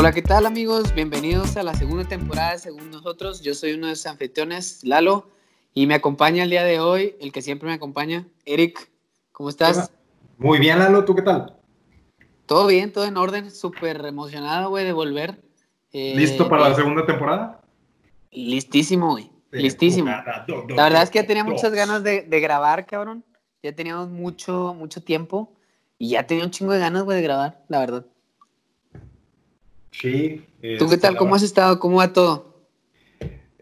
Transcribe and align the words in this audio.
Hola, 0.00 0.12
¿qué 0.12 0.22
tal 0.22 0.46
amigos? 0.46 0.94
Bienvenidos 0.94 1.58
a 1.58 1.62
la 1.62 1.74
segunda 1.74 2.08
temporada 2.08 2.52
de 2.52 2.58
Según 2.58 2.90
Nosotros. 2.90 3.42
Yo 3.42 3.52
soy 3.52 3.72
uno 3.72 3.88
de 3.88 3.96
sus 3.96 4.06
anfitriones, 4.06 4.82
Lalo, 4.82 5.28
y 5.74 5.86
me 5.86 5.92
acompaña 5.92 6.44
el 6.44 6.48
día 6.48 6.64
de 6.64 6.80
hoy, 6.80 7.16
el 7.20 7.32
que 7.32 7.42
siempre 7.42 7.68
me 7.68 7.74
acompaña, 7.74 8.26
Eric. 8.46 8.90
¿Cómo 9.30 9.50
estás? 9.50 9.92
Muy 10.38 10.58
bien, 10.58 10.78
Lalo, 10.78 11.04
¿tú 11.04 11.14
qué 11.14 11.20
tal? 11.20 11.54
Todo 12.46 12.66
bien, 12.66 12.94
todo 12.94 13.04
en 13.04 13.18
orden, 13.18 13.50
súper 13.50 14.02
emocionado, 14.06 14.70
güey, 14.70 14.86
de 14.86 14.94
volver. 14.94 15.38
Eh, 15.92 16.14
¿Listo 16.16 16.48
para 16.48 16.70
la 16.70 16.74
segunda 16.74 17.04
temporada? 17.04 17.60
Listísimo, 18.30 19.10
güey. 19.10 19.30
Listísimo. 19.50 20.08
La 20.08 20.84
verdad 20.84 21.02
es 21.02 21.10
que 21.10 21.18
ya 21.18 21.26
tenía 21.26 21.44
muchas 21.44 21.74
ganas 21.74 22.02
de, 22.02 22.22
grabar, 22.40 22.86
cabrón. 22.86 23.22
Ya 23.62 23.74
teníamos 23.74 24.08
mucho, 24.08 24.72
mucho 24.72 25.02
tiempo 25.02 25.52
y 25.98 26.08
ya 26.08 26.26
tenía 26.26 26.44
un 26.44 26.52
chingo 26.52 26.72
de 26.72 26.78
ganas, 26.78 27.02
güey, 27.02 27.18
de 27.18 27.22
grabar, 27.22 27.62
la 27.68 27.80
verdad. 27.80 28.06
Sí. 29.90 30.44
¿Tú 30.78 30.88
qué 30.88 30.96
tal? 30.96 31.16
¿Cómo 31.16 31.34
has 31.34 31.42
estado? 31.42 31.78
¿Cómo 31.78 31.96
va 31.96 32.12
todo? 32.12 32.50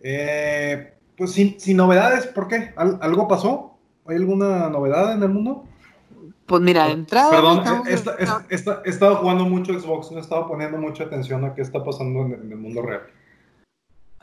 Eh, 0.02 0.95
pues 1.16 1.32
sin, 1.32 1.59
sin, 1.59 1.77
novedades, 1.77 2.27
¿por 2.27 2.48
qué? 2.48 2.73
¿Algo 2.77 3.27
pasó? 3.27 3.78
¿Hay 4.06 4.16
alguna 4.16 4.69
novedad 4.69 5.12
en 5.14 5.22
el 5.22 5.28
mundo? 5.28 5.64
Pues 6.46 6.62
mira, 6.62 6.86
de 6.86 6.92
entrada. 6.92 7.30
Perdón, 7.30 7.83
he, 7.86 8.91
estado 8.91 9.16
jugando 9.16 9.45
mucho 9.45 9.78
Xbox, 9.78 10.10
no 10.10 10.19
he 10.19 10.20
estado 10.22 10.48
poniendo 10.48 10.78
mucha 10.78 11.05
atención 11.05 11.45
a 11.45 11.55
qué 11.55 11.60
está 11.60 11.84
pasando 11.84 12.22
en, 12.22 12.50
el 12.50 12.56
mundo 12.56 12.80
real. 12.80 13.02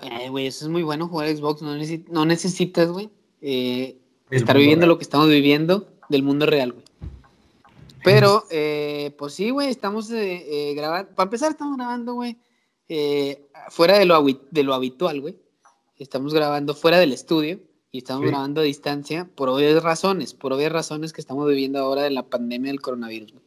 Eh, 0.01 0.29
güey, 0.29 0.47
eso 0.47 0.65
es 0.65 0.71
muy 0.71 0.81
bueno 0.81 1.07
jugar 1.07 1.27
Xbox, 1.29 1.61
no, 1.61 1.75
no 2.09 2.25
necesitas, 2.25 2.89
güey, 2.89 3.11
eh, 3.41 3.97
estar 4.31 4.57
viviendo 4.57 4.87
lo 4.87 4.97
que 4.97 5.03
estamos 5.03 5.29
viviendo 5.29 5.87
del 6.09 6.23
mundo 6.23 6.47
real, 6.47 6.71
güey. 6.71 6.85
Pero, 8.05 8.45
eh, 8.51 9.15
pues 9.17 9.33
sí, 9.33 9.49
güey, 9.49 9.69
estamos 9.69 10.11
eh, 10.11 10.73
grabando. 10.75 11.13
Para 11.15 11.25
empezar, 11.25 11.51
estamos 11.51 11.75
grabando, 11.75 12.13
güey, 12.13 12.37
fuera 13.69 13.97
de 13.97 14.05
lo, 14.05 14.23
de 14.23 14.63
lo 14.63 14.73
habitual, 14.75 15.21
güey. 15.21 15.35
Estamos 15.97 16.33
grabando 16.33 16.75
fuera 16.75 16.99
del 16.99 17.11
estudio 17.11 17.59
y 17.91 17.99
estamos 17.99 18.27
grabando 18.27 18.61
a 18.61 18.63
distancia 18.63 19.27
por 19.33 19.49
obvias 19.49 19.81
razones, 19.81 20.35
por 20.35 20.53
obvias 20.53 20.71
razones 20.71 21.13
que 21.13 21.21
estamos 21.21 21.47
viviendo 21.47 21.79
ahora 21.79 22.03
de 22.03 22.11
la 22.11 22.23
pandemia 22.23 22.71
del 22.71 22.81
coronavirus, 22.81 23.31
güey. 23.33 23.45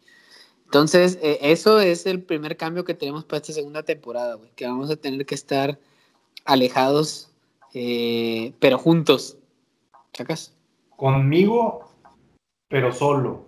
Entonces, 0.64 1.18
eso 1.22 1.80
es 1.80 2.04
el 2.04 2.22
primer 2.22 2.56
cambio 2.56 2.84
que 2.84 2.94
tenemos 2.94 3.24
para 3.24 3.40
esta 3.40 3.52
segunda 3.52 3.84
temporada, 3.84 4.34
güey, 4.34 4.50
que 4.56 4.66
vamos 4.66 4.90
a 4.90 4.96
tener 4.96 5.24
que 5.24 5.34
estar 5.34 5.78
alejados, 6.44 7.30
pero 7.72 8.78
juntos. 8.78 9.38
¿Chacas? 10.12 10.52
Conmigo, 10.96 11.88
pero 12.68 12.92
solo. 12.92 13.47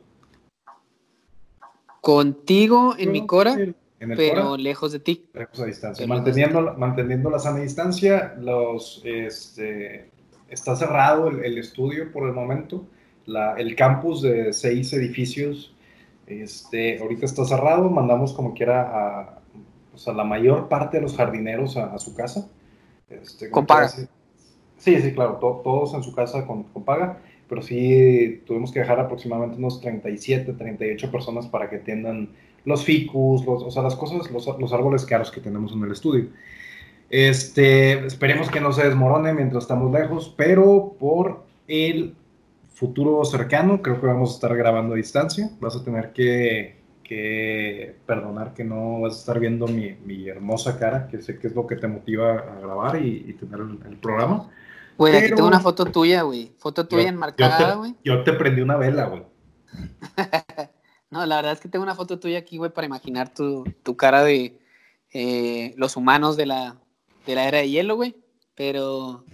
Contigo 2.01 2.95
en 2.99 3.13
mi 3.13 3.27
cora, 3.27 3.57
pero 3.99 4.57
lejos 4.57 4.93
de 4.93 5.01
ti. 5.01 5.29
Lejos 5.35 5.61
a 5.61 5.67
distancia. 5.67 6.07
Manteniendo, 6.07 6.75
manteniendo 6.77 7.31
la 7.31 7.39
sana 7.39 7.61
distancia, 7.61 8.35
los, 8.39 9.03
este, 9.05 10.11
está 10.49 10.77
cerrado 10.77 11.29
el, 11.29 11.59
estudio 11.59 12.11
por 12.11 12.27
el 12.27 12.33
momento. 12.33 12.87
La, 13.27 13.55
el 13.55 13.77
campus 13.77 14.23
de 14.23 14.53
seis 14.53 14.93
edificios 14.93 15.75
este, 16.27 16.99
ahorita 16.99 17.27
está 17.27 17.45
cerrado. 17.45 17.91
Mandamos 17.91 18.33
como 18.33 18.55
quiera 18.55 18.81
a, 18.83 19.41
pues, 19.91 20.09
a 20.09 20.13
la 20.13 20.25
mayor 20.25 20.69
parte 20.69 20.97
de 20.97 21.03
los 21.03 21.17
jardineros 21.17 21.77
a, 21.77 21.99
su 21.99 22.15
casa. 22.15 22.49
Este, 23.11 23.51
con 23.51 23.67
paga. 23.67 23.89
Sí, 23.89 24.99
sí, 25.03 25.13
claro, 25.13 25.35
todos 25.37 25.93
en 25.93 26.03
su 26.03 26.15
casa 26.15 26.47
con, 26.47 26.63
con 26.63 26.85
paga 26.85 27.21
pero 27.51 27.63
sí 27.63 28.43
tuvimos 28.47 28.71
que 28.71 28.79
dejar 28.79 29.01
aproximadamente 29.01 29.59
unos 29.59 29.81
37, 29.81 30.53
38 30.53 31.11
personas 31.11 31.49
para 31.49 31.69
que 31.69 31.77
atiendan 31.77 32.31
los 32.65 32.85
ficus, 32.85 33.45
los, 33.45 33.65
o 33.65 33.71
sea, 33.73 33.83
las 33.83 33.97
cosas, 33.97 34.31
los, 34.31 34.47
los, 34.47 34.73
árboles 34.73 35.05
caros 35.05 35.33
que 35.33 35.41
tenemos 35.41 35.73
en 35.73 35.83
el 35.83 35.91
estudio. 35.91 36.29
Este, 37.11 38.07
esperemos 38.07 38.49
que 38.51 38.61
no 38.61 38.73
se 38.73 38.87
desmorone 38.87 39.35
mientras 39.35 39.65
estamos 39.65 39.93
lejos, 39.93 40.33
pero 40.37 40.95
por 41.01 41.43
el 41.67 42.15
futuro 42.69 43.25
cercano 43.25 43.83
creo 43.83 44.01
que 44.01 44.07
vamos 44.07 44.31
a 44.31 44.35
estar 44.35 44.57
grabando 44.57 44.95
a 44.95 44.97
distancia. 44.97 45.51
Vas 45.61 45.75
a 45.75 45.83
tener 45.83 46.13
que, 46.13 46.77
que 47.03 47.97
perdonar 48.07 48.55
que 48.55 48.63
no 48.63 49.01
vas 49.01 49.15
a 49.15 49.19
estar 49.19 49.41
viendo 49.41 49.67
mi, 49.67 49.97
mi, 50.07 50.29
hermosa 50.29 50.79
cara, 50.79 51.09
que 51.09 51.21
sé 51.21 51.41
que 51.41 51.49
es 51.49 51.57
lo 51.57 51.67
que 51.67 51.75
te 51.75 51.89
motiva 51.89 52.31
a 52.35 52.61
grabar 52.61 53.05
y, 53.05 53.33
tener 53.33 53.59
el 53.89 53.97
programa. 53.97 54.49
Güey, 55.01 55.17
aquí 55.17 55.35
tengo 55.35 55.49
una 55.49 55.61
foto 55.61 55.87
tuya, 55.87 56.21
güey. 56.21 56.53
Foto 56.59 56.87
tuya 56.87 57.09
enmarcada, 57.09 57.77
güey. 57.77 57.95
Yo, 58.05 58.23
te 58.23 58.35
prendí 58.35 58.61
una 58.61 58.77
vela, 58.77 59.07
güey. 59.07 59.25
no, 61.11 61.25
la 61.25 61.37
verdad 61.37 61.53
es 61.53 61.61
que 61.61 61.71
tengo 61.71 61.85
una 61.85 61.95
foto 61.95 62.21
tuya 62.21 62.41
aquí, 62.41 62.59
güey, 62.59 62.71
para 62.71 62.87
imaginar 62.87 63.33
tu, 63.33 63.65
cara 63.97 64.23
de 64.23 64.61
eh, 65.15 65.73
los 65.79 65.97
humanos 65.97 66.37
de 66.37 66.45
la, 66.45 66.77
de 67.25 67.35
la 67.35 67.49
era 67.49 67.59
de 67.59 67.71
hielo, 67.71 67.97
güey. 67.97 68.15
Pero, 68.55 69.25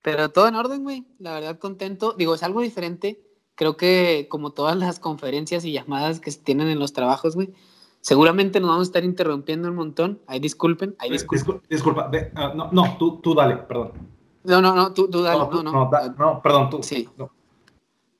pero 0.00 0.30
todo 0.30 0.48
en 0.48 0.54
orden, 0.54 0.82
güey. 0.82 1.04
La 1.18 1.34
verdad, 1.34 1.58
contento. 1.58 2.14
Digo, 2.16 2.34
es 2.34 2.42
algo 2.42 2.62
diferente. 2.62 3.20
Creo 3.54 3.76
que 3.76 4.28
como 4.30 4.52
todas 4.52 4.78
las 4.78 4.98
conferencias 4.98 5.66
y 5.66 5.72
llamadas 5.72 6.20
que 6.20 6.30
se 6.30 6.40
tienen 6.40 6.68
en 6.68 6.78
los 6.78 6.94
trabajos, 6.94 7.34
güey, 7.34 7.52
seguramente 8.00 8.60
nos 8.60 8.70
vamos 8.70 8.86
a 8.86 8.88
estar 8.88 9.04
interrumpiendo 9.04 9.68
un 9.68 9.74
montón. 9.74 10.22
Ahí 10.26 10.40
disculpen, 10.40 10.96
ahí 11.00 11.10
disculpen. 11.10 11.60
Disculpa, 11.68 12.10
ah, 12.34 12.54
no, 12.56 12.72
no 12.72 12.96
tú, 12.96 13.20
tú 13.20 13.34
dale, 13.34 13.58
perdón. 13.58 14.15
No, 14.46 14.60
no, 14.60 14.74
no, 14.74 14.92
tú, 14.92 15.08
tú 15.10 15.22
dale. 15.22 15.38
No, 15.38 15.62
no, 15.62 15.90
no, 16.18 16.42
perdón, 16.42 16.70
tú. 16.70 16.82
Sí. 16.82 17.08
No. 17.16 17.30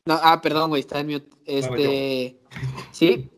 ah, 0.09 0.41
perdón, 0.41 0.71
güey, 0.71 0.81
está 0.81 1.01
en 1.01 1.07
mute. 1.07 1.29
Este, 1.45 2.39
sí. 2.93 3.31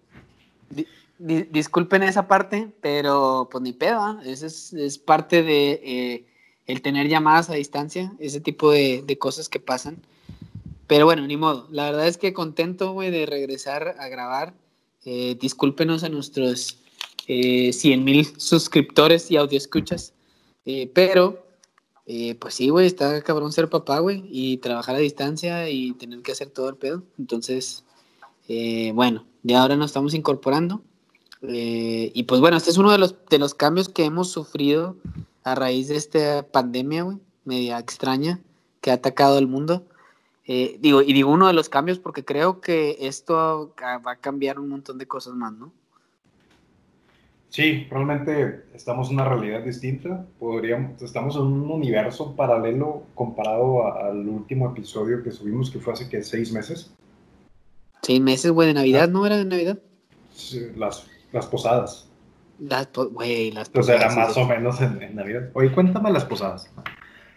disculpen 1.18 2.02
esa 2.02 2.26
parte, 2.26 2.72
pero 2.80 3.48
pues 3.50 3.62
ni 3.62 3.72
pedo, 3.72 4.00
¿ah? 4.00 4.20
es, 4.24 4.42
es, 4.42 4.98
parte 4.98 5.42
de 5.42 5.80
eh, 5.84 6.26
el 6.66 6.82
tener 6.82 7.08
llamadas 7.08 7.50
a 7.50 7.54
distancia, 7.54 8.12
ese 8.18 8.40
tipo 8.40 8.70
de, 8.70 9.02
de, 9.06 9.18
cosas 9.18 9.48
que 9.48 9.60
pasan. 9.60 10.02
Pero 10.86 11.04
bueno, 11.04 11.26
ni 11.26 11.36
modo. 11.36 11.68
La 11.70 11.84
verdad 11.84 12.08
es 12.08 12.16
que 12.16 12.32
contento, 12.32 12.92
güey, 12.92 13.10
de 13.10 13.26
regresar 13.26 13.96
a 13.98 14.08
grabar. 14.08 14.54
Eh, 15.04 15.36
discúlpenos 15.40 16.02
a 16.02 16.08
nuestros 16.08 16.78
eh, 17.28 17.72
100 17.72 18.04
mil 18.04 18.26
suscriptores 18.38 19.30
y 19.30 19.36
audio 19.36 19.56
escuchas. 19.58 20.14
Eh, 20.64 20.90
pero 20.92 21.46
eh, 22.10 22.36
pues 22.40 22.54
sí, 22.54 22.70
güey, 22.70 22.86
está 22.86 23.20
cabrón 23.20 23.52
ser 23.52 23.68
papá, 23.68 23.98
güey, 23.98 24.24
y 24.30 24.56
trabajar 24.56 24.96
a 24.96 24.98
distancia 24.98 25.68
y 25.68 25.92
tener 25.92 26.22
que 26.22 26.32
hacer 26.32 26.48
todo 26.48 26.70
el 26.70 26.76
pedo. 26.76 27.02
Entonces, 27.18 27.84
eh, 28.48 28.92
bueno, 28.94 29.26
ya 29.42 29.60
ahora 29.60 29.76
nos 29.76 29.90
estamos 29.90 30.14
incorporando. 30.14 30.80
Eh, 31.42 32.10
y 32.14 32.22
pues 32.22 32.40
bueno, 32.40 32.56
este 32.56 32.70
es 32.70 32.78
uno 32.78 32.90
de 32.92 32.96
los, 32.96 33.14
de 33.28 33.38
los 33.38 33.54
cambios 33.54 33.90
que 33.90 34.06
hemos 34.06 34.30
sufrido 34.30 34.96
a 35.44 35.54
raíz 35.54 35.88
de 35.88 35.96
esta 35.96 36.46
pandemia, 36.50 37.02
güey, 37.02 37.18
media 37.44 37.78
extraña 37.78 38.40
que 38.80 38.90
ha 38.90 38.94
atacado 38.94 39.38
el 39.38 39.46
mundo. 39.46 39.84
digo, 40.46 41.02
y 41.02 41.12
digo 41.12 41.30
uno 41.30 41.46
de 41.46 41.52
los 41.52 41.68
cambios 41.68 41.98
porque 41.98 42.24
creo 42.24 42.62
que 42.62 42.96
esto 43.00 43.74
va 43.82 44.12
a 44.12 44.16
cambiar 44.16 44.58
un 44.58 44.70
montón 44.70 44.96
de 44.96 45.06
cosas 45.06 45.34
más, 45.34 45.52
¿no? 45.52 45.72
Sí, 47.50 47.86
realmente 47.90 48.64
estamos 48.74 49.08
en 49.08 49.14
una 49.14 49.24
realidad 49.24 49.62
distinta. 49.62 50.26
Podríamos, 50.38 51.00
estamos 51.02 51.34
en 51.36 51.42
un 51.42 51.70
universo 51.70 52.36
paralelo 52.36 53.04
comparado 53.14 53.94
al 53.96 54.28
último 54.28 54.70
episodio 54.70 55.22
que 55.22 55.30
subimos, 55.30 55.70
que 55.70 55.78
fue 55.78 55.94
hace 55.94 56.08
que 56.08 56.22
seis 56.22 56.52
meses. 56.52 56.92
Seis 58.02 58.20
meses, 58.20 58.50
güey, 58.50 58.68
de 58.68 58.74
Navidad, 58.74 59.04
ah. 59.04 59.12
¿no 59.12 59.26
era 59.26 59.38
de 59.38 59.46
Navidad? 59.46 59.78
Sí, 60.30 60.60
las, 60.76 61.06
las 61.32 61.46
posadas. 61.46 62.06
Las, 62.58 62.90
güey, 62.92 63.50
las 63.50 63.70
posadas. 63.70 64.02
era 64.02 64.14
más 64.14 64.36
o 64.36 64.44
menos 64.44 64.80
en, 64.82 65.14
Navidad. 65.14 65.50
Oye, 65.54 65.72
cuéntame 65.72 66.12
las 66.12 66.26
posadas. 66.26 66.70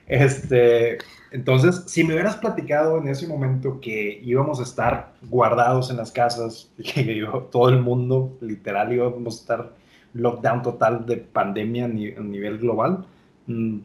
Este, 0.08 0.98
entonces, 1.32 1.84
si 1.88 2.04
me 2.04 2.14
hubieras 2.14 2.36
platicado 2.36 2.98
en 2.98 3.08
ese 3.08 3.28
momento 3.28 3.80
que 3.80 4.20
íbamos 4.22 4.60
a 4.60 4.64
estar 4.64 5.14
guardados 5.22 5.90
en 5.90 5.98
las 5.98 6.12
casas, 6.12 6.70
que 6.78 7.26
todo 7.50 7.70
el 7.70 7.80
mundo, 7.82 8.38
literal, 8.42 8.92
íbamos 8.92 9.38
a 9.38 9.40
estar 9.40 9.81
lockdown 10.14 10.62
total 10.62 11.06
de 11.06 11.18
pandemia 11.18 11.86
a 11.86 11.88
nivel 11.88 12.58
global, 12.58 13.06
mm, 13.48 13.78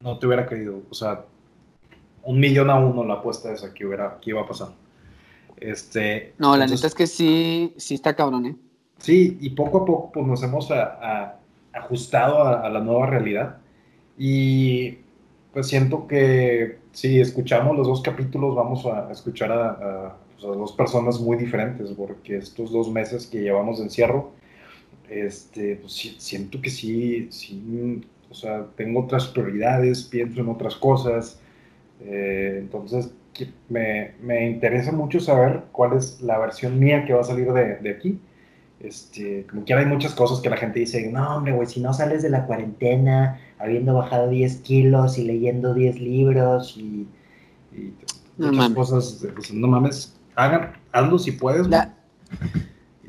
no 0.00 0.18
te 0.18 0.26
hubiera 0.26 0.46
creído. 0.46 0.82
O 0.90 0.94
sea, 0.94 1.24
un 2.24 2.40
millón 2.40 2.70
a 2.70 2.78
uno 2.78 3.04
la 3.04 3.14
apuesta 3.14 3.52
esa 3.52 3.72
que, 3.72 3.86
hubiera, 3.86 4.18
que 4.20 4.30
iba 4.30 4.42
a 4.42 4.46
pasar. 4.46 4.68
Este, 5.56 6.34
no, 6.38 6.56
la 6.56 6.66
neta 6.66 6.86
es 6.86 6.94
que 6.94 7.06
sí, 7.06 7.72
sí 7.76 7.94
está 7.94 8.14
cabrón, 8.14 8.46
¿eh? 8.46 8.56
Sí, 8.98 9.38
y 9.40 9.50
poco 9.50 9.78
a 9.78 9.84
poco 9.84 10.12
pues, 10.12 10.26
nos 10.26 10.42
hemos 10.42 10.68
ajustado 11.72 12.44
a, 12.44 12.68
la 12.68 12.80
nueva 12.80 13.06
realidad. 13.06 13.58
Y 14.18 14.98
pues 15.52 15.68
siento 15.68 16.06
que 16.06 16.78
si 16.92 17.20
escuchamos 17.20 17.76
los 17.76 17.86
dos 17.86 18.02
capítulos 18.02 18.54
vamos 18.54 18.86
a 18.86 19.10
escuchar 19.10 19.52
a, 19.52 20.16
pues, 20.34 20.44
a 20.44 20.48
dos 20.48 20.72
personas 20.72 21.20
muy 21.20 21.36
diferentes, 21.36 21.90
porque 21.92 22.38
estos 22.38 22.72
dos 22.72 22.90
meses 22.90 23.26
que 23.26 23.40
llevamos 23.40 23.78
de 23.78 23.84
encierro, 23.84 24.32
este, 25.12 25.76
pues 25.76 25.92
siento 26.18 26.60
que 26.60 26.70
sí, 26.70 27.28
sí, 27.30 28.02
o 28.30 28.34
sea, 28.34 28.66
tengo 28.76 29.04
otras 29.04 29.26
prioridades, 29.28 30.04
pienso 30.04 30.40
en 30.40 30.48
otras 30.48 30.76
cosas, 30.76 31.40
eh, 32.00 32.56
entonces 32.60 33.12
me, 33.68 34.12
me, 34.22 34.48
interesa 34.48 34.92
mucho 34.92 35.20
saber 35.20 35.64
cuál 35.72 35.96
es 35.96 36.20
la 36.20 36.38
versión 36.38 36.78
mía 36.78 37.04
que 37.04 37.12
va 37.12 37.20
a 37.20 37.24
salir 37.24 37.52
de, 37.52 37.76
de 37.76 37.90
aquí. 37.90 38.18
Este, 38.80 39.46
como 39.48 39.64
que 39.64 39.74
hay 39.74 39.86
muchas 39.86 40.12
cosas 40.12 40.40
que 40.40 40.50
la 40.50 40.56
gente 40.56 40.80
dice, 40.80 41.08
no, 41.08 41.36
hombre, 41.36 41.52
güey, 41.52 41.68
si 41.68 41.80
no 41.80 41.92
sales 41.94 42.22
de 42.22 42.30
la 42.30 42.46
cuarentena, 42.46 43.38
habiendo 43.60 43.94
bajado 43.94 44.28
10 44.28 44.56
kilos 44.56 45.18
y 45.18 45.24
leyendo 45.24 45.72
10 45.72 46.00
libros 46.00 46.76
y, 46.76 47.06
muchas 48.36 48.70
cosas, 48.70 49.26
pues, 49.34 49.52
no 49.52 49.68
mames, 49.68 50.18
hagan, 50.34 50.72
hazlo 50.90 51.18
si 51.18 51.30
puedes, 51.30 51.68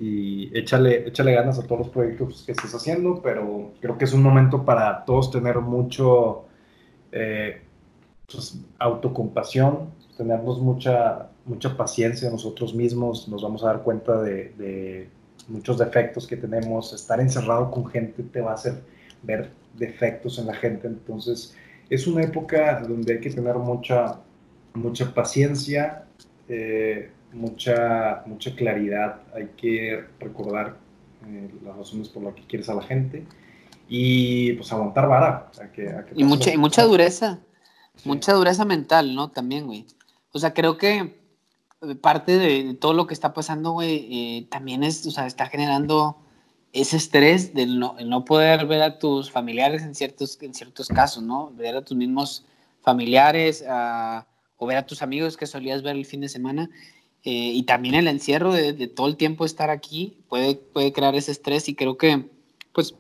y 0.04 0.58
échale, 0.58 1.08
échale 1.08 1.34
ganas 1.34 1.60
a 1.60 1.64
todos 1.64 1.80
los 1.80 1.90
proyectos 1.90 2.44
que 2.46 2.52
estés 2.52 2.74
haciendo, 2.74 3.22
pero 3.22 3.74
creo 3.80 3.98
que 3.98 4.06
es 4.06 4.14
un 4.14 4.24
momento 4.24 4.66
para 4.66 5.06
todos 5.06 5.32
tener 5.32 5.60
mucho 5.60 6.46
eh, 7.12 7.62
pues, 8.30 8.60
autocompasión, 8.80 9.92
tenernos 10.18 10.60
mucha, 10.60 11.30
mucha 11.46 11.78
paciencia 11.78 12.30
nosotros 12.30 12.74
mismos, 12.74 13.28
nos 13.28 13.44
vamos 13.44 13.64
a 13.64 13.68
dar 13.68 13.84
cuenta 13.84 14.22
de 14.22 15.10
muchos 15.48 15.78
defectos 15.78 16.28
que 16.28 16.38
tenemos, 16.38 16.94
estar 16.94 17.20
encerrado 17.20 17.72
con 17.72 17.86
gente 17.86 18.24
te 18.24 18.42
va 18.42 18.52
a 18.52 18.56
hacer 18.56 18.82
ver 19.22 19.52
defectos 19.78 20.38
en 20.40 20.48
la 20.48 20.54
gente, 20.54 20.88
entonces 20.88 21.56
es 21.90 22.08
una 22.08 22.24
época 22.24 22.82
donde 22.82 23.14
hay 23.14 23.20
que 23.20 23.30
tener 23.30 23.56
mucha, 23.56 24.20
mucha 24.74 25.14
paciencia, 25.14 26.06
eh, 26.48 27.10
mucha, 27.34 28.24
mucha 28.26 28.56
claridad, 28.56 29.22
hay 29.34 29.50
que 29.58 30.06
recordar 30.20 30.78
eh, 31.28 31.50
las 31.64 31.76
razones 31.76 32.10
por 32.10 32.24
las 32.24 32.34
que 32.36 32.44
quieres 32.44 32.70
a 32.70 32.76
la 32.76 32.84
gente 32.84 33.26
y 33.88 34.54
pues 34.54 34.72
aguantar 34.72 35.08
vara. 35.08 35.52
y, 36.16 36.24
mucha, 36.24 36.54
y 36.54 36.58
mucha 36.58 36.84
dureza, 36.84 37.40
mucha 38.06 38.34
dureza 38.34 38.66
mental, 38.66 39.14
¿no? 39.16 39.30
También, 39.30 39.66
güey. 39.66 39.86
O 40.32 40.40
sea, 40.40 40.54
creo 40.54 40.78
que 40.78 41.22
parte 42.02 42.38
de, 42.38 42.74
todo 42.76 42.94
lo 42.94 43.08
que 43.08 43.14
está 43.14 43.34
pasando, 43.34 43.72
güey, 43.72 44.08
eh, 44.10 44.48
también 44.50 44.84
es, 44.84 45.06
o 45.06 45.12
sea, 45.12 45.28
está 45.28 45.48
generando 45.48 46.18
ese 46.72 46.98
estrés 46.98 47.54
de 47.54 47.68
no, 47.68 47.96
no, 48.04 48.26
poder 48.26 48.66
ver 48.66 48.82
a 48.82 48.98
tus 48.98 49.30
familiares 49.30 49.84
en 49.84 49.94
ciertos, 49.94 50.42
en 50.42 50.54
ciertos 50.54 50.88
casos, 50.88 51.22
¿no? 51.22 51.52
Ver 51.56 51.76
a 51.76 51.84
tus 51.84 51.96
mismos 51.96 52.46
familiares 52.82 53.64
o 54.58 54.66
ver 54.66 54.78
a 54.78 54.86
tus 54.86 55.02
amigos 55.02 55.38
que 55.38 55.46
solías 55.46 55.84
ver 55.84 55.96
el 55.96 56.06
fin 56.06 56.22
de 56.22 56.30
semana. 56.30 56.70
Eh, 57.24 57.52
y 57.54 57.64
también 57.64 57.96
el 57.96 58.08
encierro 58.08 58.52
de, 58.52 58.74
todo 58.88 59.08
el 59.08 59.16
tiempo 59.16 59.46
estar 59.46 59.70
aquí 59.70 60.18
puede, 60.28 60.56
puede 60.56 60.92
crear 60.92 61.16
ese 61.16 61.32
estrés 61.32 61.70
y 61.70 61.76
creo 61.76 61.98
que, 61.98 62.26
pues, 62.74 62.96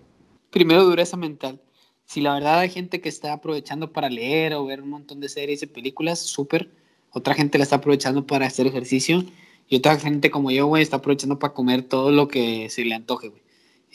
primero 0.49 0.83
dureza 0.85 1.17
mental. 1.17 1.61
Si 2.05 2.21
la 2.21 2.33
verdad 2.33 2.59
hay 2.59 2.69
gente 2.69 3.01
que 3.01 3.09
está 3.09 3.33
aprovechando 3.33 3.91
para 3.91 4.09
leer 4.09 4.53
o 4.53 4.65
ver 4.65 4.81
un 4.81 4.89
montón 4.89 5.19
de 5.19 5.29
series 5.29 5.63
y 5.63 5.67
películas, 5.67 6.19
súper 6.19 6.71
otra 7.13 7.35
gente 7.35 7.57
la 7.57 7.63
está 7.63 7.77
aprovechando 7.77 8.25
para 8.25 8.47
hacer 8.47 8.67
ejercicio 8.67 9.23
y 9.69 9.77
otra 9.77 9.97
gente 9.99 10.31
como 10.31 10.51
yo, 10.51 10.65
güey, 10.65 10.83
está 10.83 10.97
aprovechando 10.97 11.39
para 11.39 11.53
comer 11.53 11.83
todo 11.83 12.11
lo 12.11 12.27
que 12.27 12.69
se 12.69 12.83
le 12.83 12.95
antoje, 12.95 13.29
güey. 13.29 13.41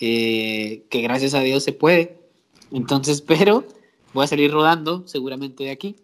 Eh, 0.00 0.84
que 0.88 1.02
gracias 1.02 1.34
a 1.34 1.40
Dios 1.40 1.64
se 1.64 1.72
puede. 1.72 2.16
Entonces, 2.70 3.20
pero 3.26 3.66
voy 4.14 4.24
a 4.24 4.28
salir 4.28 4.52
rodando 4.52 5.06
seguramente 5.06 5.64
de 5.64 5.70
aquí, 5.70 5.96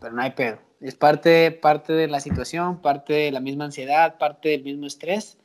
pero 0.00 0.14
no 0.14 0.22
hay 0.22 0.32
pedo. 0.32 0.58
Es 0.80 0.94
parte, 0.94 1.50
parte 1.50 1.92
de 1.92 2.08
la 2.08 2.20
situación, 2.20 2.80
parte 2.80 3.12
de 3.12 3.30
la 3.30 3.40
misma 3.40 3.66
ansiedad, 3.66 4.18
parte 4.18 4.48
del 4.48 4.64
mismo 4.64 4.86
estrés. 4.86 5.36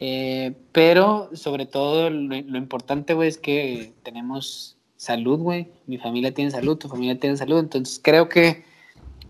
Eh, 0.00 0.54
pero 0.72 1.30
sobre 1.34 1.66
todo 1.66 2.10
lo, 2.10 2.34
lo 2.40 2.58
importante, 2.58 3.14
güey, 3.14 3.28
es 3.28 3.38
que 3.38 3.92
tenemos 4.02 4.76
salud, 4.96 5.38
güey. 5.38 5.68
Mi 5.86 5.98
familia 5.98 6.34
tiene 6.34 6.50
salud, 6.50 6.76
tu 6.76 6.88
familia 6.88 7.18
tiene 7.18 7.36
salud. 7.36 7.60
Entonces 7.60 8.00
creo 8.02 8.28
que 8.28 8.64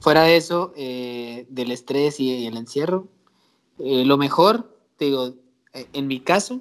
Fuera 0.05 0.25
de 0.25 0.37
eso, 0.37 0.75
eh, 0.77 1.47
del 1.49 1.73
estrés 1.73 2.21
y 2.21 2.47
el 2.47 2.59
encierro, 2.59 3.09
eh, 3.79 4.05
lo 4.05 4.19
mejor, 4.19 4.77
te 4.99 5.07
digo, 5.07 5.33
eh, 5.73 5.87
en 5.95 6.09
mi 6.09 6.21
caso, 6.21 6.61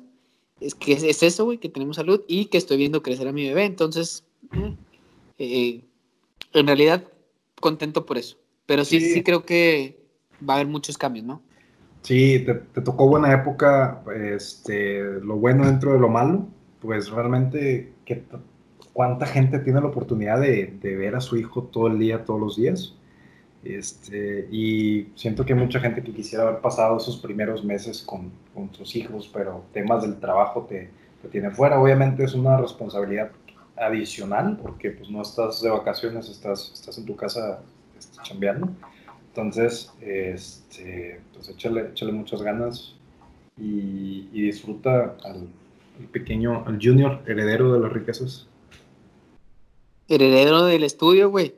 es 0.62 0.76
que 0.76 0.94
es, 0.94 1.22
eso, 1.22 1.44
güey, 1.44 1.58
que 1.58 1.68
tenemos 1.68 1.98
salud 1.98 2.22
y 2.26 2.46
que 2.46 2.58
estoy 2.58 2.78
viendo 2.78 3.04
crecer 3.04 3.28
a 3.28 3.34
mi 3.34 3.46
bebé. 3.46 3.66
Entonces, 3.66 4.24
en 5.38 5.88
realidad, 6.54 7.04
contento 7.64 8.06
por 8.06 8.18
eso. 8.18 8.38
Pero 8.66 8.84
sí, 8.84 9.00
sí, 9.00 9.24
creo 9.24 9.46
que 9.46 10.06
va 10.48 10.54
a 10.54 10.58
haber 10.58 10.68
muchos 10.68 10.98
cambios, 10.98 11.26
¿no? 11.26 11.42
Sí, 12.02 12.46
te, 12.46 12.82
tocó 12.82 13.08
buena 13.08 13.32
época, 13.34 14.04
este, 14.36 15.02
lo 15.02 15.38
bueno 15.38 15.66
dentro 15.66 15.94
de 15.94 16.00
lo 16.00 16.10
malo, 16.10 16.48
pues 16.82 17.10
realmente, 17.10 17.94
¿qué, 18.04 18.24
¿cuánta 18.92 19.26
gente 19.26 19.60
tiene 19.60 19.80
la 19.80 19.88
oportunidad 19.88 20.42
de, 20.42 20.78
de 20.82 20.96
ver 20.98 21.16
a 21.16 21.22
su 21.22 21.38
hijo 21.38 21.64
todo 21.64 21.88
el 21.88 21.98
día, 21.98 22.26
todos 22.26 22.42
los 22.42 22.58
días? 22.58 22.96
Este, 23.64 24.50
y 24.52 25.08
siento 25.16 25.46
que 25.46 25.54
hay 25.54 25.60
mucha 25.60 25.80
gente 25.80 26.04
que 26.04 26.12
quisiera 26.12 26.44
haber 26.44 26.60
pasado 26.60 26.98
esos 26.98 27.16
primeros 27.18 27.64
meses 27.64 28.02
con, 28.02 28.32
con 28.54 28.74
sus 28.74 28.94
hijos, 28.98 29.30
pero 29.34 29.64
temas 29.72 30.02
del 30.02 30.20
trabajo 30.20 30.66
te, 30.68 30.90
te 31.22 31.30
tienen 31.30 31.54
fuera. 31.54 31.80
Obviamente 31.80 32.26
es 32.26 32.34
una 32.34 32.58
responsabilidad 32.58 33.32
adicional 33.78 34.58
porque 34.62 34.92
pues 34.92 35.10
no 35.10 35.22
estás 35.22 35.62
de 35.62 35.70
vacaciones, 35.70 36.30
estás, 36.30 36.72
estás 36.74 36.98
en 36.98 37.06
tu 37.06 37.16
casa 37.16 37.62
chambeando. 38.24 38.70
Entonces, 39.30 39.92
este, 40.00 41.20
pues 41.34 41.50
échale, 41.50 41.90
échale 41.90 42.12
muchas 42.12 42.42
ganas 42.42 42.96
y, 43.58 44.30
y 44.32 44.42
disfruta 44.44 45.16
al, 45.24 45.48
al, 46.00 46.06
pequeño, 46.12 46.64
al 46.68 46.80
junior 46.82 47.22
heredero 47.26 47.74
de 47.74 47.80
las 47.80 47.92
riquezas. 47.92 48.48
Heredero 50.08 50.66
del 50.66 50.84
estudio, 50.84 51.30
güey. 51.30 51.56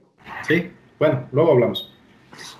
Sí, 0.48 0.72
bueno, 1.00 1.28
luego 1.32 1.52
hablamos. 1.52 1.92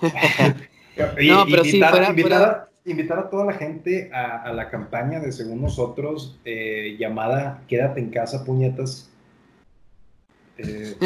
no, 0.02 1.44
pero 1.46 1.64
invitar, 1.64 2.68
invitar, 2.84 3.18
a 3.18 3.30
toda 3.30 3.44
la 3.46 3.52
gente 3.52 4.10
a, 4.12 4.52
la 4.52 4.68
campaña 4.68 5.20
de 5.20 5.32
Según 5.32 5.62
Nosotros, 5.62 6.38
eh, 6.44 6.96
llamada 6.98 7.62
Quédate 7.68 8.00
en 8.00 8.10
casa, 8.10 8.44
puñetas. 8.44 9.10
Eh, 10.58 10.96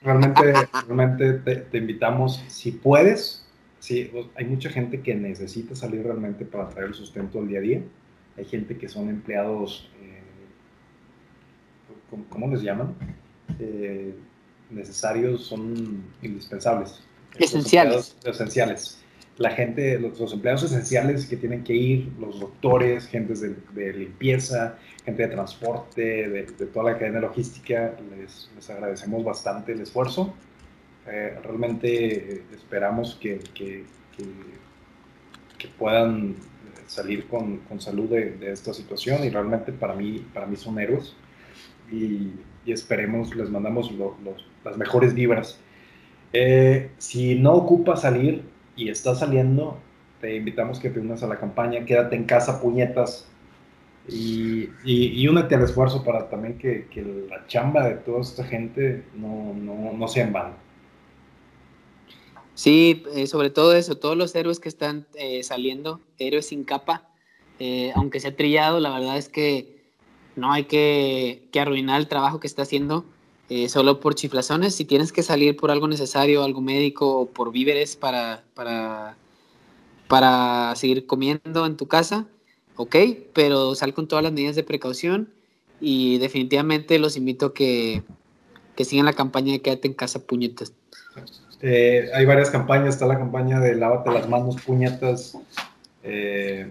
realmente 0.00 0.54
realmente 0.86 1.32
te, 1.34 1.78
invitamos, 1.78 2.42
si 2.48 2.72
puedes, 2.72 3.46
sí, 3.78 4.10
hay 4.36 4.44
mucha 4.44 4.70
gente 4.70 5.00
que 5.00 5.14
necesita 5.14 5.74
salir 5.74 6.02
realmente 6.02 6.44
para 6.44 6.68
traer 6.68 6.88
el 6.88 6.94
sustento 6.94 7.38
al 7.40 7.48
día 7.48 7.58
a 7.58 7.62
día. 7.62 7.82
Hay 8.36 8.44
gente 8.44 8.78
que 8.78 8.88
son 8.88 9.08
empleados, 9.08 9.90
eh, 10.00 10.22
¿cómo, 12.28 12.48
les 12.48 12.62
llaman? 12.62 12.94
necesarios, 14.70 15.46
son 15.46 16.04
indispensables. 16.22 17.00
Esenciales. 17.38 18.16
esenciales. 18.24 18.98
La 19.38 19.50
gente, 19.50 19.98
los, 20.00 20.32
empleados 20.32 20.64
esenciales 20.64 21.26
que 21.26 21.36
tienen 21.36 21.62
que 21.62 21.72
ir, 21.72 22.12
los 22.18 22.40
doctores, 22.40 23.06
gentes 23.06 23.40
de, 23.40 23.92
limpieza, 23.92 24.76
gente 25.04 25.22
de 25.22 25.28
transporte, 25.28 26.28
de, 26.28 26.42
toda 26.66 26.92
la 26.92 26.98
cadena 26.98 27.20
logística, 27.20 27.94
les, 28.16 28.50
les 28.54 28.70
agradecemos 28.70 29.24
bastante 29.24 29.72
el 29.72 29.80
esfuerzo. 29.80 30.34
Eh, 31.06 31.38
realmente 31.42 32.42
esperamos 32.52 33.16
que, 33.20 33.38
que, 33.54 33.84
que, 34.16 35.68
puedan 35.78 36.34
salir 36.86 37.26
con, 37.28 37.58
con 37.58 37.80
salud 37.80 38.08
de, 38.10 38.32
de, 38.32 38.52
esta 38.52 38.74
situación 38.74 39.22
y 39.24 39.30
realmente 39.30 39.72
para 39.72 39.94
mí, 39.94 40.26
para 40.34 40.46
mí 40.46 40.56
son 40.56 40.78
héroes 40.78 41.14
y, 41.92 42.32
y 42.66 42.72
esperemos, 42.72 43.34
les 43.36 43.48
mandamos 43.50 43.92
las 44.64 44.76
mejores 44.76 45.14
vibras 45.14 45.60
eh, 46.32 46.90
si 46.98 47.36
no 47.36 47.54
ocupas 47.54 48.02
salir 48.02 48.42
y 48.78 48.88
estás 48.88 49.18
saliendo, 49.18 49.76
te 50.20 50.36
invitamos 50.36 50.78
que 50.78 50.88
te 50.88 51.00
unas 51.00 51.22
a 51.22 51.26
la 51.26 51.38
campaña, 51.38 51.84
quédate 51.84 52.14
en 52.16 52.24
casa, 52.24 52.62
puñetas, 52.62 53.26
y, 54.06 54.70
y, 54.84 55.28
únete 55.28 55.54
al 55.54 55.64
esfuerzo 55.64 56.02
para 56.02 56.30
también 56.30 56.56
que, 56.56 56.86
que, 56.86 57.02
la 57.28 57.46
chamba 57.46 57.86
de 57.86 57.96
toda 57.96 58.22
esta 58.22 58.42
gente 58.42 59.04
no, 59.14 59.52
no, 59.52 59.92
no 59.92 60.08
sea 60.08 60.24
en 60.24 60.32
vano. 60.32 60.54
Sí, 62.54 63.04
eh, 63.14 63.26
sobre 63.26 63.50
todo 63.50 63.74
eso, 63.74 63.98
todos 63.98 64.16
los 64.16 64.34
héroes 64.34 64.60
que 64.60 64.70
están 64.70 65.06
eh, 65.14 65.42
saliendo, 65.42 66.00
héroes 66.18 66.46
sin 66.46 66.64
capa, 66.64 67.04
aunque 67.96 68.20
sea 68.20 68.34
trillado, 68.34 68.80
la 68.80 68.90
verdad 68.90 69.18
es 69.18 69.28
que 69.28 69.82
no 70.36 70.52
hay 70.52 70.64
que, 70.64 71.48
que 71.50 71.60
arruinar 71.60 72.00
el 72.00 72.08
trabajo 72.08 72.40
que 72.40 72.46
está 72.46 72.62
haciendo 72.62 73.04
eh, 73.48 73.68
solo 73.68 74.00
por 74.00 74.14
chiflazones. 74.14 74.74
Si 74.74 74.84
tienes 74.84 75.12
que 75.12 75.22
salir 75.22 75.56
por 75.56 75.70
algo 75.70 75.88
necesario, 75.88 76.42
algo 76.42 76.60
médico 76.60 77.20
o 77.20 77.26
por 77.26 77.50
víveres 77.52 77.96
para, 77.96 78.44
para, 78.54 79.16
para 80.06 80.74
seguir 80.76 81.06
comiendo 81.06 81.64
en 81.66 81.76
tu 81.76 81.86
casa, 81.86 82.26
ok, 82.76 82.96
pero 83.32 83.74
sal 83.74 83.94
con 83.94 84.06
todas 84.06 84.22
las 84.22 84.32
medidas 84.32 84.56
de 84.56 84.64
precaución 84.64 85.30
y 85.80 86.18
definitivamente 86.18 86.98
los 86.98 87.16
invito 87.16 87.46
a 87.46 87.54
que, 87.54 88.02
que 88.76 88.84
sigan 88.84 89.06
la 89.06 89.12
campaña 89.12 89.52
de 89.52 89.62
quédate 89.62 89.88
en 89.88 89.94
casa 89.94 90.20
puñetas. 90.20 90.72
Eh, 91.60 92.10
hay 92.14 92.24
varias 92.24 92.50
campañas, 92.50 92.94
está 92.94 93.06
la 93.06 93.18
campaña 93.18 93.58
de 93.60 93.74
lávate 93.74 94.12
las 94.12 94.28
manos 94.28 94.56
puñetas, 94.62 95.36
eh, 96.04 96.70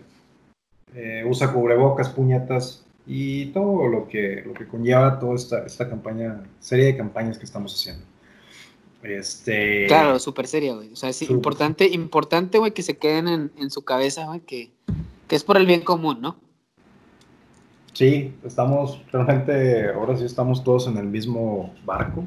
usa 1.25 1.51
cubrebocas 1.51 2.09
puñetas, 2.09 2.85
y 3.07 3.47
todo 3.47 3.87
lo 3.87 4.07
que, 4.07 4.43
lo 4.45 4.53
que 4.53 4.67
conlleva 4.67 5.17
toda 5.17 5.35
esta, 5.35 5.65
esta 5.65 5.89
campaña, 5.89 6.43
serie 6.59 6.85
de 6.85 6.97
campañas 6.97 7.37
que 7.37 7.45
estamos 7.45 7.73
haciendo. 7.73 8.05
Este... 9.01 9.87
Claro, 9.87 10.19
súper 10.19 10.47
seria, 10.47 10.73
güey. 10.75 10.91
O 10.91 10.95
sea, 10.95 11.09
es 11.09 11.21
importante, 11.21 11.87
importante, 11.87 12.57
güey, 12.57 12.73
que 12.73 12.83
se 12.83 12.97
queden 12.97 13.27
en, 13.27 13.51
en 13.57 13.71
su 13.71 13.83
cabeza, 13.83 14.25
güey, 14.25 14.41
que, 14.41 14.71
que, 15.27 15.35
es 15.35 15.43
por 15.43 15.55
el 15.57 15.65
bien 15.65 15.81
común, 15.81 16.19
¿no? 16.19 16.35
Sí, 17.93 18.35
estamos, 18.43 19.01
realmente, 19.11 19.89
ahora 19.89 20.17
sí 20.17 20.25
estamos 20.25 20.63
todos 20.63 20.87
en 20.87 20.97
el 20.97 21.07
mismo 21.07 21.73
barco 21.85 22.25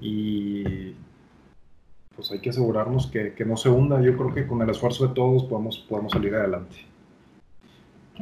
y 0.00 0.94
pues 2.18 2.32
hay 2.32 2.40
que 2.40 2.50
asegurarnos 2.50 3.06
que, 3.06 3.32
no 3.46 3.56
se 3.56 3.68
hunda. 3.68 4.02
Yo 4.02 4.16
creo 4.16 4.34
que 4.34 4.46
con 4.46 4.60
el 4.60 4.70
esfuerzo 4.70 5.06
de 5.06 5.14
todos 5.14 5.44
podemos, 5.44 5.78
podemos 5.78 6.12
salir 6.12 6.34
adelante. 6.34 6.76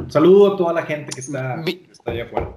Saludo 0.08 0.54
a 0.54 0.56
toda 0.56 0.72
la 0.72 0.82
gente 0.82 1.12
que 1.12 1.20
está, 1.20 1.62
está 1.62 2.10
allá 2.10 2.24
afuera. 2.24 2.56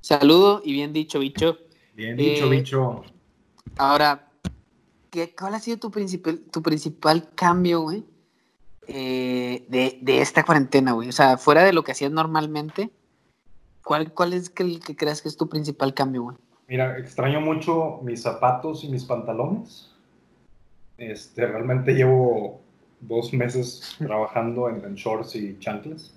Saludo 0.00 0.62
y 0.64 0.72
bien 0.72 0.92
dicho, 0.92 1.18
bicho. 1.18 1.58
Bien 1.94 2.16
dicho, 2.16 2.46
eh, 2.46 2.50
bicho. 2.50 3.02
Ahora, 3.76 4.30
¿qué, 5.10 5.34
¿cuál 5.34 5.54
ha 5.54 5.60
sido 5.60 5.78
tu 5.78 5.90
principal, 5.90 6.40
tu 6.50 6.62
principal 6.62 7.30
cambio, 7.34 7.82
güey? 7.82 8.04
Eh, 8.86 9.66
de, 9.68 10.20
esta 10.20 10.44
cuarentena, 10.44 10.92
güey? 10.92 11.08
O 11.08 11.12
sea, 11.12 11.38
fuera 11.38 11.62
de 11.64 11.72
lo 11.72 11.84
que 11.84 11.92
hacías 11.92 12.10
normalmente, 12.10 12.90
¿cuál, 13.84 14.12
cuál 14.12 14.32
es 14.32 14.52
el 14.56 14.80
que 14.80 14.96
creas 14.96 15.22
que 15.22 15.28
es 15.28 15.36
tu 15.36 15.48
principal 15.48 15.94
cambio, 15.94 16.22
güey? 16.22 16.36
Mira, 16.66 16.98
extraño 16.98 17.40
mucho 17.40 18.00
mis 18.02 18.22
zapatos 18.22 18.84
y 18.84 18.88
mis 18.88 19.04
pantalones. 19.04 19.92
Este, 20.98 21.46
realmente 21.46 21.94
llevo 21.94 22.62
dos 23.00 23.32
meses 23.32 23.96
trabajando 23.98 24.68
en, 24.68 24.94
shorts 24.94 25.36
y 25.36 25.58
chanclas. 25.58 26.14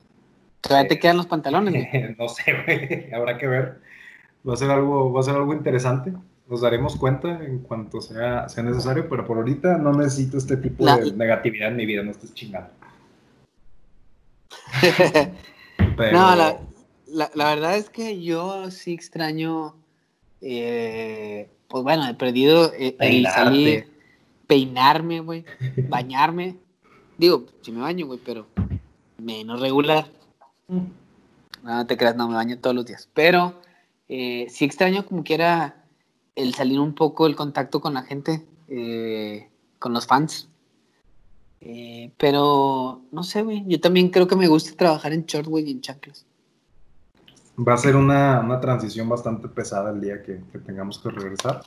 ¿Todavía 0.62 0.90
te 0.90 1.00
quedan 1.00 1.18
los 1.18 1.28
pantalones? 1.28 1.88
no 2.18 2.30
sé, 2.30 2.54
güey, 2.66 3.14
habrá 3.14 3.38
que 3.38 3.48
ver. 3.48 3.82
Va 4.48 4.54
a 4.54 4.58
ser 4.58 4.72
algo, 4.72 5.12
va 5.12 5.22
a 5.22 5.24
ser 5.24 5.36
algo 5.36 5.54
interesante. 5.54 6.14
Nos 6.48 6.62
daremos 6.62 6.98
cuenta 6.98 7.44
en 7.44 7.60
cuanto 7.60 8.02
sea, 8.02 8.50
sea 8.50 8.64
necesario, 8.64 9.08
pero 9.10 9.26
por 9.26 9.38
ahorita 9.38 9.78
no 9.78 9.94
necesito 9.94 10.38
este 10.38 10.58
tipo 10.58 10.86
de 10.86 11.14
negatividad 11.14 11.70
en 11.70 11.78
mi 11.78 11.86
vida, 11.86 12.04
no 12.04 12.12
estés 12.12 12.34
chingando. 12.34 12.70
No, 16.12 16.36
la, 16.36 17.30
verdad 17.36 17.78
es 17.78 17.90
que 17.90 18.22
yo 18.22 18.72
sí 18.72 18.94
extraño, 18.94 19.76
eh, 20.42 21.50
pues 21.68 21.84
bueno, 21.84 22.08
he 22.08 22.16
perdido 22.16 22.74
eh, 22.74 22.96
el 23.00 23.28
salir, 23.28 23.88
peinarme, 24.48 25.20
güey, 25.20 25.46
bañarme. 25.88 26.58
Digo, 27.24 27.46
si 27.62 27.72
me 27.72 27.80
baño, 27.80 28.06
güey, 28.06 28.20
pero 28.20 28.48
menos 29.18 29.62
regular. 29.62 30.12
Mm. 30.68 30.82
No, 31.64 31.88
te 31.88 31.96
creas, 31.96 32.18
no 32.18 32.28
me 32.28 32.36
baño 32.36 32.60
todos 32.60 32.76
los 32.76 32.86
días. 32.86 33.08
Pero 33.14 33.62
eh, 34.10 34.48
sí 34.50 34.66
extraño 34.66 35.06
como 35.06 35.24
que 35.24 35.36
era 35.36 35.86
el 36.36 36.54
salir 36.54 36.82
un 36.82 36.94
poco 36.94 37.26
el 37.26 37.38
contacto 37.38 37.80
con 37.80 37.94
la 37.94 38.04
gente, 38.04 38.46
eh, 38.68 39.48
con 39.80 39.94
los 39.94 40.06
fans. 40.06 40.50
Eh, 41.62 42.12
pero 42.18 43.04
no 43.14 43.24
sé, 43.24 43.42
güey. 43.42 43.64
Yo 43.68 43.80
también 43.80 44.10
creo 44.10 44.28
que 44.28 44.36
me 44.36 44.50
gusta 44.50 44.76
trabajar 44.76 45.14
en 45.14 45.26
short, 45.26 45.48
güey, 45.48 45.70
y 45.70 45.72
en 45.72 45.80
chanclas. 45.80 46.26
Va 47.58 47.76
a 47.76 47.78
ser 47.78 47.96
una, 47.96 48.42
una, 48.42 48.60
transición 48.60 49.08
bastante 49.08 49.48
pesada 49.48 49.92
el 49.92 50.02
día 50.02 50.22
que, 50.22 50.42
que, 50.52 50.60
tengamos 50.60 51.00
que 51.00 51.10
regresar. 51.10 51.64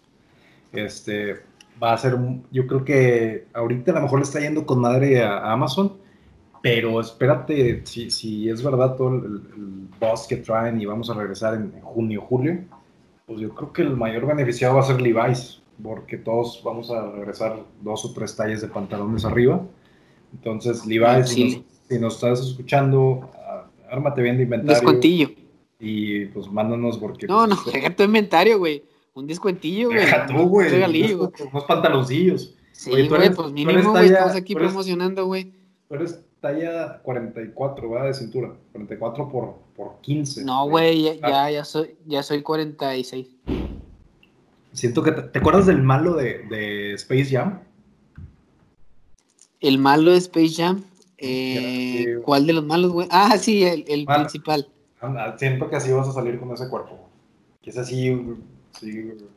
Este, 0.71 1.41
va 1.83 1.92
a 1.92 1.99
ser, 1.99 2.16
yo 2.50 2.66
creo 2.66 2.85
que 2.85 3.47
ahorita 3.52 3.92
a 3.92 3.95
lo 3.97 4.02
mejor 4.02 4.18
le 4.18 4.25
está 4.25 4.40
yendo 4.40 4.66
con 4.66 4.80
madre 4.80 5.23
a, 5.23 5.52
Amazon, 5.52 5.92
pero 6.62 7.00
espérate, 7.00 7.83
si, 7.85 8.11
si 8.11 8.49
es 8.49 8.62
verdad 8.62 8.97
todo 8.97 9.09
el, 9.09 9.25
el, 9.25 9.88
boss 9.99 10.26
que 10.26 10.37
traen 10.37 10.80
y 10.80 10.85
vamos 10.85 11.09
a 11.09 11.14
regresar 11.14 11.54
en 11.54 11.73
junio, 11.80 12.21
julio, 12.21 12.59
pues 13.26 13.40
yo 13.40 13.50
creo 13.54 13.73
que 13.73 13.83
el 13.83 13.97
mayor 13.97 14.26
beneficiado 14.26 14.75
va 14.75 14.80
a 14.80 14.85
ser 14.85 15.00
Levi's, 15.00 15.62
porque 15.83 16.16
todos 16.16 16.61
vamos 16.64 16.90
a 16.90 17.11
regresar 17.12 17.64
dos 17.83 18.04
o 18.04 18.12
tres 18.12 18.35
tallas 18.37 18.61
de 18.61 18.68
pantalones 18.68 19.25
arriba. 19.25 19.62
Entonces, 20.33 20.87
Levi's, 20.87 21.30
si, 21.30 21.64
nos, 21.99 22.14
estás 22.14 22.40
escuchando, 22.40 23.30
ármate 23.90 24.23
bien 24.23 24.37
de 24.37 24.45
inventario. 24.45 24.75
Descuentillo. 24.75 25.30
Y 25.78 26.26
pues 26.26 26.50
mándanos 26.50 26.99
porque... 26.99 27.26
No, 27.26 27.47
pues, 27.47 27.66
no, 27.66 27.73
deja 27.73 27.95
tu 27.95 28.02
inventario, 28.02 28.59
güey. 28.59 28.83
Un 29.17 29.27
descuentillo, 29.27 29.89
güey. 29.89 30.01
Deja 30.01 30.27
tú, 30.27 30.47
güey. 30.47 31.15
Unos, 31.15 31.65
pantaloncillos. 31.67 32.55
Sí, 32.73 32.91
güey, 32.91 33.35
pues 33.35 33.51
mínimo, 33.51 33.91
güey, 33.93 34.09
estamos 34.09 34.37
aquí 34.37 34.55
promocionando, 34.55 35.25
güey. 35.25 35.55
Pero 35.89 36.05
es 36.05 36.21
talla 36.43 37.01
44, 37.03 37.91
¿verdad? 37.91 38.09
De 38.09 38.15
cintura. 38.15 38.53
44 38.73 39.31
por, 39.31 39.55
por 39.75 40.01
15. 40.03 40.45
No, 40.45 40.69
güey, 40.69 41.19
ya, 41.19 41.51
ya, 41.51 41.65
soy, 41.65 41.97
ya 42.05 42.23
soy 42.23 42.43
46. 42.43 43.27
Siento 44.75 45.03
que... 45.03 45.13
Te, 45.13 45.39
acuerdas 45.39 45.65
del 45.65 45.83
malo 45.83 46.13
de, 46.13 46.43
de, 46.51 46.93
Space 46.93 47.31
Jam? 47.31 47.61
¿El 49.61 49.79
malo 49.79 50.11
de 50.11 50.19
Space 50.19 50.53
Jam? 50.57 50.85
Eh, 51.17 52.19
¿Cuál 52.23 52.47
de 52.47 52.53
los 52.53 52.67
malos, 52.67 52.93
güey? 52.93 53.09
Ah, 53.11 53.39
sí, 53.39 53.65
el, 53.65 53.87
el 53.89 54.05
principal. 54.05 54.69
Siento 55.39 55.71
que 55.71 55.77
así 55.77 55.91
vas 55.91 56.07
a 56.07 56.13
salir 56.13 56.39
con 56.39 56.53
ese 56.53 56.69
cuerpo. 56.69 57.09
Que 57.63 57.71
es 57.71 57.79
así, 57.79 58.15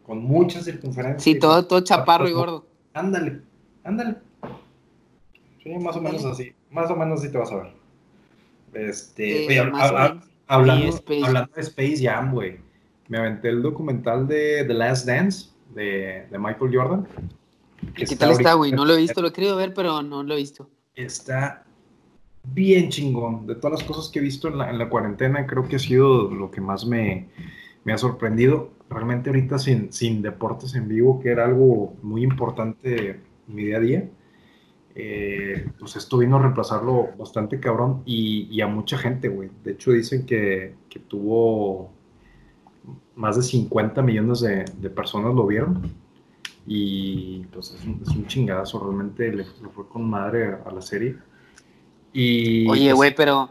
con 0.04 0.24
muchas 0.24 0.66
circunferencias. 0.66 1.24
Sí, 1.24 1.40
todo, 1.40 1.66
todo 1.66 1.82
chaparro 1.82 2.28
y 2.28 2.32
gordo. 2.32 2.66
Ándale, 2.94 3.42
ándale. 3.84 4.16
Sí, 5.64 5.70
más 5.80 5.96
o 5.96 6.02
menos 6.02 6.26
así. 6.26 6.54
Más 6.72 6.90
o 6.90 6.96
menos 6.96 7.20
así 7.20 7.32
te 7.32 7.38
vas 7.38 7.52
a 7.52 7.56
ver. 7.58 7.74
Este, 8.74 9.54
eh, 9.54 9.72
hablando, 10.48 11.52
de 11.56 11.62
Space 11.62 11.98
Jam, 12.02 12.34
güey. 12.34 12.58
Me 13.08 13.18
aventé 13.18 13.50
el 13.50 13.62
documental 13.62 14.28
de 14.28 14.64
The 14.66 14.74
Last 14.74 15.08
Dance 15.08 15.50
de, 15.74 16.28
de 16.30 16.40
Michael 16.40 16.72
Jordan. 16.74 17.08
¿Qué 17.96 18.06
tal 18.16 18.32
está, 18.32 18.54
güey? 18.54 18.72
No 18.72 18.86
lo 18.86 18.94
he 18.94 18.98
visto, 18.98 19.22
lo 19.22 19.30
he 19.30 19.34
querido 19.34 19.56
ver, 19.56 19.74
pero 19.74 20.02
no 20.02 20.22
lo 20.24 20.34
he 20.34 20.38
visto. 20.38 20.70
Está 20.96 21.64
bien 22.44 22.90
chingón. 22.90 23.48
De 23.48 23.56
todas 23.56 23.80
las 23.80 23.88
cosas 23.88 24.12
que 24.12 24.20
he 24.20 24.22
visto 24.22 24.48
en 24.48 24.58
la, 24.58 24.70
en 24.70 24.78
la 24.78 24.90
cuarentena, 24.90 25.46
creo 25.48 25.68
que 25.68 25.78
ha 25.78 25.80
sido 25.80 26.30
lo 26.30 26.52
que 26.52 26.62
más 26.62 26.86
me, 26.86 27.30
me 27.84 27.94
ha 27.94 27.98
sorprendido. 27.98 28.72
Realmente 28.90 29.30
ahorita 29.30 29.60
sin, 29.60 29.94
sin 29.94 30.22
deportes 30.22 30.76
en 30.76 30.88
vivo, 30.88 31.20
que 31.20 31.30
era 31.30 31.46
algo 31.46 31.94
muy 32.02 32.24
importante 32.24 33.10
en 33.10 33.22
mi 33.48 33.66
día 33.66 33.78
a 33.78 33.80
día 33.80 34.10
eh, 35.02 35.70
pues 35.80 35.96
esto 35.96 36.18
vino 36.18 36.36
a 36.36 36.42
reemplazarlo 36.42 37.12
bastante 37.18 37.60
cabrón 37.60 38.02
y, 38.06 38.60
a 38.60 38.68
mucha 38.68 38.98
gente, 38.98 39.30
güey. 39.30 39.50
De 39.64 39.72
hecho, 39.72 39.92
dicen 39.92 40.26
que, 40.26 40.76
tuvo 41.08 41.92
más 43.16 43.38
de 43.38 43.44
50 43.44 44.02
millones 44.02 44.42
de, 44.42 44.90
personas 44.90 45.34
lo 45.34 45.48
vieron. 45.48 45.94
Y 46.68 47.46
pues 47.54 47.72
es 47.72 47.86
un, 47.86 48.02
es 48.06 48.28
chingadazo, 48.28 48.80
realmente 48.84 49.32
le, 49.32 49.46
fue 49.46 49.88
con 49.88 50.10
madre 50.10 50.56
a, 50.66 50.72
la 50.72 50.82
serie. 50.82 51.16
Y, 52.12 52.68
Oye, 52.68 52.90
pues 52.90 52.96
güey, 52.96 53.16
pero 53.16 53.50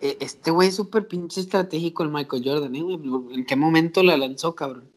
este 0.00 0.50
güey 0.50 0.68
es 0.68 0.76
súper 0.76 1.06
pinche 1.06 1.40
estratégico 1.40 2.02
el 2.02 2.10
Michael 2.10 2.42
Jordan, 2.44 2.74
¿eh, 2.74 2.98
¿En 3.34 3.44
qué 3.44 3.56
momento 3.56 4.02
la 4.02 4.16
lanzó, 4.16 4.54
cabrón? 4.54 4.90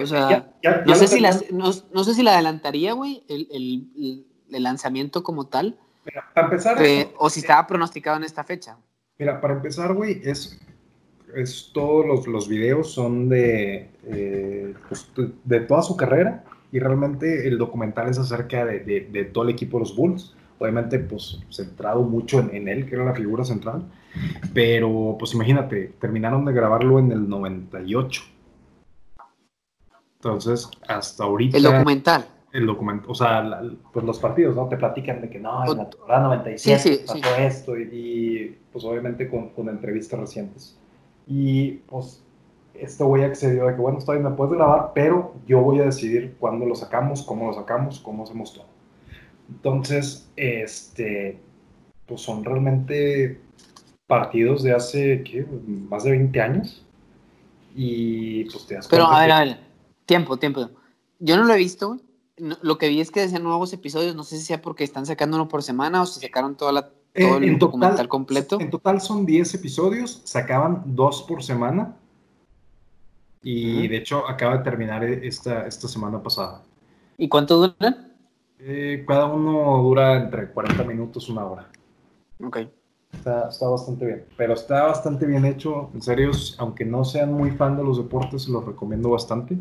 O 0.00 0.06
sea, 0.06 0.52
no, 0.86 0.94
sé 0.94 1.08
si 1.08 1.20
la, 1.20 1.36
no, 1.50 1.72
sé 1.72 2.14
si 2.14 2.22
la 2.22 2.34
adelantaría, 2.34 2.92
güey, 2.92 3.24
el, 3.28 3.48
el 4.50 4.62
lanzamiento 4.62 5.22
como 5.22 5.46
tal. 5.46 5.76
para 6.34 6.46
empezar. 6.46 6.82
Eh, 6.82 7.12
o 7.18 7.30
si 7.30 7.40
estaba 7.40 7.66
pronosticado 7.66 8.16
en 8.16 8.24
esta 8.24 8.44
fecha. 8.44 8.78
Mira, 9.18 9.40
para 9.40 9.54
empezar, 9.54 9.94
güey, 9.94 10.20
es, 10.24 10.60
es 11.34 11.70
todos 11.72 12.06
los, 12.06 12.26
los 12.26 12.48
videos 12.48 12.92
son 12.92 13.28
de, 13.28 13.90
eh, 14.04 14.74
pues, 14.88 15.10
de, 15.44 15.60
toda 15.60 15.82
su 15.82 15.96
carrera 15.96 16.44
y 16.70 16.78
realmente 16.78 17.48
el 17.48 17.58
documental 17.58 18.08
es 18.08 18.18
acerca 18.18 18.64
de, 18.64 18.80
de, 18.80 19.24
todo 19.24 19.44
el 19.44 19.50
equipo 19.50 19.78
de 19.78 19.80
los 19.80 19.96
Bulls. 19.96 20.34
Obviamente, 20.60 20.98
pues 20.98 21.38
centrado 21.50 22.02
mucho 22.02 22.40
en, 22.40 22.54
en, 22.54 22.68
él, 22.68 22.86
que 22.86 22.96
era 22.96 23.04
la 23.04 23.14
figura 23.14 23.44
central. 23.44 23.84
Pero, 24.52 25.16
pues 25.18 25.34
imagínate, 25.34 25.94
terminaron 26.00 26.44
de 26.44 26.52
grabarlo 26.52 26.98
en 26.98 27.12
el 27.12 27.28
98. 27.28 28.22
Entonces, 30.16 30.70
hasta 30.88 31.24
ahorita. 31.24 31.56
El 31.56 31.62
documental 31.62 32.26
el 32.52 32.66
documento, 32.66 33.10
o 33.10 33.14
sea, 33.14 33.60
pues 33.92 34.04
los 34.04 34.18
partidos, 34.18 34.56
¿no? 34.56 34.68
Te 34.68 34.76
platican 34.76 35.20
de 35.20 35.28
que 35.28 35.38
no, 35.38 35.70
en 35.70 35.76
la 35.76 35.90
temporada 35.90 36.24
97 36.24 37.04
pasó 37.06 37.36
esto 37.36 37.78
y, 37.78 38.56
pues 38.72 38.84
obviamente 38.84 39.28
con, 39.28 39.50
con, 39.50 39.68
entrevistas 39.68 40.18
recientes. 40.18 40.78
Y 41.26 41.72
pues 41.88 42.22
este 42.74 43.04
güey 43.04 43.24
accedió 43.24 43.66
de 43.66 43.74
que, 43.74 43.80
bueno, 43.80 43.98
está 43.98 44.12
bien, 44.12 44.24
me 44.24 44.30
puedes 44.30 44.54
grabar, 44.54 44.92
pero 44.94 45.34
yo 45.46 45.60
voy 45.60 45.80
a 45.80 45.84
decidir 45.84 46.36
cuándo 46.38 46.64
lo 46.64 46.74
sacamos, 46.74 47.22
cómo 47.22 47.48
lo 47.48 47.54
sacamos, 47.54 48.00
cómo 48.00 48.22
hacemos 48.22 48.54
todo. 48.54 48.66
Entonces, 49.50 50.30
este, 50.36 51.38
pues 52.06 52.22
son 52.22 52.44
realmente 52.44 53.40
partidos 54.08 54.64
de 54.64 54.72
hace, 54.72 55.22
¿qué? 55.22 55.46
Más 55.88 56.02
de 56.02 56.10
20 56.10 56.40
años. 56.40 56.84
Y 57.76 58.44
pues 58.46 58.66
te 58.66 58.74
das 58.74 58.88
Pero 58.88 59.06
a 59.06 59.20
ver, 59.20 59.30
a 59.30 59.44
ver, 59.44 59.60
tiempo, 60.04 60.36
tiempo. 60.36 60.68
Yo 61.20 61.36
no 61.36 61.44
lo 61.44 61.54
he 61.54 61.58
visto, 61.58 61.88
güey 61.88 62.08
lo 62.38 62.78
que 62.78 62.88
vi 62.88 63.00
es 63.00 63.10
que 63.10 63.20
decían 63.20 63.42
nuevos 63.42 63.72
episodios, 63.72 64.14
no 64.14 64.24
sé 64.24 64.38
si 64.38 64.44
sea 64.44 64.62
porque 64.62 64.84
están 64.84 65.06
sacando 65.06 65.36
uno 65.36 65.48
por 65.48 65.62
semana 65.62 66.02
o 66.02 66.06
si 66.06 66.20
sacaron 66.20 66.56
toda 66.56 66.72
la, 66.72 66.90
eh, 67.14 67.26
todo 67.26 67.38
el 67.38 67.58
documental 67.58 68.08
completo. 68.08 68.60
En 68.60 68.70
total 68.70 69.00
son 69.00 69.26
10 69.26 69.54
episodios, 69.54 70.22
sacaban 70.24 70.82
dos 70.86 71.22
por 71.22 71.42
semana. 71.42 71.96
Y 73.42 73.86
de 73.86 73.96
hecho 73.98 74.28
acaba 74.28 74.58
de 74.58 74.64
terminar 74.64 75.04
esta, 75.04 75.66
esta 75.66 75.88
semana 75.88 76.22
pasada. 76.22 76.62
¿Y 77.16 77.28
cuánto 77.28 77.56
duran? 77.56 78.12
Eh, 78.58 79.04
cada 79.06 79.26
uno 79.26 79.80
dura 79.82 80.16
entre 80.16 80.50
40 80.50 80.84
minutos, 80.84 81.28
una 81.28 81.46
hora. 81.46 81.70
Ok. 82.42 82.58
Está, 83.12 83.48
está, 83.48 83.68
bastante 83.68 84.06
bien. 84.06 84.24
Pero 84.36 84.54
está 84.54 84.84
bastante 84.84 85.26
bien 85.26 85.44
hecho. 85.44 85.90
En 85.94 86.02
serio, 86.02 86.30
aunque 86.58 86.84
no 86.84 87.04
sean 87.04 87.32
muy 87.32 87.50
fan 87.52 87.76
de 87.76 87.84
los 87.84 87.98
deportes, 87.98 88.48
los 88.48 88.64
recomiendo 88.64 89.10
bastante. 89.10 89.56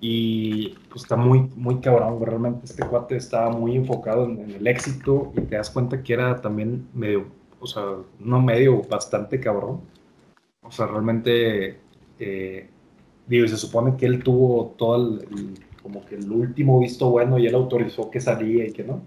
Y 0.00 0.70
pues 0.90 1.02
está 1.02 1.16
muy, 1.16 1.50
muy 1.56 1.80
cabrón. 1.80 2.20
Realmente 2.20 2.64
este 2.64 2.86
cuate 2.86 3.16
estaba 3.16 3.50
muy 3.50 3.76
enfocado 3.76 4.24
en, 4.24 4.50
el 4.50 4.66
éxito 4.66 5.32
y 5.36 5.42
te 5.42 5.56
das 5.56 5.70
cuenta 5.70 6.02
que 6.02 6.12
era 6.12 6.40
también 6.40 6.88
medio, 6.94 7.26
o 7.60 7.66
sea, 7.66 7.82
no 8.18 8.40
medio, 8.40 8.82
bastante 8.82 9.40
cabrón. 9.40 9.80
O 10.62 10.70
sea, 10.70 10.86
realmente, 10.86 11.78
eh, 12.18 12.68
digo, 13.26 13.46
se 13.48 13.56
supone 13.56 13.96
que 13.96 14.06
él 14.06 14.22
tuvo 14.22 14.74
todo 14.76 14.96
el, 14.96 15.58
como 15.82 16.04
que 16.04 16.16
el 16.16 16.30
último 16.30 16.80
visto 16.80 17.10
bueno 17.10 17.38
y 17.38 17.46
él 17.46 17.54
autorizó 17.54 18.10
que 18.10 18.20
salía 18.20 18.66
y 18.66 18.72
que 18.72 18.84
no 18.84 19.02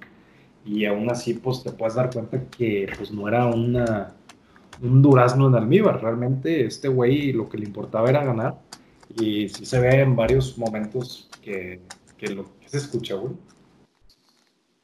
y 0.68 0.86
aún 0.86 1.10
así 1.10 1.34
pues 1.34 1.64
te 1.64 1.72
puedes 1.72 1.96
dar 1.96 2.12
cuenta 2.12 2.42
que 2.50 2.90
pues 2.98 3.12
no 3.12 3.28
era 3.28 3.46
una, 3.48 4.14
un 4.82 5.02
durazno 5.02 5.48
en 5.48 5.56
almíbar, 5.56 6.02
realmente 6.02 6.66
este 6.66 6.88
güey 6.90 7.32
lo 7.32 7.48
que 7.48 7.58
le 7.58 7.66
importaba 7.66 8.10
era 8.10 8.24
ganar 8.24 8.60
y 9.16 9.48
sí 9.50 9.66
se 9.66 9.80
ve 9.80 10.02
en 10.02 10.16
varios 10.16 10.58
momentos 10.58 11.30
que, 11.42 11.80
que 12.18 12.28
lo 12.28 12.44
que 12.60 12.68
se 12.68 12.78
escucha, 12.78 13.16
güey. 13.16 13.34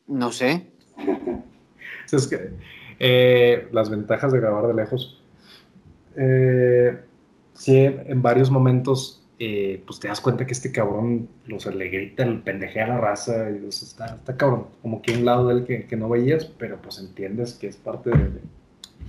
No 0.07 0.31
sé. 0.31 0.71
es 2.11 2.27
que 2.27 2.51
eh, 2.99 3.67
las 3.71 3.89
ventajas 3.89 4.31
de 4.31 4.39
grabar 4.39 4.67
de 4.67 4.73
lejos. 4.73 5.21
Eh, 6.15 6.99
sí, 7.53 7.77
en 7.77 8.21
varios 8.21 8.49
momentos 8.49 9.22
eh, 9.45 9.83
pues 9.85 9.99
te 9.99 10.07
das 10.07 10.21
cuenta 10.21 10.47
que 10.47 10.53
este 10.53 10.71
cabrón, 10.71 11.27
o 11.53 11.59
sea, 11.59 11.73
le 11.73 11.89
grita, 11.89 12.23
el 12.23 12.41
pendejea 12.41 12.85
a 12.85 12.87
la 12.87 12.97
raza, 12.97 13.49
y, 13.49 13.67
está, 13.67 14.15
está 14.15 14.37
cabrón, 14.37 14.67
como 14.81 15.01
que 15.01 15.17
un 15.17 15.25
lado 15.25 15.49
de 15.49 15.55
él 15.55 15.65
que, 15.65 15.85
que, 15.85 15.97
no 15.97 16.07
veías, 16.07 16.45
pero 16.45 16.81
pues 16.81 16.97
entiendes 16.97 17.51
que 17.51 17.67
es 17.67 17.75
parte 17.75 18.11
de, 18.11 18.39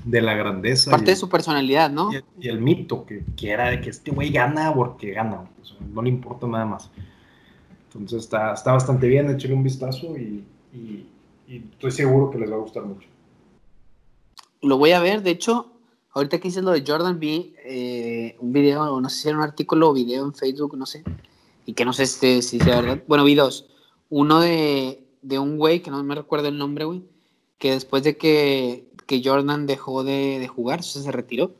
de 0.04 0.22
la 0.22 0.34
grandeza. 0.34 0.90
Parte 0.90 1.12
de 1.12 1.16
su 1.16 1.28
personalidad, 1.28 1.88
¿no? 1.88 2.10
Y, 2.40 2.48
el 2.48 2.60
mito, 2.60 3.06
que, 3.06 3.22
que, 3.36 3.50
era 3.50 3.70
de 3.70 3.80
que 3.80 3.90
este 3.90 4.10
güey 4.10 4.32
gana 4.32 4.74
porque 4.74 5.12
gana, 5.12 5.48
no 5.92 6.02
le 6.02 6.08
importa 6.08 6.48
nada 6.48 6.66
más. 6.66 6.90
Entonces 7.86 8.24
está, 8.24 8.54
está 8.54 8.72
bastante 8.72 9.06
bien, 9.06 9.30
échale 9.30 9.54
un 9.54 9.62
vistazo 9.62 10.18
y, 10.18 10.44
y, 10.72 11.06
y 11.46 11.58
estoy 11.74 11.92
seguro 11.92 12.32
que 12.32 12.38
les 12.38 12.50
va 12.50 12.56
a 12.56 12.58
gustar 12.58 12.82
mucho. 12.82 13.06
Lo 14.62 14.78
voy 14.78 14.90
a 14.90 14.98
ver, 14.98 15.22
de 15.22 15.30
hecho, 15.30 15.73
Ahorita 16.14 16.38
que 16.38 16.46
hice 16.46 16.62
lo 16.62 16.70
de 16.70 16.84
Jordan, 16.86 17.18
vi 17.18 17.54
eh, 17.64 18.36
un 18.38 18.52
video, 18.52 19.00
no 19.00 19.08
sé 19.08 19.22
si 19.22 19.28
era 19.28 19.36
un 19.36 19.42
artículo 19.42 19.90
o 19.90 19.92
video 19.92 20.24
en 20.24 20.32
Facebook, 20.32 20.76
no 20.76 20.86
sé, 20.86 21.02
y 21.66 21.72
que 21.72 21.84
no 21.84 21.92
sé 21.92 22.06
si, 22.06 22.40
si 22.40 22.60
sea 22.60 22.80
verdad. 22.80 23.02
Bueno, 23.08 23.24
vi 23.24 23.34
dos. 23.34 23.66
Uno 24.10 24.38
de, 24.38 25.04
de 25.22 25.40
un 25.40 25.58
güey, 25.58 25.82
que 25.82 25.90
no 25.90 26.02
me 26.04 26.14
recuerdo 26.14 26.46
el 26.46 26.56
nombre, 26.56 26.84
güey, 26.84 27.02
que 27.58 27.72
después 27.72 28.04
de 28.04 28.16
que, 28.16 28.86
que 29.06 29.22
Jordan 29.24 29.66
dejó 29.66 30.04
de, 30.04 30.38
de 30.38 30.46
jugar, 30.46 30.80
o 30.80 30.82
sea, 30.84 31.02
se 31.02 31.10
retiró, 31.10 31.50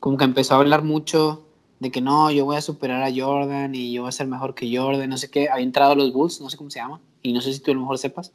como 0.00 0.18
que 0.18 0.24
empezó 0.24 0.54
a 0.54 0.58
hablar 0.58 0.84
mucho 0.84 1.46
de 1.80 1.90
que 1.90 2.02
no, 2.02 2.30
yo 2.30 2.44
voy 2.44 2.56
a 2.56 2.60
superar 2.60 3.02
a 3.02 3.12
Jordan 3.14 3.74
y 3.74 3.90
yo 3.90 4.02
voy 4.02 4.10
a 4.10 4.12
ser 4.12 4.26
mejor 4.26 4.54
que 4.54 4.76
Jordan, 4.76 5.08
no 5.08 5.16
sé 5.16 5.30
qué, 5.30 5.48
había 5.48 5.64
entrado 5.64 5.92
a 5.92 5.96
los 5.96 6.12
Bulls, 6.12 6.42
no 6.42 6.50
sé 6.50 6.58
cómo 6.58 6.68
se 6.68 6.78
llama, 6.78 7.00
y 7.22 7.32
no 7.32 7.40
sé 7.40 7.54
si 7.54 7.60
tú 7.60 7.70
a 7.70 7.74
lo 7.74 7.80
mejor 7.80 7.96
sepas, 7.96 8.32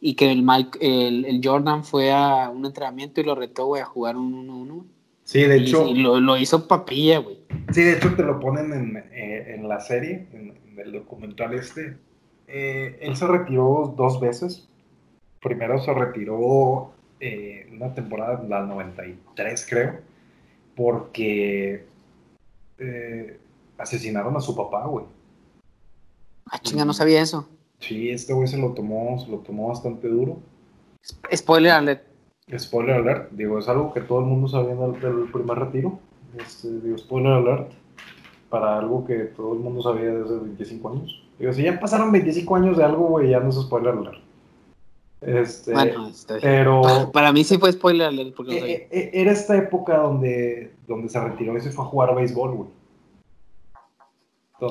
y 0.00 0.14
que 0.14 0.30
el, 0.30 0.46
el, 0.80 1.24
el, 1.24 1.40
Jordan 1.42 1.84
fue 1.84 2.12
a 2.12 2.50
un 2.50 2.64
entrenamiento 2.66 3.20
y 3.20 3.24
lo 3.24 3.34
retó, 3.34 3.66
güey, 3.66 3.82
a 3.82 3.86
jugar 3.86 4.16
un 4.16 4.48
1-1. 4.48 4.84
Sí, 5.24 5.42
de 5.42 5.56
hecho. 5.56 5.86
Y 5.88 5.94
lo, 5.94 6.20
lo, 6.20 6.36
hizo 6.36 6.68
papilla, 6.68 7.18
güey. 7.18 7.38
Sí, 7.72 7.82
de 7.82 7.94
hecho 7.94 8.14
te 8.14 8.22
lo 8.22 8.38
ponen 8.38 8.72
en, 8.72 8.96
eh, 9.10 9.54
en 9.56 9.68
la 9.68 9.80
serie, 9.80 10.28
en, 10.32 10.56
en, 10.68 10.78
el 10.78 10.92
documental 10.92 11.54
este. 11.54 11.96
Eh, 12.46 12.98
él 13.00 13.16
se 13.16 13.26
retiró 13.26 13.94
dos 13.96 14.20
veces. 14.20 14.68
Primero 15.40 15.80
se 15.80 15.92
retiró 15.92 16.92
eh, 17.18 17.66
una 17.72 17.94
temporada, 17.94 18.44
la 18.46 18.62
93 18.62 19.66
creo, 19.68 20.00
porque 20.74 21.86
eh, 22.78 23.40
asesinaron 23.78 24.36
a 24.36 24.40
su 24.40 24.54
papá, 24.54 24.86
güey. 24.86 25.06
Ah, 26.50 26.58
chinga, 26.60 26.84
no 26.84 26.92
sabía 26.92 27.22
eso. 27.22 27.48
Sí, 27.78 28.10
este 28.10 28.32
güey 28.32 28.48
se 28.48 28.58
lo 28.58 28.72
tomó, 28.72 29.18
se 29.18 29.30
lo 29.30 29.38
tomó 29.38 29.68
bastante 29.68 30.08
duro. 30.08 30.38
Spoiler 31.34 31.72
alert. 31.72 32.06
Spoiler 32.56 32.96
alert, 32.96 33.32
digo, 33.32 33.58
es 33.58 33.68
algo 33.68 33.92
que 33.92 34.00
todo 34.00 34.20
el 34.20 34.26
mundo 34.26 34.48
sabía 34.48 34.74
del 34.74 35.30
primer 35.32 35.58
retiro. 35.58 35.98
Este, 36.38 36.68
digo, 36.80 36.98
spoiler 36.98 37.32
alert, 37.32 37.72
para 38.48 38.78
algo 38.78 39.04
que 39.04 39.16
todo 39.36 39.52
el 39.54 39.60
mundo 39.60 39.82
sabía 39.82 40.10
desde 40.10 40.38
25 40.38 40.88
años. 40.90 41.22
Digo, 41.38 41.52
si 41.52 41.62
ya 41.62 41.78
pasaron 41.78 42.12
25 42.12 42.56
años 42.56 42.76
de 42.76 42.84
algo, 42.84 43.08
güey, 43.08 43.30
ya 43.30 43.40
no 43.40 43.50
es 43.50 43.56
spoiler 43.56 43.94
alert. 43.94 44.18
Este, 45.20 45.72
bueno, 45.72 46.12
pero 46.40 46.82
para, 46.82 47.10
para, 47.10 47.32
mí 47.32 47.42
sí 47.42 47.58
fue 47.58 47.72
spoiler 47.72 48.08
alert. 48.08 48.34
Porque 48.34 48.58
e, 48.58 48.88
e, 48.90 49.10
era 49.12 49.32
esta 49.32 49.56
época 49.56 49.96
donde, 49.98 50.72
donde 50.86 51.08
se 51.08 51.20
retiró 51.20 51.56
y 51.56 51.60
se 51.60 51.70
fue 51.70 51.84
a 51.84 51.88
jugar 51.88 52.14
béisbol, 52.14 52.54
güey. 52.54 52.70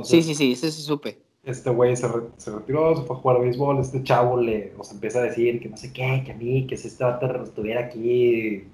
sí, 0.03 0.21
sí, 0.21 0.35
sí, 0.35 0.53
eso 0.53 0.69
sí 0.71 0.81
supe 0.81 1.24
este 1.45 1.69
güey 1.69 1.95
se, 1.95 2.07
se, 2.37 2.51
retiró, 2.51 2.95
se 2.95 3.03
fue 3.03 3.15
a 3.15 3.19
jugar 3.19 3.37
a 3.37 3.39
béisbol, 3.41 3.79
este 3.79 4.03
chavo 4.03 4.41
le, 4.41 4.73
nos 4.75 4.91
empieza 4.91 5.19
a 5.19 5.23
decir 5.23 5.59
que 5.61 5.69
no 5.69 5.77
sé 5.77 5.93
qué, 5.93 6.23
que 6.25 6.31
a 6.31 6.35
mí, 6.35 6.65
que 6.65 6.75
si 6.75 6.87
este 6.87 7.03
vato 7.03 7.27
estuviera 7.43 7.81
aquí, 7.81 8.67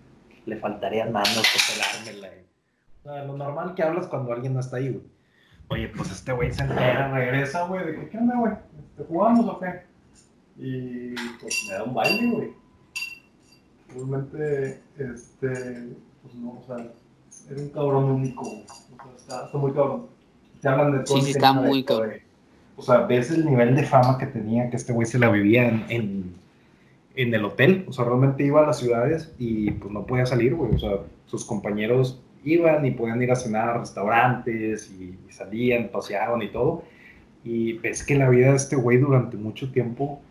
le 0.45 0.57
faltarían 0.57 1.11
manos 1.11 1.35
para 1.35 2.01
pelármela. 2.05 2.29
O 3.01 3.03
sea, 3.03 3.25
lo 3.25 3.37
normal 3.37 3.75
que 3.75 3.83
hablas 3.83 4.07
cuando 4.07 4.31
alguien 4.31 4.53
no 4.53 4.61
está 4.61 4.77
ahí, 4.77 4.89
güey. 4.89 5.03
Oye, 5.67 5.89
pues 5.89 6.11
este 6.11 6.31
güey 6.31 6.51
se 6.53 6.63
entera, 6.63 7.13
regresa, 7.13 7.67
güey, 7.67 7.85
de 7.85 7.95
que, 7.95 8.09
¿qué 8.09 8.17
onda, 8.17 8.37
güey? 8.37 8.53
¿Te 8.97 9.03
jugamos 9.03 9.45
o 9.47 9.59
qué? 9.59 9.81
Y 10.57 11.13
pues 11.41 11.65
me 11.67 11.73
da 11.75 11.83
un 11.83 11.93
baile, 11.93 12.31
güey. 12.31 12.53
Realmente, 13.89 14.81
este, 14.97 15.49
pues 16.21 16.35
no, 16.35 16.51
o 16.51 16.63
sea, 16.65 16.77
era 17.49 17.61
un 17.61 17.69
cabrón 17.69 18.03
único, 18.05 18.43
O 18.43 18.65
sea, 18.67 19.15
está, 19.17 19.45
está 19.45 19.57
muy 19.57 19.73
cabrón. 19.73 20.07
Te 20.61 20.69
hablan 20.69 20.91
de 20.93 20.99
todo. 21.03 21.17
Sí, 21.17 21.23
sí, 21.23 21.31
está 21.31 21.51
muy 21.51 21.83
cabrón 21.83 22.30
o 22.75 22.81
sea, 22.81 23.01
ves 23.01 23.31
el 23.31 23.45
nivel 23.45 23.75
de 23.75 23.83
fama 23.83 24.17
que 24.17 24.25
tenía, 24.25 24.69
que 24.69 24.77
este 24.77 24.93
güey 24.93 25.05
se 25.05 25.19
la 25.19 25.29
vivía 25.29 25.67
en, 25.67 26.35
en, 27.15 27.33
el 27.33 27.45
hotel. 27.45 27.85
O 27.87 27.93
sea, 27.93 28.05
realmente 28.05 28.45
iba 28.45 28.63
a 28.63 28.67
las 28.67 28.79
ciudades 28.79 29.33
y 29.37 29.71
pues 29.71 29.91
no 29.91 30.05
podía 30.05 30.25
salir, 30.25 30.55
güey. 30.55 30.73
O 30.75 30.79
sea, 30.79 30.91
sus 31.25 31.45
compañeros 31.45 32.21
iban 32.43 32.85
y 32.85 32.91
podían 32.91 33.21
ir 33.21 33.31
a 33.31 33.35
cenar 33.35 33.79
restaurantes 33.79 34.91
y, 34.91 35.17
salían, 35.31 35.89
paseaban 35.89 36.41
y 36.41 36.47
todo. 36.49 36.83
Y 37.43 37.73
ves 37.73 38.03
que 38.03 38.15
la 38.15 38.29
vida 38.29 38.51
de 38.51 38.55
este 38.57 38.75
güey 38.75 38.97
durante 38.97 39.37
mucho 39.37 39.71
tiempo 39.71 40.21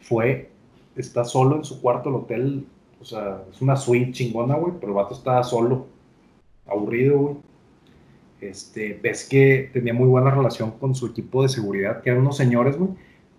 fue, 0.00 0.50
está 0.96 1.24
solo 1.24 1.56
en 1.56 1.64
su 1.64 1.80
cuarto 1.80 2.10
del 2.10 2.20
hotel. 2.20 2.66
O 3.00 3.04
sea, 3.04 3.42
es 3.50 3.60
una 3.60 3.76
suite 3.76 4.12
chingona, 4.12 4.56
güey, 4.56 4.74
pero 4.80 4.92
el 4.92 4.96
vato 4.96 5.14
estaba 5.14 5.42
solo, 5.44 5.86
aburrido, 6.66 7.18
güey 7.18 7.47
este, 8.40 8.98
ves 9.02 9.28
que 9.28 9.70
tenía 9.72 9.94
muy 9.94 10.06
buena 10.06 10.30
relación 10.30 10.72
con 10.72 10.94
su 10.94 11.06
equipo 11.06 11.42
de 11.42 11.48
seguridad, 11.48 12.02
que 12.02 12.10
eran 12.10 12.22
unos 12.22 12.36
señores, 12.36 12.76
güey, 12.76 12.90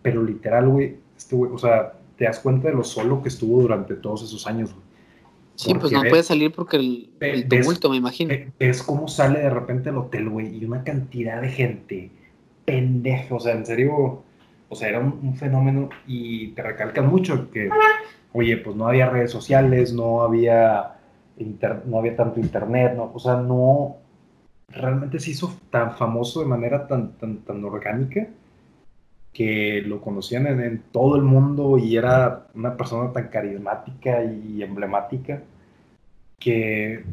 pero 0.01 0.23
literal, 0.23 0.67
güey, 0.69 0.97
este 1.17 1.35
güey, 1.35 1.51
o 1.51 1.57
sea, 1.57 1.93
te 2.17 2.25
das 2.25 2.39
cuenta 2.39 2.67
de 2.69 2.75
lo 2.75 2.83
solo 2.83 3.21
que 3.21 3.29
estuvo 3.29 3.61
durante 3.61 3.95
todos 3.95 4.23
esos 4.23 4.45
años, 4.47 4.73
güey. 4.73 4.89
Sí, 5.55 5.73
pues 5.73 5.91
no 5.91 6.01
puede 6.03 6.23
salir 6.23 6.53
porque 6.53 6.77
el, 6.77 7.09
el 7.19 7.45
tumulto, 7.49 7.89
me 7.89 7.97
imagino. 7.97 8.33
Ves 8.57 8.81
cómo 8.81 9.09
sale 9.09 9.39
de 9.39 9.49
repente 9.49 9.89
el 9.89 9.97
hotel, 9.97 10.29
güey, 10.29 10.55
y 10.55 10.63
una 10.63 10.85
cantidad 10.85 11.41
de 11.41 11.49
gente 11.49 12.11
pendeja, 12.63 13.35
o 13.35 13.39
sea, 13.41 13.55
en 13.55 13.65
serio, 13.65 14.23
o 14.69 14.75
sea, 14.75 14.87
era 14.87 14.99
un, 14.99 15.35
fenómeno 15.35 15.89
y 16.07 16.49
te 16.49 16.61
recalcan 16.61 17.07
mucho 17.07 17.51
que, 17.51 17.69
oye, 18.31 18.55
pues 18.57 18.75
no 18.75 18.87
había 18.87 19.09
redes 19.09 19.31
sociales, 19.31 19.91
no 19.91 20.21
había, 20.21 20.95
no 21.85 21.97
había 21.97 22.15
tanto 22.15 22.39
internet, 22.39 22.93
no, 22.95 23.11
o 23.13 23.19
sea, 23.19 23.35
no, 23.35 23.97
realmente 24.71 25.19
se 25.19 25.31
hizo 25.31 25.53
tan 25.69 25.95
famoso 25.95 26.41
de 26.41 26.47
manera 26.47 26.87
tan, 26.87 27.13
tan, 27.13 27.37
tan 27.39 27.63
orgánica 27.63 28.27
que 29.33 29.81
lo 29.85 30.01
conocían 30.01 30.47
en, 30.47 30.83
todo 30.91 31.15
el 31.15 31.21
mundo 31.21 31.77
y 31.77 31.95
era 31.97 32.47
una 32.55 32.75
persona 32.75 33.11
tan 33.11 33.27
carismática 33.27 34.23
y 34.23 34.61
emblemática 34.63 35.43
que 36.39 37.03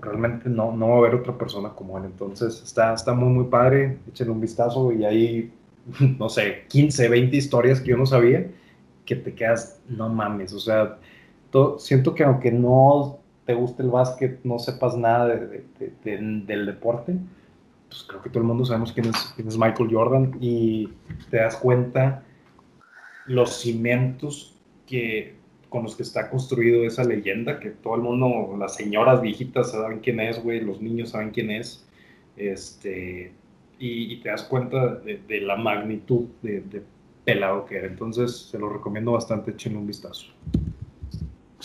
realmente 0.00 0.48
no, 0.48 0.72
no 0.72 0.88
va 0.88 0.94
a 0.94 0.98
haber 0.98 1.14
otra 1.14 1.36
persona 1.38 1.70
como 1.70 1.98
él. 1.98 2.04
Entonces 2.06 2.62
está, 2.62 2.94
está 2.94 3.14
muy, 3.14 3.28
muy 3.28 3.44
padre. 3.44 3.98
Échenle 4.08 4.32
un 4.32 4.40
vistazo 4.40 4.92
y 4.92 5.04
hay, 5.04 5.52
no 6.18 6.28
sé, 6.28 6.64
15, 6.68 7.08
20 7.08 7.36
historias 7.36 7.80
que 7.80 7.90
yo 7.90 7.96
no 7.96 8.06
sabía 8.06 8.46
que 9.04 9.16
te 9.16 9.34
quedas, 9.34 9.80
no 9.88 10.08
mames. 10.08 10.52
O 10.52 10.58
sea, 10.58 10.98
siento 11.78 12.14
que 12.14 12.24
aunque 12.24 12.50
no 12.50 13.18
te 13.46 13.54
guste 13.54 13.82
el 13.82 13.90
básquet, 13.90 14.40
no 14.44 14.58
sepas 14.58 14.96
nada 14.96 15.28
del 15.28 16.66
deporte, 16.66 17.16
pues 17.88 18.02
creo 18.02 18.20
que 18.20 18.28
todo 18.28 18.40
el 18.40 18.46
mundo 18.48 18.64
sabemos 18.64 18.92
quién 18.92 19.06
es, 19.06 19.32
quién 19.36 19.48
es 19.48 19.56
Michael 19.56 19.88
Jordan 19.90 20.36
y 20.40 20.88
te 21.30 21.38
das 21.38 21.56
cuenta 21.56 22.24
los 23.26 23.60
cimientos 23.60 24.56
que, 24.86 25.36
con 25.68 25.84
los 25.84 25.96
que 25.96 26.02
está 26.02 26.28
construido 26.28 26.84
esa 26.84 27.04
leyenda, 27.04 27.60
que 27.60 27.70
todo 27.70 27.94
el 27.94 28.02
mundo, 28.02 28.56
las 28.58 28.74
señoras 28.74 29.20
viejitas 29.20 29.72
saben 29.72 30.00
quién 30.00 30.20
es, 30.20 30.42
güey, 30.42 30.60
los 30.60 30.80
niños 30.80 31.10
saben 31.10 31.30
quién 31.30 31.50
es, 31.50 31.86
este, 32.36 33.32
y, 33.78 34.16
te 34.20 34.28
das 34.28 34.42
cuenta 34.44 34.96
de, 34.96 35.40
la 35.40 35.56
magnitud 35.56 36.26
de, 36.42 36.82
pelado 37.24 37.66
que 37.66 37.76
era. 37.76 37.86
Entonces, 37.86 38.48
se 38.50 38.58
lo 38.58 38.68
recomiendo 38.68 39.12
bastante, 39.12 39.50
échenle 39.50 39.78
un 39.78 39.86
vistazo. 39.86 40.26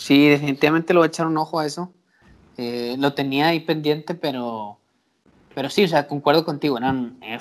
Sí, 0.02 0.28
definitivamente 0.28 0.92
lo 0.92 0.98
voy 0.98 1.06
a 1.06 1.08
echar 1.10 1.28
un 1.28 1.36
ojo 1.36 1.60
a 1.60 1.66
eso. 1.66 1.92
Eh, 2.56 2.96
lo 2.98 3.14
tenía 3.14 3.46
ahí 3.46 3.60
pendiente, 3.60 4.16
pero, 4.16 4.78
pero 5.54 5.70
sí, 5.70 5.84
o 5.84 5.88
sea, 5.88 6.08
concuerdo 6.08 6.44
contigo. 6.44 6.76
Eran 6.76 7.18
eh, 7.22 7.38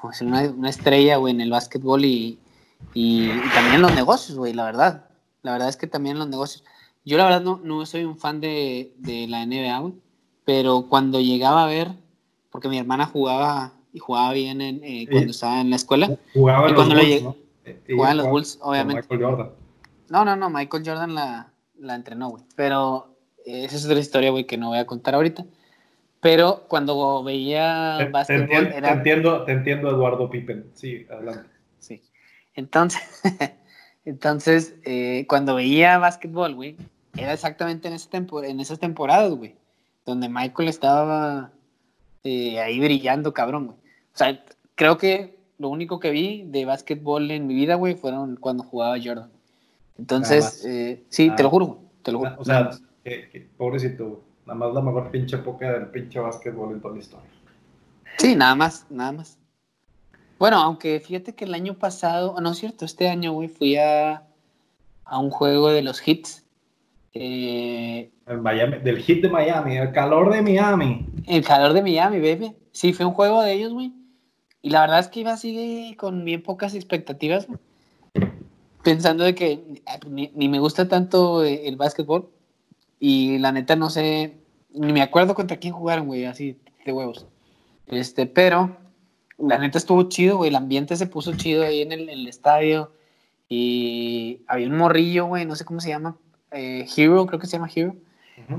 pues, 0.00 0.22
una, 0.22 0.68
estrella, 0.68 1.16
güey, 1.16 1.34
en 1.34 1.40
el 1.40 1.50
básquetbol 1.50 2.04
y, 2.04 2.38
y, 2.94 3.30
también 3.52 3.74
en 3.74 3.82
los 3.82 3.96
negocios, 3.96 4.38
güey, 4.38 4.52
la 4.52 4.64
verdad. 4.64 5.08
La 5.42 5.50
verdad 5.50 5.68
es 5.68 5.76
que 5.76 5.88
también 5.88 6.14
en 6.14 6.20
los 6.20 6.28
negocios. 6.28 6.62
Yo, 7.04 7.18
la 7.18 7.24
verdad, 7.24 7.42
no, 7.42 7.60
no 7.64 7.84
soy 7.84 8.04
un 8.04 8.16
fan 8.16 8.40
de, 8.40 8.92
de 8.98 9.26
la 9.26 9.44
NBA, 9.44 9.76
güey, 9.80 9.94
pero 10.44 10.86
cuando 10.88 11.20
llegaba 11.20 11.64
a 11.64 11.66
ver, 11.66 11.90
porque 12.48 12.68
mi 12.68 12.78
hermana 12.78 13.06
jugaba 13.06 13.72
y 13.92 13.98
jugaba 13.98 14.32
bien 14.32 14.60
en, 14.60 14.84
eh, 14.84 15.08
cuando 15.10 15.32
estaba 15.32 15.60
en 15.60 15.70
la 15.70 15.76
escuela. 15.76 16.16
Jugaba 16.32 16.68
en 16.68 16.74
los 16.76 16.86
Bulls, 16.86 17.22
¿no? 17.24 17.36
Jugaba 17.88 18.12
en 18.12 18.16
los 18.18 18.28
Bulls, 18.28 18.58
obviamente. 18.62 19.02
Michael 19.02 19.20
Jordan. 19.20 19.50
No, 20.10 20.24
no, 20.24 20.36
no, 20.36 20.48
Michael 20.48 20.84
Jordan 20.86 21.14
la, 21.16 21.53
la 21.84 21.94
entrenó, 21.94 22.30
güey. 22.30 22.44
Pero 22.56 23.16
esa 23.44 23.76
es 23.76 23.84
otra 23.84 23.98
historia, 23.98 24.30
güey, 24.30 24.46
que 24.46 24.56
no 24.56 24.68
voy 24.68 24.78
a 24.78 24.86
contar 24.86 25.14
ahorita. 25.14 25.44
Pero 26.20 26.64
cuando 26.68 27.22
veía 27.22 27.96
te, 27.98 28.06
básquetbol 28.06 28.48
te 28.48 28.54
entiendo, 28.54 28.76
era... 28.76 28.88
te 28.88 28.94
entiendo, 28.94 29.44
te 29.44 29.52
entiendo, 29.52 29.90
Eduardo 29.90 30.30
Pippen. 30.30 30.70
Sí, 30.72 31.06
adelante. 31.10 31.50
Sí. 31.78 32.02
Entonces, 32.54 33.02
entonces 34.06 34.74
eh, 34.84 35.26
cuando 35.28 35.54
veía 35.54 35.98
básquetbol, 35.98 36.54
güey, 36.54 36.76
era 37.16 37.32
exactamente 37.32 37.88
en, 37.88 37.94
ese 37.94 38.08
tempor 38.08 38.46
en 38.46 38.58
esas 38.60 38.78
temporadas, 38.78 39.32
güey, 39.34 39.54
donde 40.06 40.28
Michael 40.28 40.68
estaba 40.68 41.52
eh, 42.24 42.58
ahí 42.58 42.80
brillando, 42.80 43.34
cabrón, 43.34 43.66
güey. 43.66 43.78
O 43.78 44.16
sea, 44.16 44.42
creo 44.76 44.96
que 44.96 45.38
lo 45.58 45.68
único 45.68 46.00
que 46.00 46.10
vi 46.10 46.44
de 46.46 46.64
básquetbol 46.64 47.30
en 47.30 47.46
mi 47.46 47.54
vida, 47.54 47.74
güey, 47.74 47.96
fueron 47.96 48.36
cuando 48.36 48.64
jugaba 48.64 48.96
Jordan. 49.02 49.30
Entonces, 49.98 50.64
eh, 50.64 51.04
sí, 51.08 51.30
te 51.36 51.42
lo 51.42 51.50
juro, 51.50 51.78
te 52.02 52.12
lo 52.12 52.18
juro. 52.18 52.34
O 52.38 52.44
sea, 52.44 52.70
que, 53.04 53.48
pobrecito, 53.56 54.24
nada 54.46 54.58
más 54.58 54.74
la 54.74 54.80
mejor 54.80 55.10
pinche 55.10 55.36
época 55.36 55.72
del 55.72 55.86
pinche 55.86 56.18
básquetbol 56.18 56.72
en 56.72 56.80
toda 56.80 56.94
la 56.94 57.00
historia. 57.00 57.30
Sí, 58.18 58.34
nada 58.34 58.54
más, 58.54 58.86
nada 58.90 59.12
más. 59.12 59.38
Bueno, 60.38 60.58
aunque 60.58 61.00
fíjate 61.00 61.34
que 61.34 61.44
el 61.44 61.54
año 61.54 61.74
pasado, 61.74 62.40
no 62.40 62.50
es 62.50 62.58
cierto, 62.58 62.84
este 62.84 63.08
año, 63.08 63.32
güey, 63.32 63.48
fui 63.48 63.76
a, 63.76 64.26
a 65.04 65.18
un 65.18 65.30
juego 65.30 65.70
de 65.70 65.82
los 65.82 66.06
hits. 66.06 66.44
Eh, 67.12 68.10
Miami, 68.40 68.78
del 68.78 68.98
hit 68.98 69.22
de 69.22 69.28
Miami, 69.28 69.76
el 69.76 69.92
calor 69.92 70.32
de 70.32 70.42
Miami. 70.42 71.06
El 71.26 71.44
calor 71.44 71.72
de 71.72 71.82
Miami, 71.82 72.18
baby. 72.18 72.56
Sí, 72.72 72.92
fue 72.92 73.06
un 73.06 73.12
juego 73.12 73.42
de 73.42 73.52
ellos, 73.52 73.72
güey. 73.72 73.92
Y 74.62 74.70
la 74.70 74.80
verdad 74.80 74.98
es 74.98 75.08
que 75.08 75.20
iba 75.20 75.32
así 75.32 75.94
con 75.98 76.24
bien 76.24 76.42
pocas 76.42 76.74
expectativas, 76.74 77.46
pensando 78.84 79.24
de 79.24 79.34
que 79.34 79.82
ah, 79.86 79.98
ni, 80.08 80.30
me 80.48 80.60
gusta 80.60 80.86
tanto 80.86 81.42
el 81.42 81.76
básquetbol 81.76 82.30
y 83.00 83.38
la 83.38 83.50
neta 83.50 83.74
no 83.74 83.90
sé, 83.90 84.36
ni 84.72 84.92
me 84.92 85.02
acuerdo 85.02 85.34
contra 85.34 85.56
quién 85.56 85.74
jugaron, 85.74 86.06
güey, 86.06 86.26
así 86.26 86.58
de 86.84 86.92
huevos. 86.92 87.26
Este, 87.86 88.26
pero 88.26 88.76
la 89.38 89.58
neta 89.58 89.78
estuvo 89.78 90.04
chido, 90.04 90.36
güey, 90.36 90.50
el 90.50 90.56
ambiente 90.56 90.96
se 90.96 91.06
puso 91.06 91.34
chido 91.34 91.64
ahí 91.64 91.82
en 91.82 91.92
el, 91.92 92.28
estadio 92.28 92.92
y 93.48 94.42
había 94.46 94.68
un 94.68 94.76
morrillo, 94.76 95.26
güey, 95.26 95.44
no 95.44 95.56
sé 95.56 95.64
cómo 95.64 95.80
se 95.80 95.88
llama, 95.88 96.16
eh, 96.52 96.86
Hero, 96.96 97.26
creo 97.26 97.40
que 97.40 97.46
se 97.46 97.56
llama 97.56 97.70
Hero. 97.74 97.96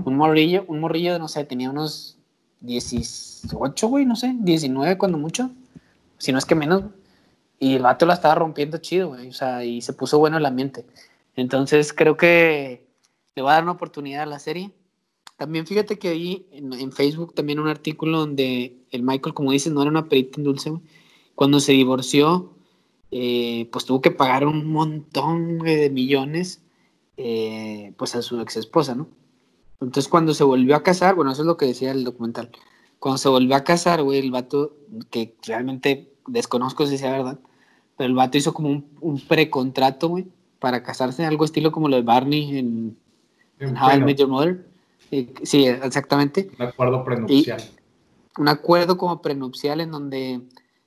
Un 0.05 0.15
morrillo, 0.15 0.65
un 0.67 0.79
morrillo, 0.79 1.19
no 1.19 1.27
sé, 1.27 1.43
tenía 1.43 1.69
unos 1.69 2.17
18, 2.61 3.87
güey, 3.87 4.05
no 4.05 4.15
sé, 4.15 4.33
19 4.39 4.97
cuando 4.97 5.17
mucho, 5.17 5.51
si 6.17 6.31
no 6.31 6.37
es 6.37 6.45
que 6.45 6.55
menos, 6.55 6.83
y 7.59 7.75
el 7.75 7.83
vato 7.83 8.05
la 8.05 8.13
estaba 8.13 8.35
rompiendo 8.35 8.77
chido, 8.77 9.09
güey. 9.09 9.29
O 9.29 9.33
sea, 9.33 9.63
y 9.63 9.81
se 9.81 9.93
puso 9.93 10.19
bueno 10.19 10.37
el 10.37 10.45
ambiente. 10.45 10.85
Entonces 11.35 11.93
creo 11.93 12.17
que 12.17 12.85
le 13.35 13.41
va 13.41 13.51
a 13.51 13.53
dar 13.55 13.63
una 13.63 13.73
oportunidad 13.73 14.23
a 14.23 14.27
la 14.27 14.39
serie. 14.39 14.71
También 15.37 15.67
fíjate 15.67 15.99
que 15.99 16.09
ahí 16.09 16.47
en, 16.51 16.91
Facebook 16.91 17.33
también 17.33 17.59
un 17.59 17.67
artículo 17.67 18.19
donde 18.19 18.77
el 18.91 19.03
Michael, 19.03 19.33
como 19.33 19.51
dices, 19.51 19.73
no 19.73 19.81
era 19.81 19.91
una 19.91 20.07
perita 20.07 20.39
en 20.39 20.45
dulce, 20.45 20.69
güey. 20.69 20.81
Cuando 21.35 21.59
se 21.59 21.73
divorció, 21.73 22.53
eh, 23.11 23.67
pues 23.71 23.85
tuvo 23.85 24.01
que 24.01 24.11
pagar 24.11 24.45
un 24.47 24.65
montón 24.67 25.59
de 25.59 25.89
millones 25.89 26.61
eh, 27.17 27.93
pues 27.97 28.15
a 28.15 28.21
su 28.21 28.39
ex 28.39 28.57
esposa, 28.57 28.95
¿no? 28.95 29.09
Entonces 29.81 30.07
cuando 30.07 30.33
se 30.33 30.45
volvió 30.45 30.75
a 30.75 30.83
casar, 30.83 31.15
bueno, 31.15 31.31
eso 31.31 31.41
es 31.41 31.45
lo 31.45 31.57
que 31.57 31.65
decía 31.65 31.91
el 31.91 32.05
documental. 32.05 32.51
Cuando 32.99 33.17
se 33.17 33.29
volvió 33.29 33.55
a 33.55 33.63
casar, 33.65 34.01
güey, 34.03 34.19
el 34.19 34.31
vato, 34.31 34.77
que 35.11 35.35
realmente 35.45 36.14
desconozco 36.27 36.85
si 36.87 36.97
sea 36.97 37.11
verdad, 37.11 37.39
pero 37.97 38.07
el 38.07 38.15
vato 38.15 38.37
hizo 38.37 38.53
como 38.53 38.69
un, 38.69 38.85
un 39.01 39.19
precontrato, 39.19 40.09
güey, 40.09 40.27
para 40.59 40.83
casarse, 40.83 41.25
algo 41.25 41.45
estilo 41.45 41.71
como 41.71 41.89
lo 41.89 41.95
de 41.95 42.01
Barney 42.01 42.57
en, 42.57 42.97
en 43.59 43.77
How 43.77 43.97
I 43.97 44.01
Met 44.01 44.17
Your 44.17 44.29
Mother. 44.29 44.65
sí, 45.43 45.67
exactamente. 45.67 46.49
Un 46.59 46.65
acuerdo 46.65 47.03
prenupcial. 47.03 47.61
un 48.37 48.47
acuerdo 48.47 48.97
como 48.97 49.21
prenupcial 49.21 49.81
en 49.81 49.91
donde 49.91 50.41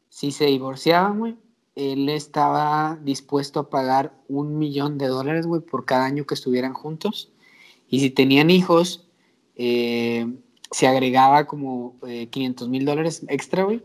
si 0.09 0.33
se 0.33 0.47
divorciaban, 0.47 1.19
güey, 1.19 1.37
él 1.79 2.09
estaba 2.09 2.99
dispuesto 3.03 3.61
a 3.61 3.71
pagar 3.71 4.13
un 4.27 4.59
millón 4.59 4.99
de 4.99 5.07
dólares, 5.07 5.47
güey, 5.47 5.63
por 5.63 5.85
cada 5.85 6.07
año 6.07 6.27
que 6.27 6.35
estuvieran 6.35 6.75
juntos. 6.75 7.31
Y 7.89 8.01
si 8.01 8.11
tenían 8.11 8.51
hijos, 8.51 9.07
eh, 9.55 10.27
se 10.73 10.89
agregaba 10.89 11.47
como 11.47 11.95
500 12.31 12.67
eh, 12.67 12.71
mil 12.71 12.85
dólares 12.85 13.25
extra, 13.29 13.63
güey, 13.63 13.81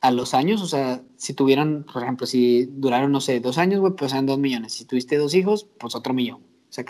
a 0.00 0.10
los 0.10 0.32
años, 0.34 0.62
o 0.62 0.66
sea, 0.66 1.02
si 1.16 1.34
tuvieron, 1.34 1.84
por 1.92 2.02
ejemplo, 2.02 2.26
si 2.26 2.64
duraron, 2.66 3.12
no 3.12 3.20
sé, 3.20 3.40
dos 3.40 3.58
años, 3.58 3.80
güey, 3.80 3.92
pues 3.92 4.12
eran 4.12 4.26
dos 4.26 4.38
millones. 4.38 4.72
Si 4.72 4.84
tuviste 4.86 5.16
dos 5.16 5.34
hijos, 5.34 5.66
pues 5.78 5.94
otro 5.94 6.14
millón. 6.14 6.40
Sea, 6.70 6.84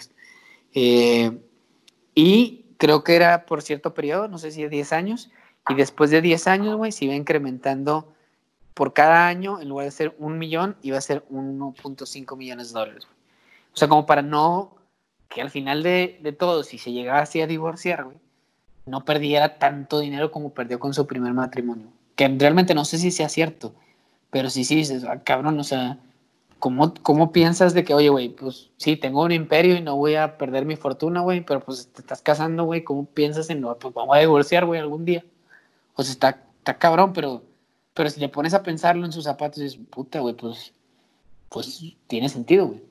eh, 0.74 1.40
y 2.14 2.66
creo 2.78 3.02
que 3.02 3.16
era 3.16 3.46
por 3.46 3.62
cierto 3.62 3.94
periodo, 3.94 4.28
no 4.28 4.38
sé 4.38 4.52
si 4.52 4.62
de 4.62 4.68
10 4.68 4.92
años, 4.92 5.30
y 5.68 5.74
después 5.74 6.10
de 6.10 6.22
10 6.22 6.46
años, 6.46 6.76
güey, 6.76 6.92
se 6.92 7.06
iba 7.06 7.14
incrementando 7.14 8.12
por 8.74 8.92
cada 8.92 9.26
año, 9.26 9.60
en 9.60 9.68
lugar 9.68 9.86
de 9.86 9.90
ser 9.90 10.14
un 10.18 10.38
millón, 10.38 10.76
iba 10.82 10.96
a 10.96 11.00
ser 11.00 11.24
1.5 11.30 12.36
millones 12.36 12.68
de 12.68 12.78
dólares. 12.78 13.08
O 13.74 13.76
sea, 13.76 13.88
como 13.88 14.06
para 14.06 14.22
no, 14.22 14.76
que 15.28 15.42
al 15.42 15.50
final 15.50 15.82
de, 15.82 16.18
de 16.22 16.32
todo, 16.32 16.62
si 16.62 16.78
se 16.78 16.92
llegaba 16.92 17.20
así 17.20 17.40
a 17.40 17.46
divorciar, 17.46 18.04
güey, 18.04 18.16
no 18.86 19.04
perdiera 19.04 19.58
tanto 19.58 20.00
dinero 20.00 20.30
como 20.30 20.54
perdió 20.54 20.78
con 20.78 20.94
su 20.94 21.06
primer 21.06 21.34
matrimonio 21.34 21.88
que 22.20 22.28
realmente 22.38 22.74
no 22.74 22.84
sé 22.84 22.98
si 22.98 23.10
sea 23.10 23.30
cierto, 23.30 23.72
pero 24.28 24.50
sí, 24.50 24.64
sí 24.64 24.76
dices, 24.76 25.04
ah, 25.04 25.22
cabrón, 25.24 25.58
o 25.58 25.64
sea, 25.64 25.96
¿cómo, 26.58 26.92
¿cómo 27.00 27.32
piensas 27.32 27.72
de 27.72 27.82
que, 27.82 27.94
oye, 27.94 28.10
güey, 28.10 28.28
pues 28.28 28.68
sí, 28.76 28.96
tengo 28.96 29.22
un 29.22 29.32
imperio 29.32 29.74
y 29.74 29.80
no 29.80 29.96
voy 29.96 30.16
a 30.16 30.36
perder 30.36 30.66
mi 30.66 30.76
fortuna, 30.76 31.22
güey, 31.22 31.40
pero 31.40 31.60
pues 31.60 31.88
te 31.90 32.02
estás 32.02 32.20
casando, 32.20 32.64
güey, 32.64 32.84
¿cómo 32.84 33.06
piensas 33.06 33.48
en, 33.48 33.62
no, 33.62 33.74
pues 33.78 33.94
vamos 33.94 34.14
a 34.14 34.20
divorciar, 34.20 34.66
güey, 34.66 34.78
algún 34.78 35.06
día? 35.06 35.24
O 35.94 36.02
sea, 36.02 36.12
está, 36.12 36.42
está 36.58 36.76
cabrón, 36.76 37.14
pero, 37.14 37.42
pero 37.94 38.10
si 38.10 38.20
le 38.20 38.28
pones 38.28 38.52
a 38.52 38.62
pensarlo 38.62 39.06
en 39.06 39.12
sus 39.12 39.24
zapatos, 39.24 39.62
dices, 39.62 39.80
puta, 39.88 40.20
güey, 40.20 40.34
pues, 40.34 40.74
pues 41.48 41.82
tiene 42.06 42.28
sentido, 42.28 42.66
güey. 42.66 42.82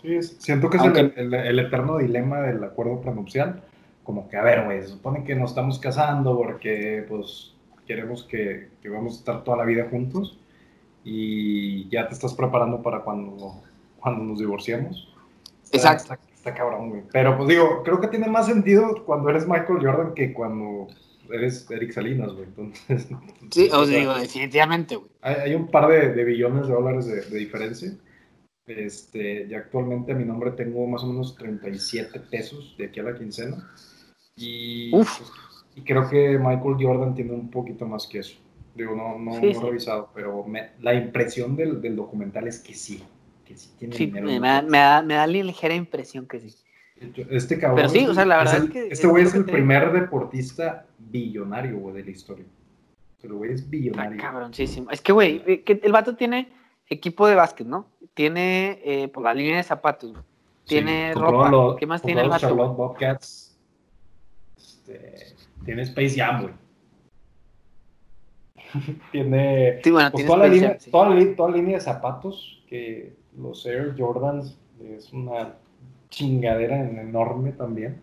Sí, 0.00 0.36
siento 0.38 0.70
que 0.70 0.76
es 0.76 0.84
el, 1.16 1.34
el, 1.34 1.58
eterno 1.58 1.98
dilema 1.98 2.40
del 2.42 2.62
acuerdo 2.62 3.00
prenupcial. 3.00 3.64
Como 4.04 4.28
que, 4.28 4.36
a 4.36 4.42
ver, 4.42 4.64
güey, 4.64 4.82
se 4.82 4.90
supone 4.90 5.24
que 5.24 5.34
nos 5.34 5.50
estamos 5.50 5.80
casando 5.80 6.36
porque, 6.36 7.04
pues, 7.08 7.55
queremos 7.86 8.24
que, 8.24 8.68
que, 8.82 8.88
vamos 8.88 9.14
a 9.14 9.18
estar 9.18 9.44
toda 9.44 9.56
la 9.58 9.64
vida 9.64 9.88
juntos 9.90 10.38
y 11.04 11.88
ya 11.88 12.08
te 12.08 12.14
estás 12.14 12.34
preparando 12.34 12.82
para 12.82 13.00
cuando, 13.00 13.62
cuando 13.98 14.24
nos 14.24 14.38
divorciemos. 14.38 15.12
Exacto. 15.72 16.14
Está, 16.34 16.54
cabrón, 16.54 16.90
güey. 16.90 17.02
Pero 17.12 17.36
pues 17.36 17.48
digo, 17.48 17.82
creo 17.84 18.00
que 18.00 18.08
tiene 18.08 18.28
más 18.28 18.46
sentido 18.46 19.04
cuando 19.04 19.30
eres 19.30 19.46
Michael 19.46 19.80
Jordan 19.80 20.14
que 20.14 20.32
cuando 20.32 20.88
eres 21.30 21.68
Eric 21.70 21.92
Salinas, 21.92 22.32
güey. 22.32 22.44
Entonces, 22.44 23.08
sí, 23.50 23.68
o 23.72 23.84
sea, 23.84 23.98
digo, 23.98 24.14
definitivamente, 24.14 24.96
güey. 24.96 25.10
Hay, 25.22 25.54
un 25.54 25.68
par 25.68 25.88
de, 25.88 26.12
de, 26.12 26.24
billones 26.24 26.66
de 26.68 26.72
dólares 26.72 27.06
de, 27.06 27.22
de, 27.22 27.38
diferencia. 27.38 27.92
Este, 28.66 29.46
y 29.48 29.54
actualmente 29.54 30.12
a 30.12 30.16
mi 30.16 30.24
nombre 30.24 30.50
tengo 30.52 30.86
más 30.86 31.02
o 31.04 31.06
menos 31.06 31.36
37 31.36 32.18
pesos 32.30 32.74
de 32.78 32.86
aquí 32.86 33.00
a 33.00 33.04
la 33.04 33.14
quincena. 33.14 33.70
Y 34.36 34.94
Uf. 34.94 35.18
Pues, 35.18 35.32
y 35.76 35.82
creo 35.82 36.08
que 36.08 36.38
Michael 36.38 36.76
Jordan 36.80 37.14
tiene 37.14 37.32
un 37.32 37.50
poquito 37.50 37.86
más 37.86 38.06
que 38.06 38.20
eso. 38.20 38.38
Digo, 38.74 38.96
no, 38.96 39.18
no, 39.18 39.36
he 39.36 39.52
revisado, 39.52 40.08
pero 40.14 40.44
la 40.80 40.94
impresión 40.94 41.54
del, 41.54 41.80
del, 41.80 41.94
documental 41.94 42.48
es 42.48 42.58
que 42.58 42.74
sí. 42.74 43.04
Que 43.44 43.56
sí 43.56 43.74
tiene 43.78 43.94
dinero. 43.94 44.26
Me, 44.26 44.48
da, 44.48 44.62
me, 44.62 44.78
da, 44.78 45.02
me 45.02 45.14
da 45.14 45.26
la 45.26 45.32
ligera 45.32 45.74
impresión 45.74 46.26
que 46.26 46.40
sí. 46.40 46.54
Este 47.30 47.58
cabrón. 47.58 47.76
Pero 47.76 47.88
sí, 47.90 48.06
o 48.06 48.14
sea, 48.14 48.24
la 48.24 48.38
verdad 48.38 48.64
es, 48.64 48.70
que. 48.70 48.88
Este 48.88 49.06
güey 49.06 49.24
es, 49.24 49.34
el 49.34 49.44
primer 49.44 49.92
deportista 49.92 50.86
billonario, 50.98 51.78
güey, 51.78 51.94
de 51.94 52.04
la 52.04 52.10
historia. 52.10 52.46
Pero, 53.20 53.36
güey, 53.36 53.52
es 53.52 53.68
billonario. 53.68 54.18
Ah, 54.18 54.32
cabroncísimo. 54.32 54.90
Es 54.90 55.02
que, 55.02 55.12
güey, 55.12 55.42
el 55.66 55.92
vato 55.92 56.16
tiene 56.16 56.48
equipo 56.88 57.26
de 57.26 57.34
básquet, 57.34 57.66
¿no? 57.66 57.86
Tiene 58.14 58.80
eh, 58.82 59.08
pues, 59.08 59.22
la 59.22 59.34
línea 59.34 59.58
de 59.58 59.62
zapatos, 59.62 60.14
Tiene 60.64 61.12
ropa. 61.14 61.76
¿Qué 61.78 61.86
más 61.86 62.00
tiene 62.00 62.22
el 62.22 62.30
vato? 62.30 62.46
Charlotte 62.46 62.76
Bobcats. 62.76 63.58
Este 64.56 65.35
tiene 65.66 65.82
Space 65.82 66.16
Jam, 66.16 66.42
güey. 66.42 66.54
tiene 69.12 69.80
pues, 69.82 70.26
toda, 70.26 70.38
la 70.38 70.48
línea, 70.48 70.78
toda, 70.90 71.10
la, 71.10 71.56
línea 71.56 71.76
de 71.76 71.80
zapatos 71.80 72.62
que 72.68 73.14
los 73.36 73.64
Air 73.66 73.94
Jordans 73.96 74.58
es 74.82 75.12
una 75.12 75.54
chingadera 76.08 76.80
enorme 76.80 77.52
también. 77.52 78.00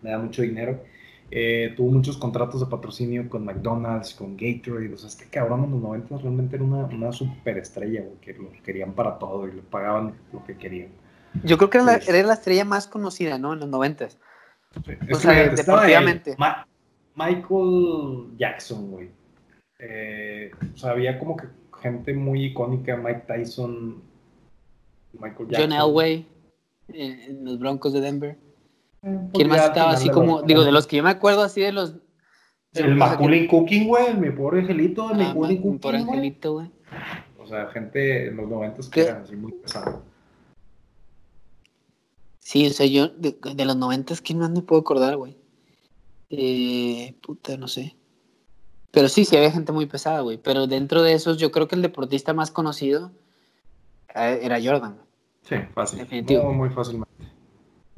Me 0.00 0.10
da 0.10 0.18
mucho 0.18 0.42
dinero. 0.42 0.82
Eh, 1.30 1.72
tuvo 1.76 1.90
muchos 1.90 2.18
contratos 2.18 2.60
de 2.60 2.66
patrocinio 2.66 3.28
con 3.28 3.44
McDonald's, 3.44 4.14
con 4.14 4.36
Gatorade. 4.36 4.92
O 4.92 4.98
sea, 4.98 5.08
este 5.08 5.26
cabrón 5.26 5.64
en 5.64 5.70
los 5.70 5.80
90 5.80 6.18
realmente 6.18 6.56
era 6.56 6.64
una, 6.64 6.84
una 6.84 7.12
superestrella, 7.12 8.02
güey, 8.02 8.16
que 8.20 8.34
lo 8.34 8.50
querían 8.62 8.92
para 8.92 9.18
todo 9.18 9.48
y 9.48 9.52
le 9.52 9.62
pagaban 9.62 10.14
lo 10.32 10.44
que 10.44 10.56
querían. 10.56 10.88
Yo 11.44 11.56
creo 11.56 11.70
que 11.70 11.78
era 11.78 11.86
la, 11.86 11.96
era 11.96 12.22
la 12.26 12.34
estrella 12.34 12.64
más 12.64 12.86
conocida, 12.86 13.38
¿no? 13.38 13.54
En 13.54 13.60
los 13.60 13.68
90. 13.68 14.10
Sí. 14.10 14.18
O 15.10 15.14
sea, 15.16 15.48
deportivamente. 15.48 16.34
Ma 16.36 16.66
Michael 17.14 18.36
Jackson, 18.38 18.90
güey. 18.90 19.10
Eh, 19.78 20.50
o 20.74 20.78
sea, 20.78 20.92
había 20.92 21.18
como 21.18 21.36
que 21.36 21.46
gente 21.82 22.14
muy 22.14 22.46
icónica, 22.46 22.96
Mike 22.96 23.24
Tyson, 23.26 24.02
Michael 25.14 25.48
Jackson. 25.48 25.70
John 25.70 25.72
Elway 25.72 26.26
en 26.88 27.44
los 27.44 27.58
Broncos 27.58 27.92
de 27.92 28.00
Denver. 28.00 28.38
Eh, 29.02 29.18
¿Quién 29.34 29.48
más 29.48 29.64
estaba 29.64 29.92
así 29.92 30.08
como, 30.08 30.42
digo, 30.42 30.64
de 30.64 30.72
los 30.72 30.86
que 30.86 30.96
yo 30.96 31.02
me 31.02 31.10
acuerdo 31.10 31.42
así 31.42 31.60
de 31.60 31.72
los... 31.72 31.96
el 32.74 32.94
Macaulay 32.94 33.48
Cooking, 33.48 33.88
güey, 33.88 34.14
mi 34.14 34.30
pobre 34.30 34.60
angelito, 34.60 35.08
ah, 35.08 35.14
mi 35.14 35.56
pobre 35.78 35.98
angelito, 35.98 36.54
güey. 36.54 36.70
O 37.38 37.46
sea, 37.46 37.66
gente 37.68 38.28
en 38.28 38.36
los 38.36 38.48
momentos 38.48 38.88
que 38.88 39.02
eran 39.02 39.22
así 39.22 39.34
muy 39.34 39.52
pesados. 39.52 40.00
Sí, 42.38 42.66
o 42.66 42.70
sea, 42.70 42.86
yo 42.86 43.08
de, 43.08 43.36
de 43.54 43.64
los 43.64 43.76
noventas, 43.76 44.20
¿quién 44.20 44.38
más 44.38 44.50
me 44.50 44.62
puedo 44.62 44.80
acordar, 44.80 45.16
güey? 45.16 45.41
Eh, 46.34 47.14
puta, 47.20 47.58
no 47.58 47.68
sé. 47.68 47.94
Pero 48.90 49.08
sí, 49.08 49.26
sí 49.26 49.36
había 49.36 49.50
gente 49.50 49.70
muy 49.70 49.86
pesada, 49.86 50.20
güey. 50.20 50.38
Pero 50.38 50.66
dentro 50.66 51.02
de 51.02 51.12
esos, 51.12 51.36
yo 51.36 51.52
creo 51.52 51.68
que 51.68 51.76
el 51.76 51.82
deportista 51.82 52.32
más 52.32 52.50
conocido 52.50 53.12
eh, 54.14 54.40
era 54.42 54.58
Jordan. 54.62 54.96
Sí, 55.42 55.56
fácil. 55.74 55.98
Definitivo. 56.00 56.44
Muy, 56.44 56.54
muy 56.54 56.70
fácilmente. 56.70 57.10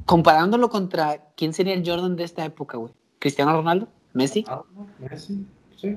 Comparándolo 0.04 0.68
contra 0.68 1.30
quién 1.36 1.52
sería 1.52 1.74
el 1.74 1.88
Jordan 1.88 2.16
de 2.16 2.24
esta 2.24 2.44
época, 2.44 2.76
güey. 2.76 2.92
¿Cristiano 3.20 3.52
Ronaldo? 3.52 3.88
¿Messi? 4.12 4.44
Messi, 4.98 5.46
sí. 5.76 5.96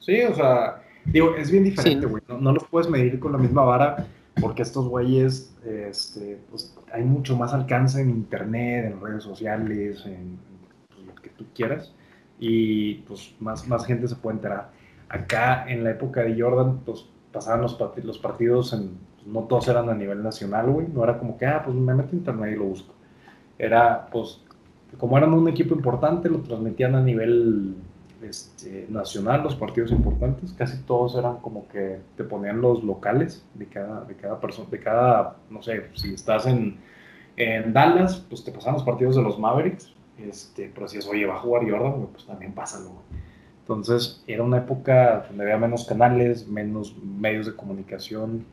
Sí, 0.00 0.22
o 0.22 0.34
sea, 0.34 0.82
digo, 1.04 1.34
es 1.36 1.50
bien 1.50 1.64
diferente, 1.64 2.06
güey. 2.06 2.22
No, 2.28 2.52
los 2.52 2.64
puedes 2.64 2.90
medir 2.90 3.18
con 3.20 3.32
la 3.32 3.38
misma 3.38 3.64
vara 3.64 4.06
porque 4.40 4.62
estos 4.62 4.86
güeyes, 4.88 5.54
este, 5.64 6.38
pues 6.50 6.76
hay 6.92 7.02
mucho 7.02 7.36
más 7.36 7.52
alcance 7.54 8.00
en 8.00 8.10
internet, 8.10 8.92
en 8.92 9.00
redes 9.00 9.24
sociales, 9.24 10.02
en 10.04 10.38
tú 11.36 11.44
quieras 11.54 11.94
y 12.38 12.94
pues 13.06 13.34
más, 13.40 13.66
más 13.68 13.86
gente 13.86 14.08
se 14.08 14.16
puede 14.16 14.36
enterar. 14.36 14.70
Acá 15.08 15.66
en 15.68 15.84
la 15.84 15.90
época 15.90 16.22
de 16.22 16.40
Jordan, 16.40 16.80
pues 16.84 17.06
pasaban 17.32 17.62
los, 17.62 17.78
los 18.02 18.18
partidos, 18.18 18.70
pues, 18.70 19.26
no 19.26 19.42
todos 19.42 19.68
eran 19.68 19.88
a 19.88 19.94
nivel 19.94 20.22
nacional, 20.22 20.70
güey, 20.70 20.88
no 20.88 21.04
era 21.04 21.18
como 21.18 21.36
que, 21.36 21.46
ah, 21.46 21.62
pues 21.64 21.76
me 21.76 21.94
meto 21.94 22.10
a 22.12 22.16
internet 22.16 22.52
y 22.54 22.58
lo 22.58 22.64
busco. 22.64 22.94
Era, 23.58 24.08
pues, 24.10 24.40
como 24.98 25.18
eran 25.18 25.32
un 25.34 25.48
equipo 25.48 25.74
importante, 25.74 26.28
lo 26.28 26.40
transmitían 26.40 26.94
a 26.94 27.02
nivel 27.02 27.74
este, 28.22 28.86
nacional, 28.88 29.42
los 29.42 29.54
partidos 29.54 29.92
importantes, 29.92 30.52
casi 30.52 30.82
todos 30.84 31.16
eran 31.16 31.36
como 31.38 31.68
que 31.68 32.00
te 32.16 32.24
ponían 32.24 32.60
los 32.60 32.82
locales 32.82 33.44
de 33.54 33.66
cada, 33.66 34.04
de 34.04 34.14
cada 34.14 34.40
persona, 34.40 34.68
de 34.70 34.80
cada, 34.80 35.36
no 35.50 35.62
sé, 35.62 35.90
si 35.94 36.14
estás 36.14 36.46
en, 36.46 36.78
en 37.36 37.72
Dallas, 37.72 38.24
pues 38.28 38.42
te 38.42 38.52
pasaban 38.52 38.74
los 38.74 38.84
partidos 38.84 39.16
de 39.16 39.22
los 39.22 39.38
Mavericks, 39.38 39.92
este, 40.18 40.70
pero 40.74 40.88
si 40.88 40.98
es, 40.98 41.06
oye, 41.06 41.26
va 41.26 41.36
a 41.36 41.40
jugar 41.40 41.68
Jordan, 41.68 42.06
pues 42.12 42.26
también 42.26 42.52
pásalo. 42.52 43.02
Entonces, 43.60 44.22
era 44.26 44.42
una 44.42 44.58
época 44.58 45.26
donde 45.28 45.44
había 45.44 45.58
menos 45.58 45.84
canales, 45.84 46.46
menos 46.46 46.96
medios 47.02 47.46
de 47.46 47.54
comunicación, 47.54 48.44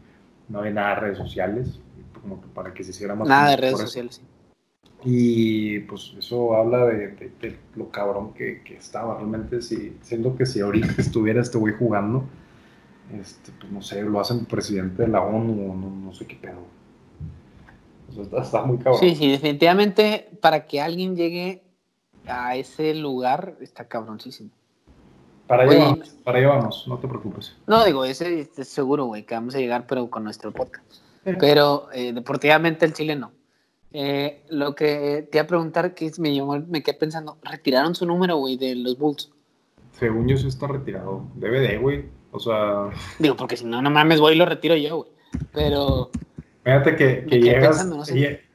no 0.49 0.60
había 0.60 0.71
nada 0.71 0.89
de 0.89 0.95
redes 0.95 1.17
sociales, 1.17 1.80
como 2.21 2.41
para 2.54 2.73
que 2.73 2.84
se 2.84 2.91
hiciera 2.91 3.15
más. 3.15 3.28
Nada 3.28 3.52
de 3.52 3.58
redes 3.58 3.80
sociales, 3.80 4.15
sí. 4.15 4.21
Y 5.06 5.80
pues 5.82 6.13
eso 6.17 6.56
habla 6.56 6.86
de, 6.86 7.58
lo 7.76 7.89
cabrón 7.89 8.34
que, 8.34 8.62
estaba. 8.69 9.15
Realmente, 9.15 9.62
si, 9.62 9.97
siento 10.02 10.36
que 10.36 10.45
si 10.45 10.62
ahorita 10.62 10.95
estuviera 10.97 11.41
este 11.41 11.58
güey 11.58 11.73
jugando, 11.73 12.23
este, 13.13 13.52
pues 13.60 13.71
no 13.71 13.82
sé, 13.82 14.02
lo 14.02 14.19
hacen 14.19 14.45
presidente 14.45 15.04
de 15.04 15.10
la 15.10 15.21
ONU 15.21 15.76
no, 15.76 15.89
no 15.89 16.13
sé 16.13 16.26
qué 16.26 16.36
pedo 16.36 16.82
está, 18.21 18.63
muy 18.63 18.78
cabrón. 18.78 18.99
Sí, 18.99 19.15
sí, 19.15 19.32
definitivamente 19.32 20.30
para 20.41 20.65
que 20.65 20.82
alguien 20.82 21.15
llegue 21.15 21.63
a 22.28 22.56
ese 22.56 22.93
lugar 22.93 23.56
está 23.62 23.88
cabroncísimo. 23.88 24.49
Para 25.47 25.63
allá, 25.63 25.80
vamos, 25.80 26.10
para 26.23 26.38
allá 26.39 26.47
vamos, 26.47 26.88
no 26.88 26.97
te 26.97 27.08
preocupes. 27.08 27.56
No, 27.67 27.84
digo, 27.84 28.06
ese 28.06 28.49
es 28.56 28.67
seguro, 28.67 29.06
güey, 29.06 29.26
que 29.26 29.36
vamos 29.36 29.56
a 29.56 29.60
llegar, 29.60 29.86
pero 29.88 30.10
con 30.10 30.23
nuestro 30.23 30.52
podcast. 30.52 30.86
Pero 31.23 31.89
eh, 31.93 32.13
deportivamente 32.13 32.86
el 32.86 32.93
Chile 32.93 33.15
no. 33.15 33.32
Eh, 33.91 34.43
lo 34.49 34.73
que 34.73 35.28
te 35.32 35.38
iba 35.38 35.43
a 35.43 35.47
preguntar, 35.47 35.93
que 35.93 36.12
me, 36.17 36.34
llamó, 36.34 36.60
me 36.67 36.82
quedé 36.82 36.95
pensando, 36.95 37.38
retiraron 37.43 37.93
su 37.93 38.06
número, 38.06 38.38
güey, 38.38 38.58
de 38.58 38.76
los 38.76 38.97
Bulls. 38.97 39.32
Según 39.91 40.28
yo, 40.28 40.38
sí 40.38 40.47
está 40.47 40.67
retirado. 40.67 41.28
DVD, 41.36 41.80
güey. 41.80 42.06
O 42.32 42.39
sea. 42.39 42.89
Digo, 43.19 43.36
porque 43.36 43.56
si 43.56 43.65
no, 43.65 43.82
no 43.82 43.91
mames, 43.91 44.19
voy 44.19 44.34
y 44.34 44.38
lo 44.38 44.45
retiro 44.45 44.76
yo, 44.76 44.97
güey. 44.97 45.12
Pero. 45.54 46.10
Fíjate 46.63 46.95
que, 46.95 47.26
que 47.26 47.41
llegas, 47.41 47.86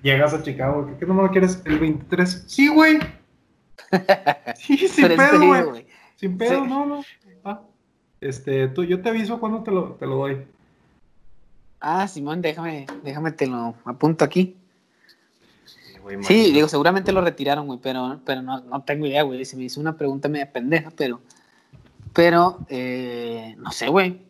llegas 0.02 0.34
a 0.34 0.42
Chicago. 0.42 0.96
¿Qué, 0.98 1.04
número 1.04 1.30
quieres? 1.30 1.60
El 1.66 1.78
23. 1.78 2.44
Sí, 2.46 2.68
güey. 2.68 2.98
Sí, 4.56 4.76
sin 4.88 5.08
pedo, 5.08 5.68
güey. 5.70 5.86
Sin 6.16 6.36
pedo, 6.36 6.66
no, 6.66 6.84
no. 6.84 7.04
Ah, 7.44 7.62
este, 8.20 8.68
tú, 8.68 8.84
yo 8.84 9.00
te 9.00 9.08
aviso 9.08 9.38
cuando 9.38 9.62
te 9.62 9.70
lo, 9.70 9.92
te 9.94 10.06
lo 10.06 10.16
doy. 10.16 10.46
Ah, 11.80 12.08
Simón, 12.08 12.42
déjame, 12.42 12.86
déjame 13.04 13.32
te 13.32 13.46
lo 13.46 13.74
apunto 13.84 14.24
aquí. 14.24 14.56
Sí, 16.22 16.52
digo, 16.52 16.68
seguramente 16.68 17.12
lo 17.12 17.20
retiraron, 17.20 17.66
güey, 17.66 17.78
pero, 17.82 18.20
pero 18.24 18.42
no, 18.42 18.60
no 18.60 18.82
tengo 18.82 19.06
idea, 19.06 19.22
güey. 19.22 19.44
Se 19.44 19.56
me 19.56 19.64
hizo 19.64 19.80
una 19.80 19.96
pregunta 19.96 20.28
media 20.28 20.50
pendeja, 20.50 20.90
pero, 20.96 21.20
pero, 22.14 22.58
eh, 22.68 23.54
no 23.58 23.70
sé, 23.70 23.88
güey. 23.88 24.22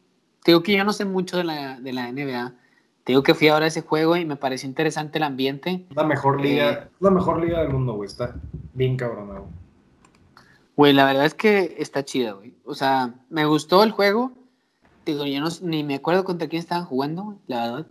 Digo 0.44 0.62
que 0.62 0.76
yo 0.76 0.84
no 0.84 0.92
sé 0.92 1.04
mucho 1.04 1.36
de 1.36 1.44
la, 1.44 1.80
de 1.80 1.92
la 1.92 2.12
NBA 2.12 2.54
digo 3.08 3.22
que 3.22 3.34
fui 3.34 3.48
ahora 3.48 3.64
a 3.64 3.68
ese 3.68 3.80
juego 3.80 4.16
y 4.16 4.24
me 4.26 4.36
pareció 4.36 4.68
interesante 4.68 5.18
el 5.18 5.24
ambiente. 5.24 5.86
La 5.94 6.04
mejor 6.04 6.40
liga, 6.40 6.70
eh, 6.72 6.88
la 7.00 7.10
mejor 7.10 7.42
liga 7.42 7.60
del 7.60 7.70
mundo, 7.70 7.94
güey. 7.94 8.06
Está 8.06 8.36
bien 8.74 8.96
cabronado. 8.96 9.46
Güey, 10.76 10.92
la 10.92 11.06
verdad 11.06 11.24
es 11.24 11.34
que 11.34 11.76
está 11.78 12.04
chida, 12.04 12.32
güey. 12.32 12.54
O 12.64 12.74
sea, 12.74 13.14
me 13.30 13.46
gustó 13.46 13.82
el 13.82 13.92
juego. 13.92 14.32
Digo, 15.06 15.24
yo 15.24 15.40
no, 15.40 15.48
ni 15.62 15.82
me 15.82 15.96
acuerdo 15.96 16.22
contra 16.22 16.48
quién 16.48 16.60
estaban 16.60 16.84
jugando, 16.84 17.36
la 17.46 17.62
verdad. 17.62 17.86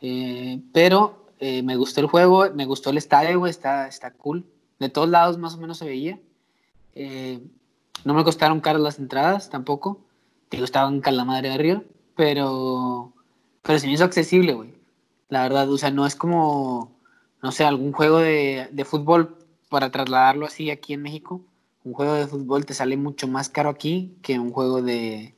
Eh, 0.00 0.62
pero 0.72 1.26
eh, 1.38 1.62
me 1.62 1.76
gustó 1.76 2.00
el 2.00 2.06
juego, 2.06 2.50
me 2.54 2.64
gustó 2.64 2.90
el 2.90 2.96
estadio, 2.96 3.38
güey. 3.38 3.50
Está, 3.50 3.86
está 3.88 4.10
cool. 4.12 4.46
De 4.78 4.88
todos 4.88 5.10
lados 5.10 5.36
más 5.36 5.54
o 5.54 5.58
menos 5.58 5.76
se 5.76 5.84
veía. 5.84 6.18
no 8.04 8.14
me 8.14 8.24
costaron 8.24 8.60
caras 8.60 8.80
las 8.80 8.98
entradas 8.98 9.50
tampoco. 9.50 10.00
Digo, 10.50 10.64
estaban 10.64 11.02
en 11.04 11.16
la 11.16 11.24
madre 11.26 11.50
de 11.50 11.54
arriba. 11.54 11.82
Pero 12.16 13.12
pero 13.62 13.78
se 13.78 13.86
me 13.86 13.92
hizo 13.92 14.04
accesible, 14.04 14.54
güey. 14.54 14.74
La 15.28 15.42
verdad, 15.42 15.70
o 15.70 15.78
sea, 15.78 15.90
no 15.90 16.06
es 16.06 16.16
como, 16.16 16.98
no 17.42 17.52
sé, 17.52 17.64
algún 17.64 17.92
juego 17.92 18.18
de, 18.18 18.68
de 18.72 18.84
fútbol 18.84 19.38
para 19.68 19.90
trasladarlo 19.90 20.46
así 20.46 20.70
aquí 20.70 20.94
en 20.94 21.02
México. 21.02 21.42
Un 21.84 21.94
juego 21.94 22.14
de 22.14 22.26
fútbol 22.26 22.66
te 22.66 22.74
sale 22.74 22.96
mucho 22.96 23.28
más 23.28 23.48
caro 23.48 23.70
aquí 23.70 24.16
que 24.22 24.38
un 24.38 24.52
juego 24.52 24.82
de, 24.82 25.34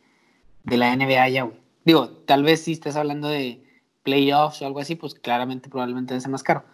de 0.65 0.77
la 0.77 0.97
NBA 0.97 1.29
ya, 1.29 1.43
güey. 1.45 1.57
Digo, 1.85 2.09
tal 2.27 2.43
vez 2.45 2.63
si 2.63 2.73
estás 2.73 2.97
hablando 2.97 3.29
de 3.29 3.63
playoffs 4.03 4.63
o 4.63 4.67
algo 4.67 4.81
así, 4.81 4.95
pues 4.97 5.15
claramente 5.15 5.69
probablemente 5.69 6.19
sea 6.21 6.31
más 6.31 6.43
caro. 6.43 6.65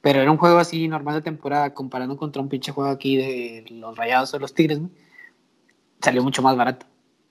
Pero 0.00 0.20
era 0.20 0.30
un 0.30 0.38
juego 0.38 0.58
así 0.58 0.88
normal 0.88 1.16
de 1.16 1.22
temporada, 1.22 1.74
comparando 1.74 2.16
contra 2.16 2.40
un 2.42 2.48
pinche 2.48 2.72
juego 2.72 2.90
aquí 2.90 3.16
de 3.16 3.64
los 3.70 3.96
Rayados 3.96 4.32
o 4.34 4.38
los 4.38 4.54
Tigres, 4.54 4.78
güey. 4.78 4.90
Salió 6.00 6.22
mucho 6.22 6.42
más 6.42 6.56
barato. 6.56 6.86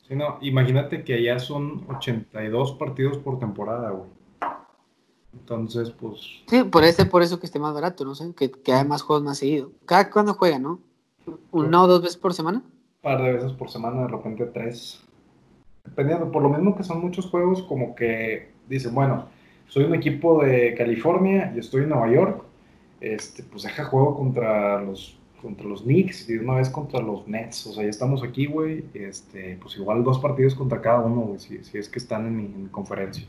Sí, 0.07 0.15
no, 0.15 0.37
imagínate 0.41 1.03
que 1.03 1.15
allá 1.15 1.37
son 1.39 1.85
82 1.89 2.73
partidos 2.73 3.17
por 3.17 3.39
temporada, 3.39 3.91
güey. 3.91 4.09
Entonces, 5.33 5.91
pues. 5.91 6.21
Sí, 6.47 6.63
por, 6.63 6.83
ese, 6.85 7.05
por 7.05 7.21
eso 7.21 7.39
que 7.39 7.45
esté 7.45 7.59
más 7.59 7.73
barato, 7.73 8.05
no 8.05 8.15
sé, 8.15 8.33
que, 8.33 8.49
que 8.49 8.73
hay 8.73 8.85
más 8.85 9.01
juegos 9.01 9.23
más 9.23 9.37
seguido. 9.37 9.71
¿Cada 9.85 10.09
cuándo 10.09 10.33
juega, 10.33 10.59
no? 10.59 10.79
¿Una 11.51 11.83
o 11.83 11.87
dos 11.87 12.01
veces 12.01 12.17
por 12.17 12.33
semana? 12.33 12.59
Un 12.59 13.01
par 13.01 13.21
de 13.21 13.33
veces 13.33 13.51
por 13.51 13.69
semana, 13.69 14.03
de 14.03 14.07
repente 14.07 14.45
tres. 14.45 15.03
Dependiendo, 15.83 16.31
por 16.31 16.41
lo 16.41 16.49
mismo 16.49 16.75
que 16.75 16.83
son 16.83 17.01
muchos 17.01 17.25
juegos, 17.27 17.63
como 17.63 17.93
que 17.95 18.51
dicen, 18.67 18.95
bueno, 18.95 19.27
soy 19.67 19.83
un 19.83 19.95
equipo 19.95 20.43
de 20.43 20.73
California 20.75 21.51
y 21.55 21.59
estoy 21.59 21.83
en 21.83 21.89
Nueva 21.89 22.09
York, 22.09 22.43
este, 23.01 23.43
pues 23.43 23.63
deja 23.63 23.85
juego 23.85 24.15
contra 24.15 24.81
los 24.81 25.17
contra 25.41 25.67
los 25.67 25.83
Knicks 25.83 26.29
y 26.29 26.37
una 26.37 26.55
vez 26.55 26.69
contra 26.69 27.01
los 27.01 27.27
Nets. 27.27 27.67
O 27.67 27.73
sea, 27.73 27.83
ya 27.83 27.89
estamos 27.89 28.23
aquí, 28.23 28.45
güey. 28.45 28.85
Este, 28.93 29.57
pues 29.61 29.75
igual 29.77 30.03
dos 30.03 30.19
partidos 30.19 30.55
contra 30.55 30.81
cada 30.81 31.01
uno, 31.01 31.21
güey, 31.21 31.39
si, 31.39 31.77
es 31.77 31.89
que 31.89 31.99
están 31.99 32.27
en 32.27 32.63
mi, 32.63 32.69
conferencia. 32.69 33.25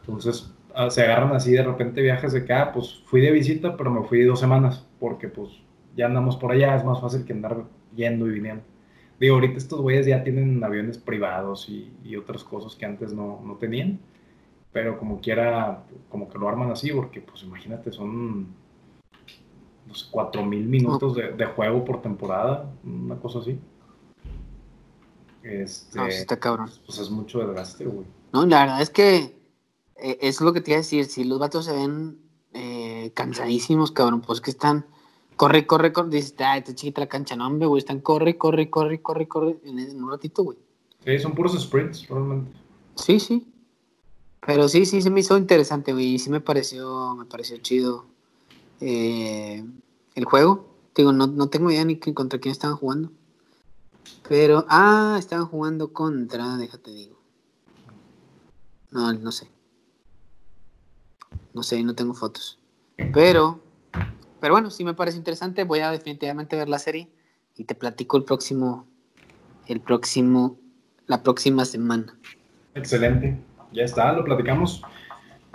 Entonces, 0.00 0.52
ah, 0.74 0.90
se 0.90 1.02
agarran 1.02 1.34
así 1.34 1.52
de 1.52 1.62
repente 1.62 2.02
viajes 2.02 2.32
de 2.32 2.40
acá. 2.40 2.72
Pues 2.72 3.02
fui 3.06 3.20
de 3.20 3.30
visita, 3.30 3.76
pero 3.76 3.90
me 3.90 4.06
fui 4.06 4.22
dos 4.22 4.40
semanas, 4.40 4.86
porque 5.00 5.28
pues 5.28 5.50
ya 5.96 6.06
andamos 6.06 6.36
por 6.36 6.52
allá. 6.52 6.76
Es 6.76 6.84
más 6.84 7.00
fácil 7.00 7.24
que 7.24 7.32
andar 7.32 7.64
yendo 7.94 8.26
y 8.26 8.32
viniendo. 8.32 8.62
Digo, 9.20 9.36
ahorita 9.36 9.58
estos 9.58 9.80
güeyes 9.80 10.06
ya 10.06 10.24
tienen 10.24 10.62
aviones 10.64 10.98
privados 10.98 11.68
y, 11.68 11.92
y 12.04 12.16
otras 12.16 12.42
cosas 12.44 12.74
que 12.74 12.86
antes 12.86 13.12
no, 13.12 13.40
no 13.44 13.54
tenían. 13.56 14.00
Pero 14.72 14.98
como 14.98 15.20
quiera, 15.20 15.84
como 16.08 16.28
que 16.28 16.38
lo 16.38 16.48
arman 16.48 16.70
así, 16.70 16.90
porque 16.92 17.20
pues 17.20 17.42
imagínate, 17.42 17.92
son 17.92 18.48
4 20.10 20.44
mil 20.44 20.66
minutos 20.66 21.14
de, 21.14 21.32
de, 21.32 21.46
juego 21.46 21.84
por 21.84 22.02
temporada, 22.02 22.70
una 22.84 23.16
cosa 23.16 23.40
así. 23.40 23.58
Este, 25.42 25.98
no, 25.98 26.06
sí 26.06 26.18
está 26.18 26.38
cabrón. 26.38 26.70
Pues 26.86 26.98
es 26.98 27.10
mucho 27.10 27.40
desgaste, 27.40 27.84
güey. 27.84 28.06
No, 28.32 28.46
la 28.46 28.60
verdad 28.60 28.82
es 28.82 28.90
que 28.90 29.36
eh, 29.96 30.18
es 30.20 30.40
lo 30.40 30.52
que 30.52 30.60
te 30.60 30.70
iba 30.70 30.76
a 30.76 30.80
decir. 30.82 31.04
Si 31.06 31.24
los 31.24 31.38
vatos 31.38 31.64
se 31.64 31.72
ven 31.72 32.18
eh, 32.52 33.10
cansadísimos, 33.14 33.90
cabrón, 33.90 34.20
pues 34.20 34.40
que 34.40 34.50
están. 34.50 34.86
Corre, 35.36 35.66
corre, 35.66 35.92
corre. 35.92 36.10
Dices, 36.10 36.34
ah, 36.38 36.56
está 36.56 36.74
chiquita 36.74 37.00
la 37.00 37.08
cancha. 37.08 37.36
No, 37.36 37.46
hombre, 37.46 37.66
güey. 37.66 37.80
Están 37.80 38.00
corre, 38.00 38.38
corre, 38.38 38.70
corre, 38.70 39.02
corre, 39.02 39.26
corre. 39.26 39.56
En, 39.64 40.02
un 40.02 40.10
ratito, 40.10 40.44
güey. 40.44 40.58
Sí, 41.04 41.18
son 41.18 41.32
puros 41.32 41.60
sprints, 41.60 42.08
realmente. 42.08 42.52
Sí, 42.94 43.18
sí. 43.18 43.48
Pero 44.46 44.68
sí, 44.68 44.86
sí, 44.86 45.02
se 45.02 45.10
me 45.10 45.20
hizo 45.20 45.36
interesante, 45.36 45.92
güey. 45.92 46.18
Sí 46.18 46.30
me 46.30 46.40
pareció, 46.40 47.16
me 47.16 47.24
pareció 47.24 47.56
chido 47.58 48.06
eh, 48.80 49.64
el 50.14 50.24
juego. 50.24 50.68
Digo, 50.94 51.12
no, 51.12 51.26
no 51.26 51.48
tengo 51.48 51.70
idea 51.70 51.84
ni 51.84 51.98
contra 51.98 52.38
quién 52.38 52.52
estaban 52.52 52.76
jugando. 52.76 53.10
Pero, 54.28 54.66
ah, 54.68 55.16
estaban 55.18 55.46
jugando 55.46 55.92
contra, 55.92 56.56
déjate 56.56 56.90
digo. 56.90 57.20
No, 58.90 59.12
no 59.12 59.32
sé. 59.32 59.48
No 61.54 61.62
sé, 61.62 61.82
no 61.82 61.94
tengo 61.94 62.14
fotos. 62.14 62.58
Pero, 63.12 63.60
pero 64.40 64.54
bueno, 64.54 64.70
sí 64.70 64.84
me 64.84 64.94
parece 64.94 65.18
interesante. 65.18 65.64
Voy 65.64 65.80
a 65.80 65.90
definitivamente 65.90 66.56
ver 66.56 66.68
la 66.68 66.78
serie 66.78 67.10
y 67.56 67.64
te 67.64 67.74
platico 67.74 68.16
el 68.16 68.24
próximo, 68.24 68.86
el 69.66 69.80
próximo, 69.80 70.58
la 71.06 71.22
próxima 71.22 71.64
semana. 71.64 72.16
Excelente. 72.74 73.38
Ya 73.72 73.84
está, 73.84 74.12
lo 74.12 74.24
platicamos. 74.24 74.82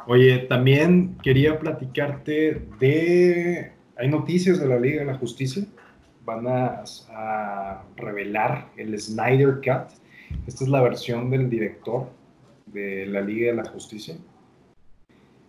Oye, 0.08 0.40
también 0.50 1.18
quería 1.22 1.60
platicarte 1.60 2.68
de... 2.80 3.77
Hay 3.98 4.10
noticias 4.10 4.60
de 4.60 4.68
la 4.68 4.80
Liga 4.80 5.00
de 5.00 5.06
la 5.06 5.18
Justicia. 5.18 5.64
Van 6.26 6.46
a, 6.48 6.84
revelar 7.96 8.70
el 8.78 9.00
Snyder 9.00 9.56
Cut. 9.56 9.98
Esta 10.46 10.64
es 10.64 10.70
la 10.70 10.82
versión 10.82 11.30
del 11.30 11.50
director 11.50 12.10
de 12.68 13.06
la 13.08 13.22
Liga 13.22 13.52
de 13.52 13.58
la 13.58 13.66
Justicia. 13.70 14.16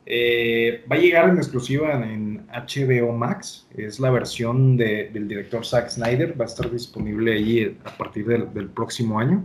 Eh, 0.07 0.85
va 0.91 0.97
a 0.97 0.99
llegar 0.99 1.29
en 1.29 1.37
exclusiva 1.37 1.93
en, 1.93 2.47
HBO 2.49 3.13
Max. 3.13 3.69
Es 3.77 4.01
la 4.01 4.11
versión 4.11 4.77
del 4.77 5.29
director 5.29 5.67
Zack 5.67 5.91
Snyder. 5.91 6.41
Va 6.41 6.45
a 6.45 6.49
estar 6.49 6.71
disponible 6.71 7.35
ahí 7.35 7.77
a 7.85 7.97
partir 7.99 8.27
del 8.27 8.69
próximo 8.71 9.19
año. 9.19 9.45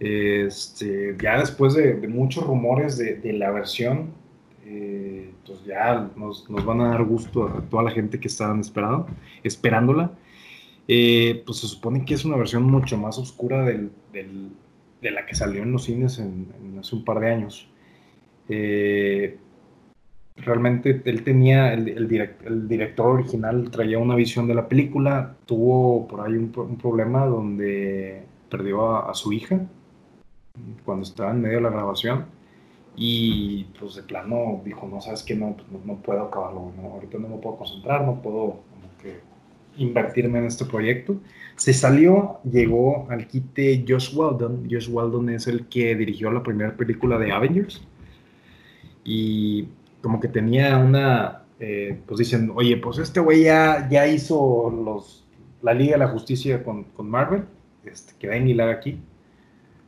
Este, 0.00 1.16
ya 1.22 1.38
después 1.38 1.74
de, 1.74 1.94
muchos 2.08 2.46
rumores 2.46 2.98
de, 2.98 3.32
la 3.32 3.50
versión, 3.50 4.12
eh, 4.66 5.30
pues 5.46 5.64
ya 5.64 6.10
nos, 6.16 6.46
van 6.48 6.80
a 6.80 6.88
dar 6.88 7.04
gusto 7.04 7.48
a 7.48 7.60
toda 7.62 7.82
la 7.82 7.90
gente 7.90 8.18
que 8.18 8.28
estaban 8.28 8.60
esperando, 8.60 9.06
esperándola. 9.42 10.12
Eh, 10.88 11.42
pues 11.46 11.58
se 11.58 11.66
supone 11.66 12.04
que 12.04 12.14
es 12.14 12.24
una 12.24 12.36
versión 12.36 12.62
mucho 12.64 12.96
más 12.96 13.18
oscura 13.18 13.64
de 13.64 13.90
la 15.02 15.26
que 15.26 15.34
salió 15.34 15.62
en 15.62 15.72
los 15.72 15.84
cines 15.84 16.18
en, 16.18 16.48
hace 16.78 16.96
un 16.96 17.04
par 17.04 17.20
de 17.20 17.30
años. 17.30 17.68
Eh, 18.48 19.38
realmente 20.36 21.02
él 21.04 21.24
tenía, 21.24 21.72
el, 21.74 22.08
director 22.68 23.06
original 23.20 23.70
traía 23.70 23.98
una 23.98 24.14
visión 24.14 24.46
de 24.48 24.54
la 24.54 24.68
película, 24.68 25.36
tuvo 25.46 26.08
por 26.08 26.20
ahí 26.22 26.34
un, 26.34 26.50
problema 26.78 27.26
donde 27.26 28.24
perdió 28.50 29.08
a 29.08 29.14
su 29.14 29.32
hija, 29.32 29.60
cuando 30.84 31.02
estaba 31.04 31.32
en 31.32 31.40
medio 31.40 31.56
de 31.56 31.62
la 31.62 31.70
grabación 31.70 32.33
y 32.96 33.64
pues 33.78 33.96
de 33.96 34.02
plano 34.02 34.62
dijo, 34.64 34.86
no, 34.86 35.00
sabes 35.00 35.22
que 35.22 35.34
no, 35.34 35.56
pues, 35.56 35.84
no, 35.84 35.96
puedo 35.96 36.22
acabarlo, 36.22 36.72
ahorita 36.92 37.18
no 37.18 37.28
me 37.28 37.36
puedo 37.38 37.56
concentrar, 37.56 38.04
no 38.04 38.22
puedo 38.22 38.60
como 38.70 38.96
que 39.02 39.20
invertirme 39.76 40.38
en 40.38 40.46
este 40.46 40.64
proyecto. 40.64 41.16
Se 41.56 41.72
salió, 41.72 42.38
llegó 42.44 43.06
al 43.10 43.26
quite 43.26 43.84
Josh 43.88 44.16
Weldon, 44.16 44.68
Josh 44.70 44.88
Weldon 44.88 45.30
es 45.30 45.46
el 45.48 45.66
que 45.66 45.94
dirigió 45.96 46.30
la 46.30 46.42
primera 46.42 46.76
película 46.76 47.18
de 47.18 47.32
Avengers. 47.32 47.84
Y 49.04 49.68
como 50.00 50.20
que 50.20 50.28
tenía 50.28 50.78
una, 50.78 51.42
eh, 51.58 52.00
pues 52.06 52.18
dicen, 52.18 52.52
oye, 52.54 52.76
pues 52.76 52.98
este 52.98 53.20
güey 53.20 53.44
ya, 53.44 53.88
ya 53.90 54.06
hizo 54.06 54.70
los, 54.70 55.26
la 55.62 55.74
Liga 55.74 55.92
de 55.92 55.98
la 55.98 56.08
Justicia 56.08 56.62
con, 56.62 56.84
con 56.84 57.10
Marvel, 57.10 57.44
este, 57.84 58.14
que 58.18 58.28
ven 58.28 58.48
y 58.48 58.54
la 58.54 58.70
aquí 58.70 59.00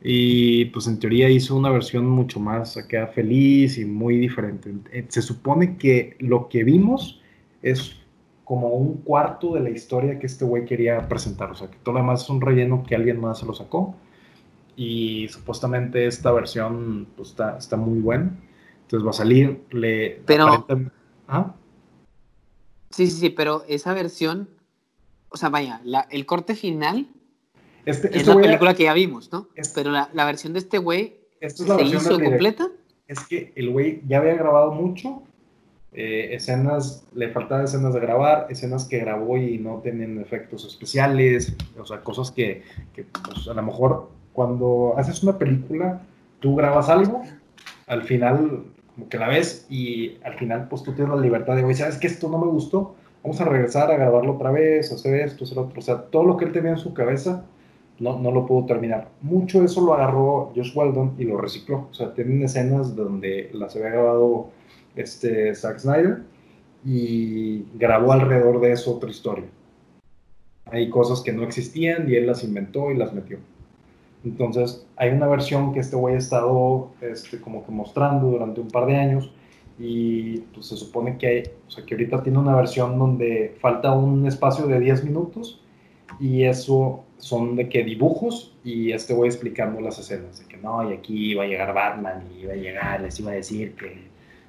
y 0.03 0.67
pues 0.67 0.87
en 0.87 0.99
teoría 0.99 1.29
hizo 1.29 1.57
una 1.57 1.71
versión 1.71 2.07
mucho 2.07 2.39
más 2.39 2.77
acá 2.77 3.07
feliz 3.09 3.79
y 3.79 3.85
muy 3.85 4.19
diferente. 4.19 4.73
Eh, 4.93 5.07
se 5.09 5.23
supone 5.23 5.77
que 5.77 6.17
lo 6.21 6.49
que 6.49 6.65
vimos 6.65 7.21
es 7.63 7.97
como 8.45 8.69
un 8.69 8.99
cuarto 8.99 9.55
de 9.55 9.61
la 9.61 9.71
historia 9.71 10.19
que 10.19 10.27
este 10.27 10.45
güey 10.45 10.65
quería 10.65 11.09
presentar. 11.09 11.51
O 11.51 11.55
sea, 11.55 11.69
que 11.69 11.79
todo 11.79 11.95
lo 11.95 12.01
demás 12.01 12.23
es 12.23 12.31
un 12.31 12.41
relleno 12.41 12.85
que 12.87 12.95
alguien 12.95 13.21
más 13.21 13.41
se 13.41 13.47
lo 13.47 13.55
sacó. 13.55 13.97
Y 14.77 15.27
supuestamente 15.29 16.07
esta 16.07 16.31
versión 16.31 17.09
pues, 17.17 17.31
está, 17.31 17.57
está 17.57 17.77
muy 17.77 17.99
buena. 17.99 18.39
Entonces 18.83 19.05
va 19.05 19.11
a 19.11 19.15
salir. 19.15 19.65
Le, 19.71 20.23
pero. 20.27 20.67
¿Ah? 21.27 21.55
Sí, 22.91 23.09
sí, 23.09 23.19
sí, 23.19 23.31
pero 23.31 23.65
esa 23.67 23.95
versión. 23.95 24.49
O 25.31 25.37
sea, 25.37 25.49
vaya, 25.49 25.81
la, 25.83 26.03
el 26.11 26.25
corte 26.25 26.55
final 26.55 27.09
este, 27.87 28.09
es 28.09 28.17
este 28.17 28.35
la 28.35 28.41
película 28.41 28.75
que 28.75 28.83
ya 28.83 28.93
vimos, 28.93 29.33
¿no? 29.33 29.49
Pero 29.75 29.91
la, 29.93 30.11
la, 30.13 30.25
versión 30.25 30.53
de 30.53 30.59
este 30.59 30.79
güey 30.79 31.17
se 31.41 31.85
hizo 31.85 32.21
completa. 32.21 32.69
Es 33.07 33.21
que 33.27 33.53
el 33.55 33.71
güey 33.71 34.03
ya 34.07 34.19
había 34.19 34.35
grabado 34.35 34.73
mucho, 34.73 35.23
eh, 35.93 36.35
escenas, 36.35 37.07
le 37.15 37.31
faltaban 37.31 37.65
escenas 37.65 37.95
de 37.95 38.01
grabar, 38.01 38.49
escenas 38.51 38.87
que 38.87 38.99
grabó 38.99 39.39
y 39.39 39.59
no 39.59 39.81
tienen 39.83 40.21
efectos 40.21 40.67
especiales, 40.67 41.57
o 41.79 41.87
sea, 41.87 42.03
cosas 42.03 42.33
que, 42.33 42.65
que 42.93 43.05
pues, 43.05 43.47
a 43.47 43.55
lo 43.55 43.63
mejor 43.63 44.11
cuando 44.33 44.95
haces 44.97 45.23
una 45.23 45.39
película, 45.39 46.03
tú 46.41 46.57
grabas 46.57 46.89
algo, 46.89 47.23
al 47.87 48.03
final 48.03 48.65
como 48.95 49.09
que 49.09 49.19
la 49.19 49.29
ves 49.29 49.67
y 49.71 50.19
al 50.25 50.35
final 50.35 50.69
pues 50.69 50.83
tú 50.83 50.93
tienes 50.93 51.15
la 51.15 51.21
libertad 51.21 51.55
de, 51.55 51.63
güey, 51.63 51.77
¿sabes 51.77 51.99
que 51.99 52.09
esto 52.09 52.29
no 52.29 52.39
me 52.39 52.47
gustó? 52.47 52.97
Vamos 53.23 53.41
a 53.41 53.45
regresar 53.45 53.91
a 53.91 53.97
grabarlo 53.97 54.35
otra 54.35 54.51
vez, 54.51 54.91
hacer 54.93 55.21
esto, 55.21 55.45
hacer 55.45 55.59
otro. 55.59 55.79
O 55.79 55.83
sea, 55.83 56.03
todo 56.03 56.25
lo 56.25 56.37
que 56.37 56.45
él 56.47 56.53
tenía 56.53 56.73
en 56.73 56.79
su 56.79 56.95
cabeza 56.95 57.45
no, 57.99 58.19
no 58.19 58.31
lo 58.31 58.47
pudo 58.47 58.67
terminar. 58.67 59.09
Mucho 59.23 59.63
eso 59.65 59.81
lo 59.81 59.95
agarró 59.95 60.53
Josh 60.55 60.77
Weldon 60.77 61.15
y 61.19 61.25
lo 61.25 61.39
recicló. 61.39 61.89
O 61.91 61.95
sea, 61.95 62.15
tienen 62.15 62.43
escenas 62.43 62.95
donde 62.95 63.51
las 63.53 63.75
había 63.77 63.91
grabado 63.91 64.51
este 64.95 65.55
Zack 65.55 65.79
Snyder 65.79 66.23
y 66.85 67.65
grabó 67.75 68.13
alrededor 68.13 68.61
de 68.61 68.73
eso 68.73 68.97
otra 68.97 69.11
historia. 69.11 69.47
Hay 70.67 70.91
cosas 70.91 71.21
que 71.23 71.33
no 71.33 71.43
existían 71.43 72.11
y 72.11 72.17
él 72.17 72.27
las 72.27 72.45
inventó 72.45 72.91
y 72.91 72.97
las 72.97 73.13
metió. 73.13 73.39
Entonces, 74.25 74.87
hay 74.97 75.11
una 75.11 75.29
versión 75.29 75.73
que 75.73 75.81
este 75.81 75.95
güey 75.95 76.17
ha 76.17 76.19
estado 76.19 76.91
este, 77.01 77.41
como 77.41 77.65
que 77.65 77.71
mostrando 77.71 78.27
durante 78.27 78.61
un 78.61 78.69
par 78.69 78.87
de 78.87 78.97
años 78.97 79.33
y 79.79 80.39
pues, 80.53 80.67
se 80.67 80.77
supone 80.77 81.17
que 81.19 81.27
hay, 81.27 81.43
o 81.67 81.71
sea, 81.71 81.85
que 81.85 81.95
ahorita 81.95 82.23
tiene 82.23 82.39
una 82.39 82.57
versión 82.57 82.99
donde 82.99 83.55
falta 83.61 83.93
un 83.93 84.27
espacio 84.27 84.67
de 84.67 84.81
10 84.81 85.05
minutos 85.05 85.63
y 86.19 86.45
eso 86.45 87.05
son 87.19 87.57
de 87.57 87.69
que 87.69 87.83
dibujos 87.83 88.55
y 88.65 88.93
este 88.93 89.15
voy 89.15 89.29
explicando 89.29 89.81
las 89.81 89.99
escenas, 89.99 90.41
de 90.41 90.47
que 90.47 90.57
no, 90.57 90.89
y 90.89 90.95
aquí 90.95 91.33
iba 91.33 91.45
a 91.45 91.47
llegar 91.47 91.73
Batman 91.75 92.25
y 92.35 92.43
iba 92.43 92.53
a 92.53 92.57
llegar, 92.57 93.01
les 93.01 93.19
iba 93.21 93.33
a 93.33 93.35
decir 93.35 93.75
que 93.75 94.09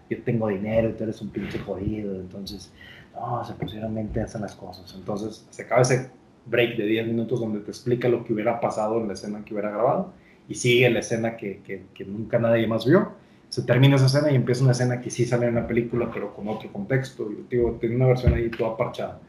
yo 0.10 0.24
tengo 0.24 0.48
dinero 0.48 0.90
y 0.90 0.94
tú 0.94 1.04
eres 1.04 1.22
un 1.22 1.30
pinche 1.30 1.60
jodido, 1.60 2.16
entonces, 2.16 2.72
no, 3.14 3.44
se 3.44 3.54
pusieron 3.54 3.94
mente 3.94 4.22
hacen 4.22 4.42
las 4.42 4.56
cosas. 4.56 4.94
Entonces, 4.96 5.46
se 5.50 5.64
acaba 5.64 5.82
ese 5.82 6.10
break 6.46 6.78
de 6.78 6.86
10 6.86 7.08
minutos 7.08 7.40
donde 7.40 7.60
te 7.60 7.72
explica 7.72 8.08
lo 8.08 8.24
que 8.24 8.34
hubiera 8.34 8.60
pasado 8.60 9.00
en 9.00 9.08
la 9.08 9.14
escena 9.14 9.44
que 9.44 9.54
hubiera 9.54 9.72
grabado 9.72 10.14
y 10.48 10.56
sigue 10.56 10.90
la 10.90 11.00
escena 11.00 11.36
que, 11.36 11.60
que, 11.60 11.84
que 11.94 12.06
nunca 12.06 12.40
nadie 12.40 12.68
más 12.68 12.86
vio. 12.86 13.12
Se 13.50 13.64
termina 13.64 13.96
esa 13.96 14.06
escena 14.06 14.32
y 14.32 14.36
empieza 14.36 14.64
una 14.64 14.74
escena 14.74 15.02
que 15.02 15.10
sí 15.10 15.26
sale 15.26 15.48
en 15.48 15.56
la 15.56 15.68
película, 15.68 16.10
pero 16.14 16.34
con 16.34 16.48
otro 16.48 16.72
contexto. 16.72 17.30
Y, 17.32 17.46
digo, 17.50 17.78
tiene 17.80 17.96
una 17.96 18.08
versión 18.08 18.34
ahí 18.34 18.50
toda 18.50 18.78
parchada 18.78 19.20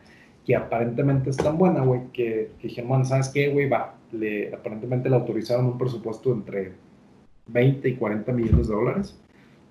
que 0.49 0.57
aparentemente 0.57 1.29
es 1.29 1.37
tan 1.37 1.59
buena, 1.59 1.83
güey, 1.83 2.11
que, 2.11 2.53
que 2.59 2.69
dijeron, 2.69 3.05
¿sabes 3.05 3.29
qué, 3.29 3.51
güey? 3.51 3.69
Va, 3.69 3.97
le, 4.13 4.55
aparentemente 4.55 5.11
le 5.11 5.17
autorizaron 5.17 5.67
un 5.67 5.77
presupuesto 5.77 6.33
entre 6.33 6.73
20 7.49 7.87
y 7.87 7.97
40 7.97 8.33
millones 8.33 8.67
de 8.67 8.75
dólares 8.75 9.21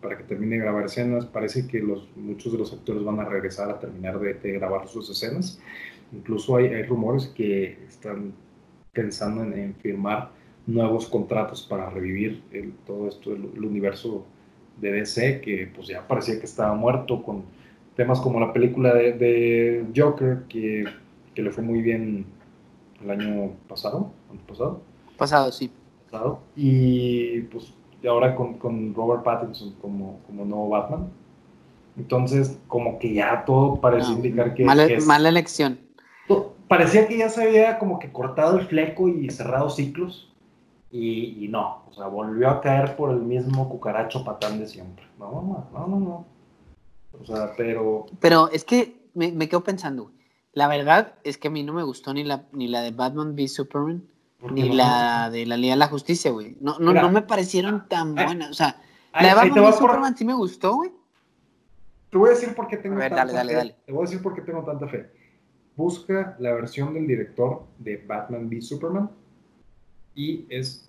para 0.04 0.16
que 0.16 0.24
termine 0.26 0.58
de 0.58 0.62
grabar 0.62 0.86
escenas. 0.86 1.26
Parece 1.26 1.68
que 1.68 1.80
los, 1.80 2.08
muchos 2.16 2.52
de 2.52 2.60
los 2.60 2.72
actores 2.74 3.04
van 3.04 3.20
a 3.20 3.26
regresar 3.26 3.72
a 3.72 3.80
terminar 3.80 4.20
de, 4.20 4.52
grabar 4.52 4.88
sus 4.88 5.10
escenas. 5.10 5.60
Incluso 6.14 6.58
hay, 6.58 6.84
rumores 6.84 7.26
que 7.26 7.80
están 7.88 8.34
pensando 8.94 9.42
en, 9.42 9.74
firmar 9.82 10.30
nuevos 10.68 11.08
contratos 11.08 11.64
para 11.64 11.90
revivir 11.90 12.44
todo 12.86 13.08
esto, 13.08 13.34
el, 13.34 13.50
el, 13.56 13.66
universo 13.66 14.28
de 14.80 14.92
DC, 14.92 15.42
que 15.42 15.72
pues 15.76 15.88
ya 15.88 16.08
parecía 16.08 16.38
que 16.38 16.46
estaba 16.46 16.76
muerto 16.76 17.24
con 17.24 17.46
temas 17.98 18.22
como 18.22 18.40
la 18.40 18.54
película 18.54 18.94
de, 18.94 19.86
Joker, 19.94 20.44
que, 20.48 20.86
que, 21.36 21.42
le 21.42 21.52
fue 21.52 21.64
muy 21.64 21.82
bien 21.82 22.28
el 23.04 23.12
año 23.12 23.52
pasado, 23.68 24.12
pasado. 24.48 24.82
Pasado, 25.18 25.52
sí. 25.52 25.72
Pasado. 26.06 26.40
Y 26.56 27.42
pues 27.42 27.74
ahora 28.08 28.36
con, 28.36 28.54
con 28.54 28.94
Robert 28.94 29.24
Pattinson 29.24 29.74
como, 29.82 30.20
como 30.28 30.46
nuevo 30.46 30.70
Batman. 30.70 31.10
Entonces, 31.98 32.60
como 32.68 33.00
que 33.00 33.14
ya 33.14 33.44
todo 33.44 33.82
parece 33.82 34.12
indicar 34.12 34.54
que, 34.54 34.64
mala, 34.64 34.86
que 34.86 34.96
es, 34.96 35.06
mala 35.06 35.30
elección. 35.30 35.80
Parecía 36.68 37.08
que 37.08 37.18
ya 37.18 37.30
se 37.30 37.44
había 37.44 37.80
como 37.80 37.98
que 37.98 38.12
cortado 38.12 38.60
el 38.60 38.68
fleco 38.68 39.08
y 39.08 39.30
cerrado 39.32 39.70
ciclos. 39.70 40.32
Y, 40.92 41.44
y, 41.44 41.48
no, 41.48 41.84
o 41.90 41.94
sea, 41.94 42.08
volvió 42.08 42.50
a 42.50 42.62
caer 42.62 42.96
por 42.96 43.10
el 43.10 43.22
mismo 43.22 43.68
cucaracho 43.68 44.24
patán 44.24 44.60
de 44.60 44.68
siempre. 44.68 45.06
No, 45.18 45.32
no, 45.32 45.68
no, 45.74 45.88
no, 45.88 46.00
no. 46.00 46.26
O 47.22 47.26
sea, 47.26 47.54
pero... 47.58 48.06
Pero 48.20 48.50
es 48.52 48.64
que 48.64 49.10
me, 49.14 49.32
me 49.32 49.50
quedo 49.50 49.64
pensando, 49.64 50.12
La 50.54 50.68
verdad 50.68 51.16
es 51.24 51.38
que 51.38 51.48
a 51.48 51.52
mí 51.52 51.64
no 51.64 51.74
me 51.74 51.84
gustó 51.84 52.14
ni 52.14 52.24
la, 52.24 52.46
ni 52.52 52.68
la 52.68 52.82
de 52.82 52.92
Batman 52.92 53.34
v 53.36 53.48
Superman, 53.48 54.04
ni 54.52 54.70
la 54.70 55.30
de 55.30 55.46
la 55.46 55.58
Liga 55.58 55.74
de 55.74 55.80
la 55.80 55.88
Justicia, 55.88 56.32
güey. 56.32 56.58
No, 56.60 56.78
no, 56.80 56.94
no 56.94 57.12
me 57.12 57.22
parecieron 57.22 57.88
tan 57.88 58.16
buenas. 58.16 58.52
O 58.52 58.54
sea, 58.54 58.82
la 59.14 59.30
de 59.30 59.34
Batman 59.34 59.66
v 59.66 59.74
Superman 59.74 60.18
sí 60.18 60.26
me 60.26 60.34
gustó, 60.34 60.76
güey. 60.76 60.92
Te 62.10 62.18
voy 62.18 62.30
a 62.30 62.34
decir 62.34 62.56
por 62.56 62.68
qué 62.68 62.78
tengo 62.78 62.96
ver, 62.96 63.14
tanta 63.14 63.34
dale, 63.34 63.52
fe. 63.52 63.58
Dale. 63.58 63.76
Te 63.86 63.92
voy 63.92 64.04
a 64.04 64.06
decir 64.06 64.22
por 64.22 64.34
qué 64.34 64.42
tengo 64.42 64.64
tanta 64.64 64.88
fe. 64.88 65.10
Busca 65.76 66.36
la 66.40 66.54
versión 66.54 66.94
del 66.94 67.06
director 67.06 67.64
de 67.78 67.98
Batman 67.98 68.48
v 68.48 68.62
Superman 68.62 69.10
y 70.16 70.46
es 70.50 70.88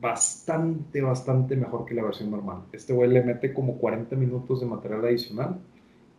bastante, 0.00 1.02
bastante 1.02 1.56
mejor 1.56 1.84
que 1.84 1.94
la 1.94 2.02
versión 2.02 2.30
normal. 2.30 2.62
Este 2.72 2.92
güey 2.92 3.10
le 3.10 3.22
mete 3.22 3.52
como 3.52 3.76
40 3.76 4.16
minutos 4.16 4.60
de 4.60 4.66
material 4.66 5.04
adicional. 5.04 5.58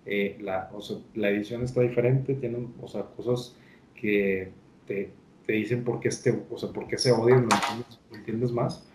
Eh, 0.05 0.37
la, 0.41 0.69
o 0.73 0.81
sea, 0.81 0.97
la 1.15 1.29
edición 1.29 1.63
está 1.63 1.81
diferente, 1.81 2.33
tiene 2.35 2.67
o 2.81 2.87
sea, 2.87 3.03
cosas 3.03 3.55
que 3.95 4.51
te, 4.87 5.11
te 5.45 5.53
dicen 5.53 5.83
por 5.83 5.99
qué, 5.99 6.07
este, 6.07 6.43
o 6.49 6.57
sea, 6.57 6.69
por 6.69 6.87
qué 6.87 6.97
se 6.97 7.11
odian, 7.11 7.47
lo 8.09 8.17
entiendes, 8.17 8.51
más. 8.51 8.87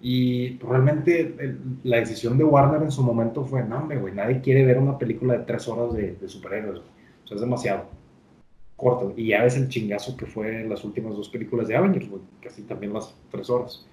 Y 0.00 0.58
realmente 0.58 1.34
la 1.82 1.98
decisión 1.98 2.38
de 2.38 2.44
Warner 2.44 2.82
en 2.82 2.90
su 2.90 3.02
momento 3.02 3.44
fue, 3.44 3.64
no, 3.64 3.88
güey, 3.88 4.14
nadie 4.14 4.40
quiere 4.40 4.64
ver 4.64 4.78
una 4.78 4.98
película 4.98 5.38
de 5.38 5.44
tres 5.44 5.66
horas 5.68 5.94
de, 5.94 6.14
de 6.14 6.28
superhéroes, 6.28 6.80
es 7.30 7.40
demasiado 7.40 7.86
corto. 8.78 9.12
Y 9.16 9.28
ya 9.28 9.42
ves 9.42 9.56
el 9.56 9.68
chingazo 9.68 10.16
que 10.16 10.24
fue 10.24 10.64
las 10.64 10.84
últimas 10.84 11.14
dos 11.14 11.28
películas 11.28 11.68
de 11.68 11.76
Avengers, 11.76 12.08
casi 12.40 12.62
también 12.62 12.94
las 12.94 13.14
tres 13.30 13.50
horas. 13.50 13.86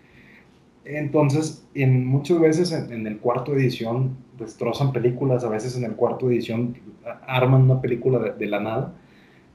Entonces, 0.86 1.66
en, 1.74 2.06
muchas 2.06 2.40
veces 2.40 2.72
en, 2.72 2.92
en, 2.92 3.08
el 3.08 3.18
cuarto 3.18 3.54
edición 3.54 4.16
destrozan 4.38 4.94
películas, 4.94 5.44
a 5.44 5.50
veces 5.50 5.76
en 5.78 5.84
el 5.84 5.96
cuarto 5.96 6.30
edición 6.30 6.78
arman 7.28 7.64
una 7.64 7.82
película 7.82 8.20
de, 8.20 8.34
de 8.34 8.46
la 8.48 8.60
nada, 8.60 8.94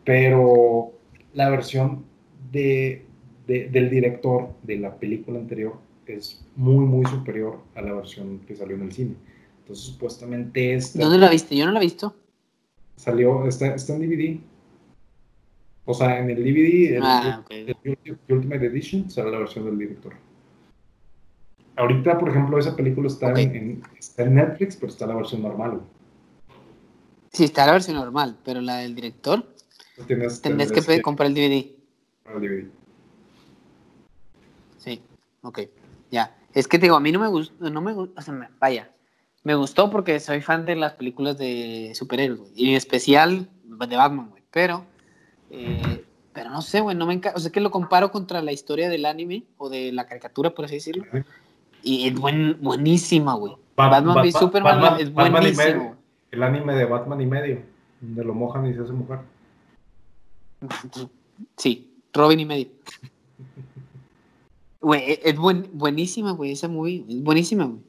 pero 0.05 0.93
la 1.35 1.49
versión 1.51 2.05
de, 2.51 3.07
de, 3.47 3.68
del 3.68 3.91
director 3.91 4.51
de 4.62 4.78
la 4.78 4.97
película 4.97 5.39
anterior 5.39 5.74
es 6.07 6.45
muy, 6.57 6.85
muy 6.85 7.07
superior 7.07 7.61
a 7.74 7.83
la 7.83 7.93
versión 7.93 8.41
que 8.41 8.57
salió 8.57 8.76
en 8.76 8.83
el 8.83 8.93
cine. 8.93 9.14
Entonces, 9.61 9.87
supuestamente 9.87 10.74
esta... 10.74 10.99
¿Dónde 10.99 11.18
la 11.18 11.31
viste? 11.31 11.57
Yo 11.57 11.66
no 11.66 11.72
la 11.72 11.78
he 11.78 11.83
visto. 11.83 12.14
Salió, 12.97 13.47
está, 13.47 13.74
está 13.74 13.95
en 13.95 14.01
DVD. 14.01 14.41
O 15.85 15.95
sea, 15.95 16.18
en 16.18 16.31
el 16.31 16.37
DVD, 16.37 16.97
el, 16.97 17.03
ah, 17.03 17.41
okay. 17.45 17.74
el, 17.85 17.99
el, 18.05 18.18
Ultimate 18.28 18.66
Edition, 18.66 19.11
sale 19.11 19.31
la 19.31 19.39
versión 19.39 19.64
del 19.64 19.78
director. 19.78 20.12
Ahorita, 21.81 22.18
por 22.18 22.28
ejemplo, 22.28 22.59
esa 22.59 22.76
película 22.76 23.09
está, 23.09 23.31
okay. 23.31 23.45
en, 23.45 23.57
en, 23.57 23.83
está 23.99 24.24
en 24.24 24.35
Netflix, 24.35 24.76
pero 24.76 24.93
está 24.93 25.07
la 25.07 25.14
versión 25.14 25.41
normal. 25.41 25.81
Sí, 27.33 27.45
está 27.45 27.64
la 27.64 27.72
versión 27.72 27.97
normal, 27.97 28.37
pero 28.45 28.61
la 28.61 28.76
del 28.76 28.95
director, 28.95 29.47
tienes, 30.07 30.43
tendrías 30.43 30.70
que, 30.72 30.83
que, 30.83 31.01
comprar 31.01 31.28
el 31.28 31.35
DVD. 31.35 31.70
El 32.35 32.41
DVD. 32.41 32.70
Sí, 34.76 35.01
ok. 35.41 35.61
Ya, 36.11 36.37
es 36.53 36.68
que 36.68 36.78
te 36.78 36.83
digo, 36.83 36.97
a 36.97 37.01
mí 37.01 37.12
no 37.12 37.18
me 37.18 37.28
gustó, 37.28 37.70
no 37.70 37.81
me 37.81 37.95
gusta, 37.95 38.20
o 38.20 38.22
sea, 38.22 38.35
me, 38.35 38.49
vaya, 38.59 38.91
me 39.43 39.55
gustó 39.55 39.89
porque 39.91 40.20
soy 40.20 40.43
fan 40.43 40.66
de 40.66 40.76
las 40.76 40.93
películas 40.93 41.39
de 41.39 41.93
superhéroes, 41.95 42.41
güey, 42.41 42.53
y 42.57 42.70
en 42.70 42.76
especial 42.76 43.49
de 43.64 43.97
Batman, 43.97 44.28
güey, 44.28 44.43
pero, 44.51 44.85
eh, 45.49 46.05
pero 46.35 46.51
no 46.51 46.61
sé, 46.61 46.83
güey, 46.83 46.95
no 46.95 47.07
me 47.07 47.14
encanta, 47.14 47.39
o 47.39 47.41
sea, 47.41 47.51
que 47.51 47.61
lo 47.61 47.70
comparo 47.70 48.11
contra 48.11 48.43
la 48.43 48.53
historia 48.53 48.91
del 48.91 49.07
anime, 49.07 49.45
o 49.57 49.70
de 49.70 49.93
la 49.93 50.07
caricatura, 50.07 50.51
por 50.51 50.66
así 50.66 50.74
decirlo, 50.74 51.05
y 51.83 52.09
es 52.09 52.14
buen, 52.14 52.59
buenísima, 52.61 53.35
güey. 53.35 53.55
Bat 53.76 53.91
Batman 53.91 54.14
Bat 54.14 54.31
Superman 54.33 54.81
Batman, 54.81 55.01
es 55.01 55.14
Batman 55.14 55.43
y 55.43 55.47
buenísimo. 55.53 55.64
medio. 55.64 55.97
El 56.31 56.43
anime 56.43 56.74
de 56.74 56.85
Batman 56.85 57.20
y 57.20 57.26
medio, 57.26 57.62
donde 58.01 58.24
lo 58.24 58.35
mojan 58.35 58.66
y 58.66 58.74
se 58.74 58.81
hace 58.81 58.93
mujer. 58.93 59.20
Sí, 61.57 61.91
Robin 62.12 62.41
y 62.41 62.45
medio. 62.45 62.68
Güey, 64.81 65.20
es 65.22 65.37
buen, 65.37 65.68
buenísima, 65.72 66.33
güey, 66.33 66.53
esa 66.53 66.68
movie, 66.68 67.05
es 67.09 67.22
buenísima, 67.22 67.64
güey. 67.66 67.81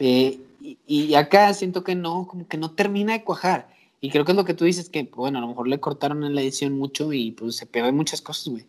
Eh, 0.00 0.40
y, 0.60 0.78
y, 0.86 1.14
acá 1.14 1.52
siento 1.54 1.84
que 1.84 1.94
no, 1.94 2.26
como 2.26 2.48
que 2.48 2.56
no 2.56 2.72
termina 2.72 3.12
de 3.12 3.22
cuajar. 3.22 3.68
Y 4.00 4.10
creo 4.10 4.24
que 4.24 4.32
es 4.32 4.36
lo 4.36 4.44
que 4.44 4.54
tú 4.54 4.64
dices, 4.64 4.88
que, 4.88 5.10
bueno, 5.14 5.38
a 5.38 5.40
lo 5.42 5.48
mejor 5.48 5.68
le 5.68 5.78
cortaron 5.78 6.24
en 6.24 6.34
la 6.34 6.40
edición 6.40 6.76
mucho 6.76 7.12
y 7.12 7.32
pues 7.32 7.56
se 7.56 7.66
pegó 7.66 7.86
en 7.86 7.96
muchas 7.96 8.22
cosas, 8.22 8.48
güey. 8.48 8.66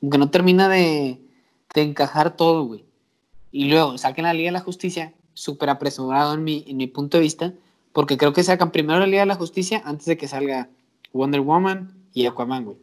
Como 0.00 0.10
que 0.10 0.18
no 0.18 0.30
termina 0.30 0.68
de, 0.68 1.18
de 1.74 1.82
encajar 1.82 2.36
todo, 2.36 2.64
güey. 2.64 2.85
Y 3.52 3.68
luego 3.68 3.96
saquen 3.98 4.24
la 4.24 4.34
Liga 4.34 4.48
de 4.48 4.52
la 4.52 4.60
Justicia, 4.60 5.14
súper 5.34 5.70
apresurado 5.70 6.34
en 6.34 6.44
mi, 6.44 6.64
en 6.66 6.76
mi 6.76 6.86
punto 6.86 7.16
de 7.18 7.22
vista, 7.22 7.54
porque 7.92 8.16
creo 8.16 8.32
que 8.32 8.42
sacan 8.42 8.72
primero 8.72 8.98
la 9.00 9.06
Liga 9.06 9.20
de 9.20 9.26
la 9.26 9.36
Justicia 9.36 9.82
antes 9.84 10.06
de 10.06 10.16
que 10.16 10.28
salga 10.28 10.68
Wonder 11.12 11.40
Woman 11.40 11.94
y 12.12 12.26
Aquaman, 12.26 12.64
güey. 12.64 12.76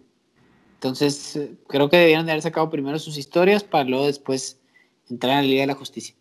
Entonces, 0.76 1.40
creo 1.68 1.90
que 1.90 1.98
debieron 1.98 2.26
de 2.26 2.34
haber 2.34 2.42
sacado 2.42 2.70
primero 2.70 3.00
sus 3.00 3.18
historias 3.18 3.64
para 3.64 3.86
luego 3.86 4.06
después 4.06 4.60
entrar 5.10 5.38
a 5.38 5.42
la 5.42 5.48
Liga 5.48 5.62
de 5.62 5.68
la 5.68 5.76
Justicia. 5.76 6.14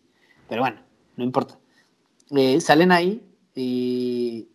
Pero 0.47 0.61
bueno, 0.61 0.79
no 1.17 1.23
importa. 1.23 1.57
Eh, 2.31 2.61
salen 2.61 2.91
ahí 2.91 3.21
y. 3.55 4.47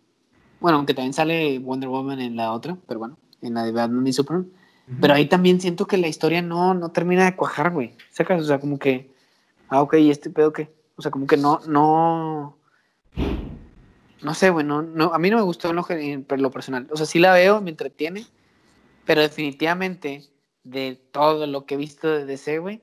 Bueno, 0.60 0.78
aunque 0.78 0.94
también 0.94 1.12
sale 1.12 1.58
Wonder 1.58 1.88
Woman 1.88 2.20
en 2.20 2.36
la 2.36 2.52
otra, 2.52 2.76
pero 2.86 3.00
bueno, 3.00 3.18
en 3.42 3.54
la 3.54 3.64
de 3.64 3.72
Batman 3.72 4.06
y 4.06 4.12
Superman. 4.12 4.48
Uh 4.48 4.92
-huh. 4.92 4.98
Pero 5.00 5.14
ahí 5.14 5.26
también 5.26 5.60
siento 5.60 5.86
que 5.86 5.98
la 5.98 6.08
historia 6.08 6.42
no, 6.42 6.74
no 6.74 6.90
termina 6.90 7.24
de 7.24 7.36
cuajar, 7.36 7.70
güey. 7.72 7.94
¿Sacas? 8.10 8.40
O 8.40 8.44
sea, 8.44 8.58
como 8.60 8.78
que. 8.78 9.12
Ah, 9.68 9.82
ok, 9.82 9.94
¿y 9.94 10.10
este 10.10 10.30
pedo 10.30 10.52
qué? 10.52 10.72
O 10.96 11.02
sea, 11.02 11.10
como 11.10 11.26
que 11.26 11.36
no. 11.36 11.60
No, 11.66 12.56
no 14.22 14.34
sé, 14.34 14.50
güey. 14.50 14.64
No, 14.64 14.82
no, 14.82 15.12
a 15.14 15.18
mí 15.18 15.30
no 15.30 15.36
me 15.36 15.42
gustó 15.42 15.70
en 15.70 15.76
lo, 15.76 15.86
en 15.88 16.26
lo 16.28 16.50
personal. 16.50 16.88
O 16.90 16.96
sea, 16.96 17.06
sí 17.06 17.18
la 17.18 17.32
veo, 17.32 17.60
me 17.60 17.70
entretiene 17.70 18.26
pero 19.08 19.22
definitivamente, 19.22 20.28
de 20.64 21.00
todo 21.12 21.46
lo 21.46 21.64
que 21.64 21.76
he 21.76 21.78
visto 21.78 22.10
de 22.10 22.26
DC, 22.26 22.58
güey, 22.58 22.82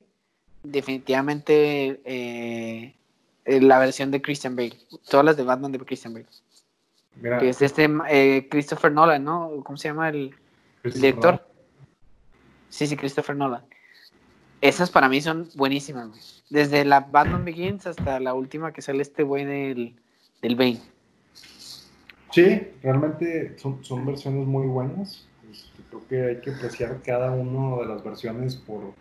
definitivamente 0.64 2.00
eh, 2.04 2.96
la 3.44 3.78
versión 3.78 4.10
de 4.10 4.20
Christian 4.20 4.56
Bale. 4.56 4.76
Todas 5.08 5.24
las 5.24 5.36
de 5.36 5.44
Batman 5.44 5.70
de 5.70 5.78
Christian 5.78 6.14
Bale. 6.14 6.26
Mira, 7.14 7.38
que 7.38 7.50
es 7.50 7.62
este 7.62 7.88
eh, 8.10 8.48
Christopher 8.50 8.90
Nolan, 8.90 9.22
¿no? 9.22 9.62
¿Cómo 9.62 9.78
se 9.78 9.86
llama 9.86 10.08
el, 10.08 10.34
el 10.82 10.92
director? 10.94 11.34
Nolan. 11.34 11.46
Sí, 12.70 12.88
sí, 12.88 12.96
Christopher 12.96 13.36
Nolan. 13.36 13.64
Esas 14.66 14.90
para 14.90 15.08
mí 15.08 15.20
son 15.20 15.48
buenísimas. 15.54 16.42
Desde 16.50 16.84
la 16.84 17.00
Batman 17.00 17.44
Begins 17.44 17.86
hasta 17.86 18.20
la 18.20 18.34
última 18.34 18.72
que 18.72 18.82
sale 18.82 19.02
este 19.02 19.22
güey 19.22 19.44
del, 19.44 19.94
del 20.42 20.56
Bane. 20.56 20.80
Sí, 22.32 22.68
realmente 22.82 23.56
son, 23.58 23.84
son 23.84 24.04
versiones 24.04 24.46
muy 24.46 24.66
buenas 24.66 25.26
creo 25.88 26.06
que 26.08 26.22
hay 26.28 26.40
que 26.40 26.50
apreciar 26.50 27.00
cada 27.04 27.30
una 27.32 27.82
de 27.82 27.86
las 27.86 28.02
versiones 28.02 28.56
por, 28.56 28.94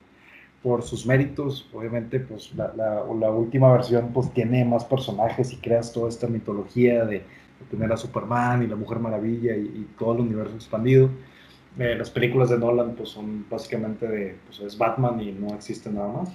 por 0.61 0.84
sus 0.84 1.05
méritos. 1.05 1.70
Obviamente, 1.74 2.20
pues 2.20 2.53
la, 2.55 2.74
la, 2.76 3.03
la, 3.20 3.32
última 3.32 3.72
versión 3.72 4.11
pues 4.13 4.32
tiene 4.34 4.63
más 4.66 4.86
personajes 4.86 5.51
y 5.53 5.57
creas 5.57 5.91
toda 5.91 6.09
esta 6.09 6.28
mitología 6.28 7.05
de, 7.05 7.24
tener 7.70 7.91
a 7.91 7.97
Superman 7.97 8.61
y 8.61 8.68
la 8.68 8.76
Mujer 8.76 8.99
Maravilla 8.99 9.55
y 9.55 9.88
todo 9.97 10.13
el 10.13 10.22
universo 10.22 10.55
expandido. 10.55 11.09
Eh, 11.78 11.95
las 11.97 12.09
películas 12.09 12.49
de 12.49 12.57
Nolan 12.57 12.95
pues 12.95 13.09
son 13.09 13.45
básicamente 13.49 14.07
de, 14.07 14.38
pues 14.45 14.59
es 14.61 14.78
Batman 14.78 15.19
y 15.21 15.32
no 15.32 15.53
existe 15.55 15.89
nada 15.89 16.07
más. 16.07 16.30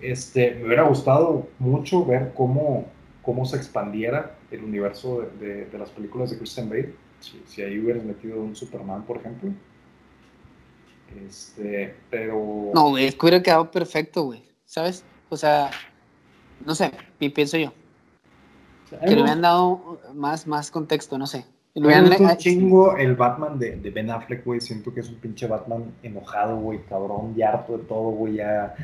Este, 0.00 0.54
me 0.54 0.66
hubiera 0.66 0.84
gustado 0.84 1.48
mucho 1.58 2.04
ver 2.04 2.32
cómo, 2.34 2.86
cómo 3.22 3.44
se 3.44 3.56
expandiera 3.56 4.36
el 4.50 4.64
universo 4.64 5.20
de, 5.20 5.46
de, 5.46 5.64
de 5.66 5.78
las 5.78 5.90
películas 5.90 6.30
de 6.30 6.38
Christian 6.38 6.68
Bale 6.68 6.94
si, 7.20 7.42
si, 7.46 7.62
ahí 7.62 7.78
hubieras 7.78 8.04
metido 8.04 8.40
un 8.40 8.54
Superman, 8.54 9.04
por 9.04 9.18
ejemplo. 9.18 9.50
Este, 11.26 11.94
pero. 12.10 12.70
No, 12.74 12.90
güey, 12.90 13.06
es 13.06 13.14
que 13.14 13.26
hubiera 13.26 13.42
quedado 13.42 13.70
perfecto, 13.70 14.24
güey. 14.24 14.44
¿Sabes? 14.64 15.04
O 15.28 15.36
sea, 15.36 15.70
no 16.64 16.74
sé, 16.74 16.90
pienso 17.18 17.56
yo. 17.56 17.72
Que 18.90 19.06
le 19.06 19.22
hubieran 19.22 19.40
dado 19.40 20.00
más, 20.14 20.46
más 20.46 20.70
contexto, 20.70 21.18
no 21.18 21.26
sé. 21.26 21.46
Le 21.74 21.86
hubieran... 21.86 22.22
un 22.22 22.36
chingo 22.36 22.96
el 22.96 23.16
Batman 23.16 23.58
de, 23.58 23.76
de 23.76 23.90
Ben 23.90 24.10
Affleck, 24.10 24.44
güey. 24.44 24.60
Siento 24.60 24.94
que 24.94 25.00
es 25.00 25.08
un 25.08 25.16
pinche 25.16 25.46
Batman 25.46 25.92
enojado, 26.02 26.56
güey, 26.56 26.80
cabrón, 26.88 27.34
y 27.36 27.42
harto 27.42 27.78
de 27.78 27.84
todo, 27.84 28.10
güey. 28.10 28.34
Ya, 28.34 28.74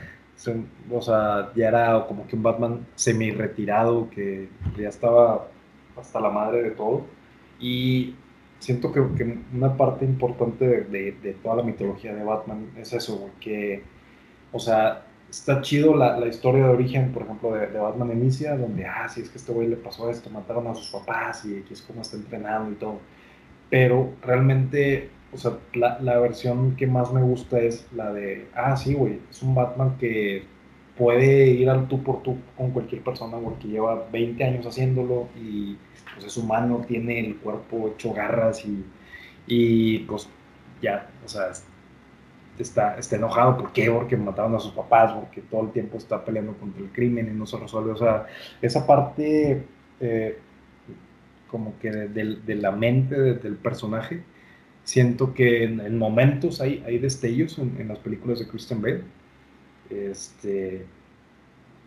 o 0.91 1.01
sea, 1.01 1.53
ya 1.55 1.69
era 1.69 2.07
como 2.07 2.27
que 2.27 2.35
un 2.35 2.43
Batman 2.43 2.87
semi-retirado 2.97 4.11
que 4.11 4.49
ya 4.77 4.89
estaba 4.89 5.49
hasta 5.97 6.21
la 6.21 6.31
madre 6.31 6.63
de 6.63 6.71
todo. 6.71 7.07
Y 7.61 8.17
siento 8.59 8.91
que, 8.91 9.01
que 9.17 9.39
una 9.55 9.77
parte 9.77 10.05
importante 10.05 10.67
de, 10.67 10.81
de, 10.85 11.13
de, 11.13 11.33
toda 11.35 11.57
la 11.57 11.63
mitología 11.63 12.15
de 12.15 12.25
Batman 12.25 12.71
es 12.77 12.93
eso, 12.93 13.31
que, 13.41 13.85
o 14.51 14.59
sea, 14.59 15.05
está 15.31 15.63
chido 15.63 15.95
la, 15.97 16.19
la, 16.19 16.27
historia 16.27 16.65
de 16.65 16.71
origen, 16.71 17.13
por 17.13 17.23
ejemplo, 17.23 17.53
de, 17.53 17.69
de, 17.69 17.79
Batman 17.79 18.13
Inicia, 18.13 18.57
donde, 18.57 18.85
ah, 18.87 19.09
sí, 19.09 19.23
es 19.23 19.31
que 19.31 19.39
este 19.39 19.53
güey 19.53 19.69
le 19.69 19.77
pasó 19.77 20.11
esto, 20.11 20.29
mataron 20.31 20.67
a 20.67 20.75
sus 20.75 20.91
papás 20.91 21.45
y 21.45 21.65
es 21.71 21.83
como 21.83 22.03
está 22.03 22.17
entrenando 22.17 22.73
y 22.73 22.75
todo. 22.75 22.99
Pero 23.71 24.13
realmente, 24.23 25.11
o 25.33 25.39
sea, 25.39 25.53
la, 25.75 25.99
la 26.01 26.19
versión 26.19 26.77
que 26.77 26.87
más 26.87 27.13
me 27.13 27.23
gusta 27.23 27.61
es 27.61 27.87
la 27.95 28.13
de, 28.13 28.49
ah, 28.55 28.77
sí, 28.77 28.95
güey, 28.95 29.21
es 29.31 29.43
un 29.43 29.55
Batman 29.55 29.97
que 29.99 30.45
puede 30.99 31.47
ir 31.47 31.71
al 31.71 31.89
tú 31.89 32.03
por 32.03 32.23
tú 32.23 32.37
con 32.57 32.73
cualquier 32.73 33.03
persona 33.03 33.39
porque 33.39 33.69
lleva 33.69 34.07
20 34.13 34.45
años 34.45 34.67
haciéndolo 34.67 35.29
y 35.35 35.79
pues 36.15 36.27
es 36.27 36.37
humano, 36.37 36.85
tiene 36.87 37.21
el 37.21 37.37
cuerpo 37.37 37.89
hecho 37.89 38.13
garras 38.13 38.65
y, 38.67 38.85
y 39.47 40.01
pues 40.01 40.29
ya, 40.83 41.09
o 41.25 41.29
sea, 41.29 41.53
está, 42.63 42.99
está 42.99 43.17
enojado. 43.17 43.59
¿Por 43.59 43.73
qué? 43.73 43.91
Porque 43.91 44.17
mataron 44.17 44.55
a 44.55 44.61
sus 44.61 44.73
papás, 44.73 45.13
porque 45.13 45.41
todo 45.43 45.63
el 45.63 45.71
tiempo 45.71 45.99
está 45.99 46.25
peleando 46.25 46.55
contra 46.55 46.83
el 46.83 46.91
crimen 46.91 47.29
y 47.29 47.37
no 47.37 47.47
se 47.47 47.57
resuelve. 47.59 47.93
O 47.93 47.97
sea, 47.97 48.27
esa 48.63 48.87
parte 48.87 49.65
eh, 50.01 50.39
como 51.51 51.79
que 51.79 51.91
de, 51.91 52.55
la 52.55 52.71
mente 52.71 53.17
del 53.17 53.57
personaje, 53.57 54.23
siento 54.85 55.35
que 55.35 55.65
en, 55.65 55.99
momentos 55.99 56.61
hay, 56.61 56.83
hay 56.87 56.99
destellos 56.99 57.59
en, 57.59 57.89
las 57.89 57.99
películas 57.99 58.39
de 58.39 58.49
Christian 58.49 58.81
Bale. 58.81 59.03
Este, 59.91 60.87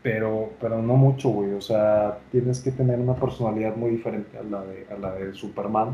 pero, 0.01 0.51
pero 0.59 0.81
no 0.81 0.95
mucho, 0.95 1.29
güey. 1.29 1.53
O 1.53 1.61
sea, 1.61 2.19
tienes 2.31 2.59
que 2.59 2.71
tener 2.71 2.99
una 2.99 3.15
personalidad 3.15 3.75
muy 3.75 3.91
diferente 3.91 4.37
a 4.37 4.43
la 4.43 4.63
de, 4.63 4.85
a 4.91 4.97
la 4.97 5.15
de 5.15 5.33
Superman. 5.33 5.93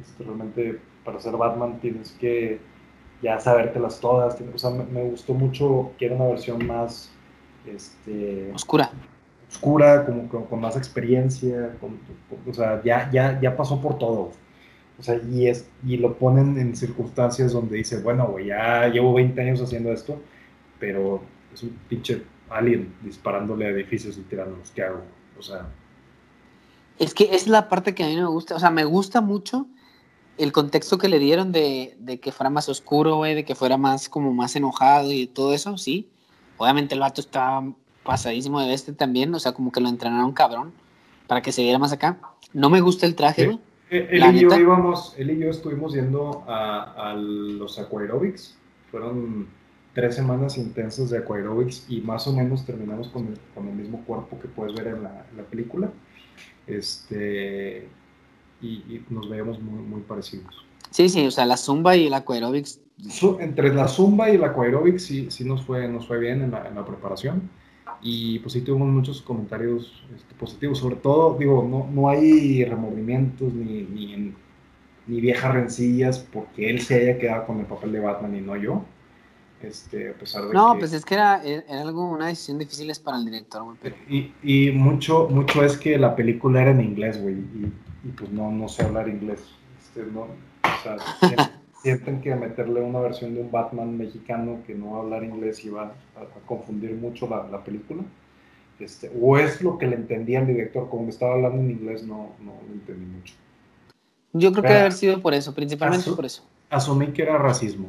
Este, 0.00 0.24
realmente, 0.24 0.80
para 1.04 1.20
ser 1.20 1.36
Batman 1.36 1.78
tienes 1.80 2.12
que 2.12 2.58
ya 3.24 3.40
sabértelas 3.40 3.98
todas. 4.00 4.36
O 4.54 4.58
sea, 4.58 4.70
me, 4.70 5.02
gustó 5.04 5.32
mucho 5.32 5.92
que 5.98 6.06
era 6.06 6.14
una 6.14 6.26
versión 6.26 6.64
más 6.66 7.10
este, 7.66 8.52
oscura. 8.54 8.90
Oscura, 9.50 10.04
como, 10.04 10.28
con 10.28 10.60
más 10.60 10.76
experiencia. 10.76 11.74
o 12.46 12.52
sea, 12.52 12.82
ya, 12.84 13.10
ya, 13.10 13.40
ya 13.40 13.56
pasó 13.56 13.80
por 13.80 13.98
todo. 13.98 14.30
O 14.98 15.02
sea, 15.02 15.18
y, 15.32 15.48
es, 15.48 15.68
y 15.84 15.96
lo 15.96 16.18
ponen 16.18 16.58
en 16.58 16.76
circunstancias 16.76 17.52
donde 17.52 17.78
dice, 17.78 18.00
bueno, 18.00 18.28
güey, 18.28 18.46
ya 18.46 18.86
llevo 18.88 19.14
20 19.14 19.40
años 19.40 19.60
haciendo 19.60 19.90
esto, 19.90 20.20
pero 20.78 21.22
es 21.52 21.62
un 21.62 21.70
pinche 21.88 22.22
alien 22.50 22.94
disparándole 23.02 23.66
a 23.66 23.70
edificios 23.70 24.18
y 24.18 24.20
tirándolos. 24.22 24.70
¿Qué 24.70 24.82
hago? 24.82 25.02
O 25.38 25.42
sea. 25.42 25.66
Es 26.98 27.14
que 27.14 27.34
es 27.34 27.48
la 27.48 27.68
parte 27.68 27.94
que 27.94 28.04
a 28.04 28.06
mí 28.06 28.16
me 28.16 28.26
gusta. 28.26 28.54
O 28.54 28.60
sea, 28.60 28.70
me 28.70 28.84
gusta 28.84 29.22
mucho 29.22 29.66
el 30.38 30.52
contexto 30.52 30.98
que 30.98 31.08
le 31.08 31.18
dieron 31.18 31.52
de, 31.52 31.96
de 31.98 32.20
que 32.20 32.32
fuera 32.32 32.50
más 32.50 32.68
oscuro, 32.68 33.16
güey, 33.16 33.34
de 33.34 33.44
que 33.44 33.54
fuera 33.54 33.76
más 33.76 34.08
como 34.08 34.32
más 34.32 34.56
enojado 34.56 35.12
y 35.12 35.26
todo 35.26 35.54
eso, 35.54 35.76
sí. 35.78 36.08
Obviamente 36.56 36.94
el 36.94 37.00
vato 37.00 37.20
estaba 37.20 37.72
pasadísimo 38.04 38.60
de 38.60 38.74
este 38.74 38.92
también, 38.92 39.34
o 39.34 39.38
sea, 39.38 39.52
como 39.52 39.72
que 39.72 39.80
lo 39.80 39.88
entrenaron 39.88 40.32
cabrón 40.32 40.72
para 41.26 41.42
que 41.42 41.52
se 41.52 41.62
viera 41.62 41.78
más 41.78 41.92
acá. 41.92 42.18
No 42.52 42.70
me 42.70 42.80
gusta 42.80 43.06
el 43.06 43.14
traje, 43.14 43.46
güey. 43.46 43.58
Eh, 43.90 44.08
él, 44.10 44.36
y 44.36 44.40
yo 44.40 44.58
íbamos, 44.58 45.14
él 45.18 45.30
y 45.30 45.38
yo 45.38 45.50
estuvimos 45.50 45.94
yendo 45.94 46.44
a, 46.48 47.10
a 47.10 47.14
los 47.14 47.78
aquaerobics. 47.78 48.56
Fueron 48.90 49.48
tres 49.94 50.16
semanas 50.16 50.58
intensas 50.58 51.10
de 51.10 51.18
aquaerobics 51.18 51.86
y 51.88 52.00
más 52.00 52.26
o 52.26 52.32
menos 52.32 52.64
terminamos 52.64 53.08
con 53.08 53.28
el, 53.28 53.38
con 53.54 53.68
el 53.68 53.74
mismo 53.74 54.04
cuerpo 54.04 54.38
que 54.40 54.48
puedes 54.48 54.74
ver 54.74 54.88
en 54.88 55.02
la, 55.04 55.26
en 55.30 55.36
la 55.36 55.44
película. 55.44 55.90
Este, 56.66 57.88
y, 58.60 59.02
nos 59.10 59.28
veíamos 59.28 59.60
muy, 59.60 59.82
muy 59.82 60.00
parecidos. 60.02 60.64
Sí, 60.90 61.08
sí, 61.08 61.26
o 61.26 61.30
sea, 61.30 61.44
la 61.46 61.56
zumba 61.56 61.96
y 61.96 62.06
el 62.06 62.14
aquaerobics. 62.14 62.80
entre 63.40 63.74
la 63.74 63.88
zumba 63.88 64.30
y 64.30 64.36
el 64.36 64.44
aquaerobics 64.44 65.02
sí, 65.02 65.30
sí 65.30 65.44
nos, 65.44 65.64
fue, 65.64 65.88
nos 65.88 66.06
fue 66.06 66.18
bien 66.18 66.42
en 66.42 66.52
la, 66.52 66.68
en 66.68 66.74
la 66.74 66.84
preparación 66.84 67.50
y 68.04 68.38
pues 68.40 68.52
sí 68.52 68.60
tuvimos 68.60 68.88
muchos 68.88 69.22
comentarios 69.22 70.04
este, 70.14 70.34
positivos, 70.34 70.78
sobre 70.78 70.96
todo, 70.96 71.36
digo, 71.38 71.66
no, 71.68 71.88
no 71.90 72.08
hay 72.10 72.62
remordimientos 72.64 73.52
ni, 73.54 73.82
ni, 73.82 74.34
ni, 75.06 75.20
viejas 75.20 75.54
rencillas 75.54 76.18
porque 76.18 76.68
él 76.68 76.82
se 76.82 76.96
haya 76.96 77.18
quedado 77.18 77.46
con 77.46 77.60
el 77.60 77.66
papel 77.66 77.92
de 77.92 78.00
Batman 78.00 78.36
y 78.36 78.42
no 78.42 78.56
yo. 78.56 78.84
Este, 79.62 80.10
a 80.10 80.12
pesar 80.12 80.44
de 80.44 80.52
no, 80.52 80.76
pues 80.78 80.92
es 80.92 81.02
que 81.06 81.14
era, 81.14 81.42
era, 81.42 81.80
algo, 81.80 82.06
una 82.06 82.26
decisión 82.26 82.58
difícil 82.58 82.92
para 83.02 83.16
el 83.16 83.24
director, 83.24 83.64
Y, 84.10 84.34
y, 84.42 84.70
mucho, 84.70 85.26
mucho 85.30 85.64
es 85.64 85.78
que 85.78 85.96
la 85.96 86.14
película 86.14 86.60
era 86.60 86.72
en 86.72 86.82
inglés, 86.82 87.20
güey, 87.22 87.36
y 87.36 87.72
y 88.04 88.08
pues 88.08 88.30
no, 88.30 88.50
no 88.50 88.68
sé 88.68 88.82
hablar 88.82 89.08
inglés. 89.08 89.40
Este, 89.80 90.04
no, 90.04 90.22
o 90.22 90.82
sea, 90.82 90.96
sienten, 91.82 92.20
que 92.20 92.34
meterle 92.34 92.80
una 92.80 93.00
versión 93.00 93.34
de 93.34 93.40
un 93.40 93.50
Batman 93.50 93.96
mexicano 93.96 94.58
que 94.66 94.74
no 94.74 94.92
va 94.92 94.98
a 94.98 95.00
hablar 95.02 95.24
inglés 95.24 95.64
y 95.64 95.70
va 95.70 95.94
a, 96.16 96.46
confundir 96.46 96.94
mucho 96.94 97.28
la, 97.28 97.46
la, 97.50 97.64
película. 97.64 98.02
Este, 98.78 99.10
o 99.20 99.38
es 99.38 99.62
lo 99.62 99.78
que 99.78 99.86
le 99.86 99.96
entendía 99.96 100.40
el 100.40 100.46
director, 100.46 100.88
como 100.90 101.08
estaba 101.08 101.34
hablando 101.34 101.58
en 101.62 101.70
inglés, 101.70 102.04
no, 102.04 102.32
no 102.40 102.52
lo 102.66 102.74
entendí 102.74 103.06
mucho. 103.06 103.34
Yo 104.32 104.50
creo 104.50 104.62
que 104.62 104.68
debe 104.68 104.80
haber 104.80 104.92
sido 104.92 105.20
por 105.20 105.32
eso, 105.32 105.54
principalmente 105.54 106.10
por 106.10 106.24
eso. 106.24 106.44
Asumí 106.68 107.08
que 107.08 107.22
era 107.22 107.38
racismo. 107.38 107.88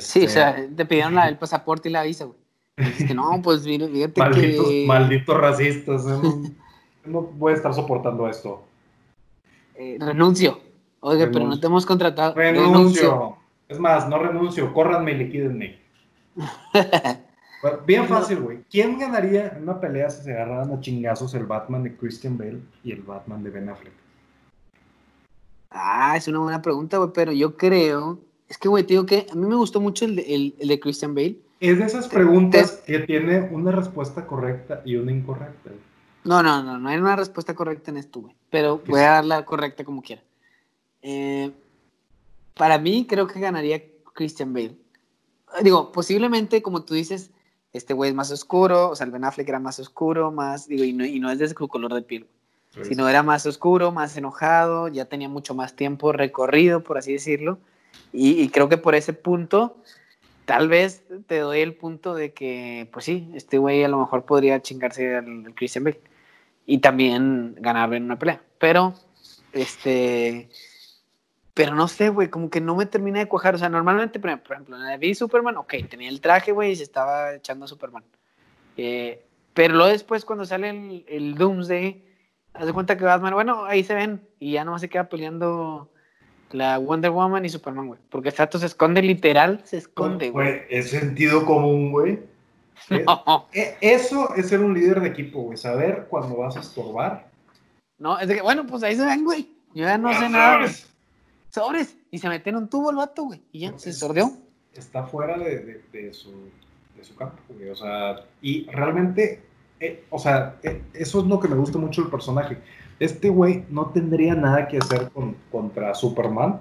Sí, 0.00 0.24
o 0.24 0.28
sea, 0.28 0.50
este, 0.50 0.74
te 0.74 0.86
pidieron 0.86 1.14
la, 1.14 1.28
el 1.28 1.38
pasaporte 1.38 1.88
y 1.88 1.92
la 1.92 2.02
visa, 2.02 2.24
güey. 2.24 2.38
Es 2.76 3.04
que 3.04 3.14
no, 3.14 3.40
pues 3.42 3.62
fíjate 3.62 4.12
malditos, 4.20 4.68
que... 4.68 4.84
Malditos 4.86 5.36
racistas, 5.36 6.06
¿eh? 6.08 6.52
no 7.04 7.22
voy 7.22 7.52
a 7.52 7.56
estar 7.56 7.74
soportando 7.74 8.28
esto. 8.28 8.64
Eh, 9.74 9.96
renuncio. 10.00 10.60
Oiga, 11.00 11.28
pero 11.32 11.46
no 11.46 11.58
te 11.58 11.66
hemos 11.66 11.84
contratado. 11.84 12.34
Renuncio. 12.34 13.36
Es 13.68 13.78
más, 13.78 14.08
no 14.08 14.18
renuncio, 14.18 14.72
córranme 14.72 15.12
y 15.12 15.16
liquídenme. 15.16 15.78
Bien 17.86 18.06
fácil, 18.06 18.40
güey. 18.40 18.58
¿Quién 18.70 18.98
ganaría 18.98 19.48
en 19.48 19.62
una 19.62 19.80
pelea 19.80 20.10
si 20.10 20.22
se 20.22 20.32
agarraran 20.32 20.72
a 20.72 20.80
chingazos 20.80 21.34
el 21.34 21.46
Batman 21.46 21.84
de 21.84 21.96
Christian 21.96 22.36
Bale 22.36 22.60
y 22.82 22.92
el 22.92 23.02
Batman 23.02 23.42
de 23.42 23.50
Ben 23.50 23.68
Affleck? 23.68 23.92
Ah, 25.70 26.16
es 26.16 26.28
una 26.28 26.40
buena 26.40 26.60
pregunta, 26.60 26.98
güey, 26.98 27.10
pero 27.14 27.32
yo 27.32 27.56
creo. 27.56 28.18
Es 28.48 28.58
que, 28.58 28.68
güey, 28.68 28.84
te 28.84 28.94
digo 28.94 29.06
que 29.06 29.26
a 29.30 29.34
mí 29.34 29.46
me 29.46 29.54
gustó 29.54 29.80
mucho 29.80 30.04
el 30.04 30.16
de, 30.16 30.54
el 30.60 30.68
de 30.68 30.80
Christian 30.80 31.14
Bale. 31.14 31.38
Es 31.60 31.78
de 31.78 31.84
esas 31.84 32.08
preguntas 32.08 32.82
que 32.84 32.98
tiene 33.00 33.48
una 33.52 33.70
respuesta 33.70 34.26
correcta 34.26 34.82
y 34.84 34.96
una 34.96 35.12
incorrecta. 35.12 35.70
No, 36.24 36.42
no, 36.42 36.62
no, 36.62 36.78
no 36.78 36.88
hay 36.88 36.98
una 36.98 37.16
respuesta 37.16 37.54
correcta 37.54 37.90
en 37.90 37.96
esto, 37.96 38.20
güey. 38.20 38.34
Pero 38.50 38.80
voy 38.86 39.00
a 39.00 39.10
dar 39.10 39.24
la 39.24 39.44
correcta 39.44 39.84
como 39.84 40.02
quiera. 40.02 40.22
Eh, 41.02 41.50
para 42.54 42.78
mí, 42.78 43.06
creo 43.08 43.26
que 43.26 43.40
ganaría 43.40 43.82
Christian 44.12 44.52
Bale. 44.52 44.76
Digo, 45.62 45.90
posiblemente, 45.90 46.62
como 46.62 46.84
tú 46.84 46.94
dices, 46.94 47.30
este 47.72 47.94
güey 47.94 48.10
es 48.10 48.16
más 48.16 48.30
oscuro, 48.30 48.90
o 48.90 48.96
sea, 48.96 49.04
el 49.06 49.10
Ben 49.10 49.24
Affleck 49.24 49.48
era 49.48 49.58
más 49.58 49.78
oscuro, 49.78 50.30
más, 50.30 50.68
digo, 50.68 50.84
y 50.84 50.92
no, 50.92 51.04
y 51.04 51.18
no 51.18 51.30
es 51.30 51.38
de 51.38 51.48
su 51.48 51.68
color 51.68 51.92
de 51.94 52.02
piel, 52.02 52.26
sino 52.82 53.08
era 53.08 53.22
más 53.22 53.44
oscuro, 53.44 53.92
más 53.92 54.16
enojado, 54.16 54.88
ya 54.88 55.06
tenía 55.06 55.28
mucho 55.28 55.54
más 55.54 55.74
tiempo 55.74 56.12
recorrido, 56.12 56.82
por 56.82 56.98
así 56.98 57.12
decirlo. 57.12 57.58
Y, 58.12 58.48
creo 58.50 58.68
que 58.68 58.78
por 58.78 58.94
ese 58.94 59.12
punto, 59.12 59.76
tal 60.44 60.68
vez 60.68 61.02
te 61.26 61.38
doy 61.38 61.60
el 61.60 61.74
punto 61.74 62.14
de 62.14 62.32
que, 62.32 62.88
pues 62.92 63.04
sí, 63.06 63.30
este 63.34 63.58
güey 63.58 63.84
a 63.84 63.88
lo 63.88 63.98
mejor 63.98 64.24
podría 64.24 64.60
chingarse 64.62 65.16
al 65.16 65.54
Christian 65.54 65.84
Bale 65.84 66.00
y 66.66 66.78
también 66.78 67.56
ganar 67.58 67.92
en 67.94 68.04
una 68.04 68.18
pelea. 68.18 68.42
Pero, 68.58 68.94
este, 69.52 70.48
pero 71.54 71.74
no 71.74 71.88
sé, 71.88 72.08
güey, 72.08 72.28
como 72.28 72.50
que 72.50 72.60
no 72.60 72.76
me 72.76 72.86
termina 72.86 73.18
de 73.18 73.28
cuajar. 73.28 73.54
O 73.54 73.58
sea, 73.58 73.68
normalmente, 73.68 74.20
por 74.20 74.30
ejemplo, 74.30 74.76
en 74.76 74.82
la 74.82 74.98
de 74.98 75.14
Superman, 75.14 75.56
ok, 75.56 75.74
tenía 75.88 76.08
el 76.08 76.20
traje, 76.20 76.52
güey, 76.52 76.72
y 76.72 76.76
se 76.76 76.84
estaba 76.84 77.34
echando 77.34 77.64
a 77.64 77.68
Superman. 77.68 78.04
Eh, 78.76 79.24
pero 79.54 79.74
luego 79.74 79.90
después, 79.90 80.24
cuando 80.24 80.44
sale 80.44 80.70
el, 80.70 81.04
el 81.08 81.34
Doomsday, 81.34 82.04
haz 82.54 82.66
de 82.66 82.72
cuenta 82.72 82.96
que 82.96 83.04
Batman, 83.04 83.34
bueno, 83.34 83.64
ahí 83.64 83.84
se 83.84 83.94
ven, 83.94 84.26
y 84.38 84.52
ya 84.52 84.64
nomás 84.64 84.80
se 84.80 84.88
queda 84.88 85.08
peleando 85.08 85.90
la 86.52 86.78
Wonder 86.78 87.10
Woman 87.10 87.44
y 87.44 87.48
Superman, 87.48 87.88
güey. 87.88 88.00
Porque 88.08 88.30
Sato 88.30 88.58
se 88.58 88.66
esconde, 88.66 89.02
literal, 89.02 89.60
se 89.64 89.78
esconde, 89.78 90.30
güey. 90.30 90.62
Es 90.68 90.90
sentido 90.90 91.44
común, 91.44 91.92
güey. 91.92 92.20
E, 93.52 93.76
eso 93.80 94.34
es 94.34 94.48
ser 94.48 94.60
un 94.60 94.74
líder 94.74 95.00
de 95.00 95.08
equipo, 95.08 95.42
güey. 95.42 95.56
Saber 95.56 96.06
cuándo 96.08 96.36
vas 96.36 96.56
a 96.56 96.60
estorbar. 96.60 97.28
No, 97.98 98.18
es 98.18 98.28
de 98.28 98.36
que, 98.36 98.42
bueno, 98.42 98.66
pues 98.66 98.82
ahí 98.82 98.96
se 98.96 99.04
ven, 99.04 99.24
güey. 99.24 99.48
Yo 99.74 99.84
ya 99.84 99.98
no 99.98 100.12
sé 100.12 100.28
nada. 100.28 100.66
Sobres. 101.50 101.96
Y 102.10 102.18
se 102.18 102.28
metió 102.28 102.50
en 102.50 102.56
un 102.56 102.68
tubo 102.68 102.90
el 102.90 102.96
vato, 102.96 103.24
güey. 103.24 103.42
Y 103.52 103.60
ya, 103.60 103.78
se 103.78 103.92
sordeó. 103.92 104.32
Está 104.74 105.04
fuera 105.04 105.38
de, 105.38 105.82
de, 105.92 106.12
su, 106.12 106.30
de 106.96 107.04
su 107.04 107.14
campo, 107.14 107.40
güey. 107.48 107.70
O 107.70 107.76
sea, 107.76 108.16
y 108.40 108.66
realmente, 108.70 109.42
eh, 109.80 110.04
o 110.10 110.18
sea, 110.18 110.56
eh, 110.62 110.82
eso 110.94 111.20
es 111.20 111.26
lo 111.26 111.38
que 111.40 111.48
me 111.48 111.56
gusta 111.56 111.78
mucho 111.78 112.02
del 112.02 112.10
personaje. 112.10 112.58
Este 112.98 113.28
güey 113.28 113.64
no 113.68 113.86
tendría 113.86 114.34
nada 114.34 114.68
que 114.68 114.78
hacer 114.78 115.10
con, 115.10 115.36
contra 115.50 115.94
Superman. 115.94 116.60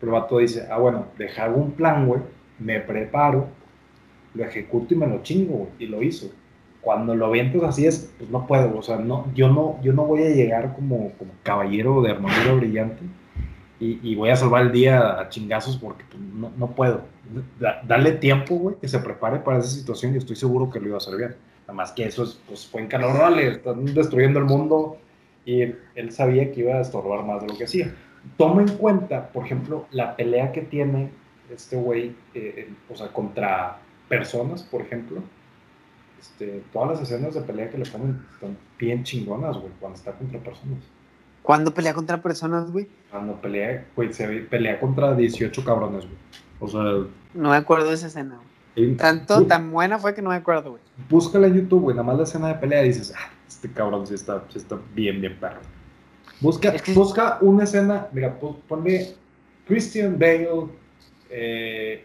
Pero 0.00 0.14
el 0.14 0.20
vato 0.22 0.38
dice, 0.38 0.66
ah, 0.70 0.78
bueno, 0.78 1.06
deja 1.18 1.48
un 1.48 1.72
plan, 1.72 2.06
güey. 2.06 2.22
Me 2.58 2.80
preparo 2.80 3.48
lo 4.34 4.44
ejecuto 4.44 4.94
y 4.94 4.96
me 4.96 5.06
lo 5.06 5.22
chingo, 5.22 5.68
y 5.78 5.86
lo 5.86 6.02
hizo. 6.02 6.30
Cuando 6.80 7.14
lo 7.14 7.26
avientas 7.26 7.62
así 7.64 7.86
es, 7.86 8.12
pues 8.18 8.30
no 8.30 8.46
puedo, 8.46 8.76
o 8.76 8.82
sea, 8.82 8.96
no, 8.96 9.26
yo, 9.34 9.48
no, 9.48 9.78
yo 9.82 9.92
no 9.92 10.04
voy 10.04 10.22
a 10.22 10.30
llegar 10.30 10.74
como, 10.74 11.10
como 11.18 11.32
caballero 11.42 12.00
de 12.02 12.12
armadura 12.12 12.54
brillante 12.54 13.02
y, 13.80 14.14
voy 14.16 14.30
a 14.30 14.36
salvar 14.36 14.62
el 14.62 14.72
día 14.72 15.20
a 15.20 15.28
chingazos 15.28 15.76
porque 15.76 16.04
pues, 16.10 16.20
no, 16.20 16.74
puedo. 16.74 17.02
Dale 17.60 18.12
tiempo, 18.12 18.56
güey, 18.56 18.76
que 18.80 18.88
se 18.88 18.98
prepare 18.98 19.38
para 19.38 19.58
esa 19.58 19.68
situación 19.68 20.14
y 20.14 20.18
estoy 20.18 20.34
seguro 20.34 20.68
que 20.68 20.80
lo 20.80 20.86
iba 20.86 20.94
a 20.96 20.98
hacer 20.98 21.16
bien. 21.16 21.36
Nada 21.62 21.74
más 21.74 21.92
que 21.92 22.04
eso 22.04 22.24
es, 22.24 22.40
pues, 22.48 22.66
fue 22.66 22.80
en 22.80 22.88
calor, 22.88 23.30
le 23.30 23.52
están 23.52 23.84
destruyendo 23.84 24.40
el 24.40 24.46
mundo 24.46 24.96
y 25.44 25.62
él 25.62 26.10
sabía 26.10 26.50
que 26.50 26.60
iba 26.60 26.74
a 26.74 26.80
estorbar 26.80 27.24
más 27.24 27.40
de 27.42 27.48
lo 27.48 27.56
que 27.56 27.64
hacía. 27.64 27.94
Toma 28.36 28.62
en 28.62 28.76
cuenta, 28.76 29.28
por 29.28 29.44
ejemplo, 29.44 29.86
la 29.92 30.16
pelea 30.16 30.50
que 30.50 30.62
tiene 30.62 31.10
este 31.48 31.76
güey, 31.76 32.14
eh, 32.34 32.68
o 32.90 32.96
sea, 32.96 33.08
contra 33.08 33.78
personas, 34.08 34.62
por 34.62 34.82
ejemplo. 34.82 35.22
Este, 36.20 36.62
todas 36.72 36.90
las 36.90 37.02
escenas 37.02 37.34
de 37.34 37.42
pelea 37.42 37.70
que 37.70 37.78
le 37.78 37.86
ponen 37.86 38.20
están 38.34 38.56
bien 38.78 39.04
chingonas, 39.04 39.56
güey, 39.56 39.72
cuando 39.78 39.96
está 39.96 40.12
contra 40.12 40.40
personas. 40.40 40.78
¿Cuándo 41.42 41.72
pelea 41.72 41.94
contra 41.94 42.20
personas, 42.20 42.70
güey? 42.70 42.88
Cuando 43.10 43.40
pelea, 43.40 43.86
güey, 43.94 44.12
se 44.12 44.26
pelea 44.26 44.80
contra 44.80 45.14
18 45.14 45.64
cabrones, 45.64 46.04
güey. 46.04 46.16
O 46.60 46.68
sea... 46.68 46.82
No 47.34 47.50
me 47.50 47.56
acuerdo 47.56 47.88
de 47.88 47.94
esa 47.94 48.08
escena, 48.08 48.36
güey. 48.36 48.96
Tanto, 48.96 49.44
tan 49.46 49.70
buena 49.72 49.98
fue 49.98 50.14
que 50.14 50.22
no 50.22 50.30
me 50.30 50.36
acuerdo, 50.36 50.72
güey. 50.72 50.82
Búscala 51.08 51.46
en 51.46 51.54
YouTube, 51.54 51.82
güey, 51.82 51.96
nada 51.96 52.06
más 52.06 52.16
la 52.16 52.22
escena 52.24 52.48
de 52.48 52.54
pelea 52.54 52.84
y 52.84 52.88
dices, 52.88 53.12
ah, 53.16 53.30
este 53.46 53.70
cabrón 53.72 54.06
sí 54.06 54.14
está, 54.14 54.44
sí 54.50 54.58
está 54.58 54.78
bien, 54.94 55.20
bien 55.20 55.38
perro. 55.38 55.60
Busca, 56.40 56.74
busca 56.94 57.38
una 57.40 57.64
escena, 57.64 58.06
mira, 58.12 58.38
ponle 58.68 59.14
Christian 59.66 60.18
Bale, 60.18 60.68
eh, 61.30 62.04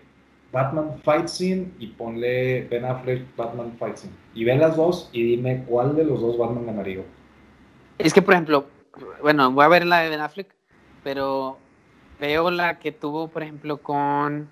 Batman 0.54 1.00
Fight 1.04 1.28
Scene 1.28 1.72
y 1.80 1.88
ponle 1.88 2.68
Ben 2.70 2.86
Affleck 2.86 3.36
Batman 3.36 3.76
Fight 3.80 3.98
Scene. 3.98 4.14
Y 4.36 4.46
ve 4.46 4.56
las 4.56 4.78
dos 4.78 5.10
y 5.12 5.24
dime 5.24 5.64
cuál 5.68 5.96
de 5.96 6.06
los 6.06 6.22
dos 6.22 6.38
Batman 6.38 6.68
ganaría. 6.68 7.04
Es 7.98 8.14
que, 8.14 8.22
por 8.22 8.36
ejemplo, 8.36 8.68
bueno, 9.22 9.52
voy 9.52 9.66
a 9.66 9.68
ver 9.68 9.86
la 9.86 10.02
de 10.02 10.10
Ben 10.10 10.22
Affleck, 10.22 10.54
pero 11.04 11.58
veo 12.22 12.52
la 12.52 12.78
que 12.78 12.92
tuvo, 12.92 13.28
por 13.30 13.42
ejemplo, 13.42 13.78
con. 13.78 14.48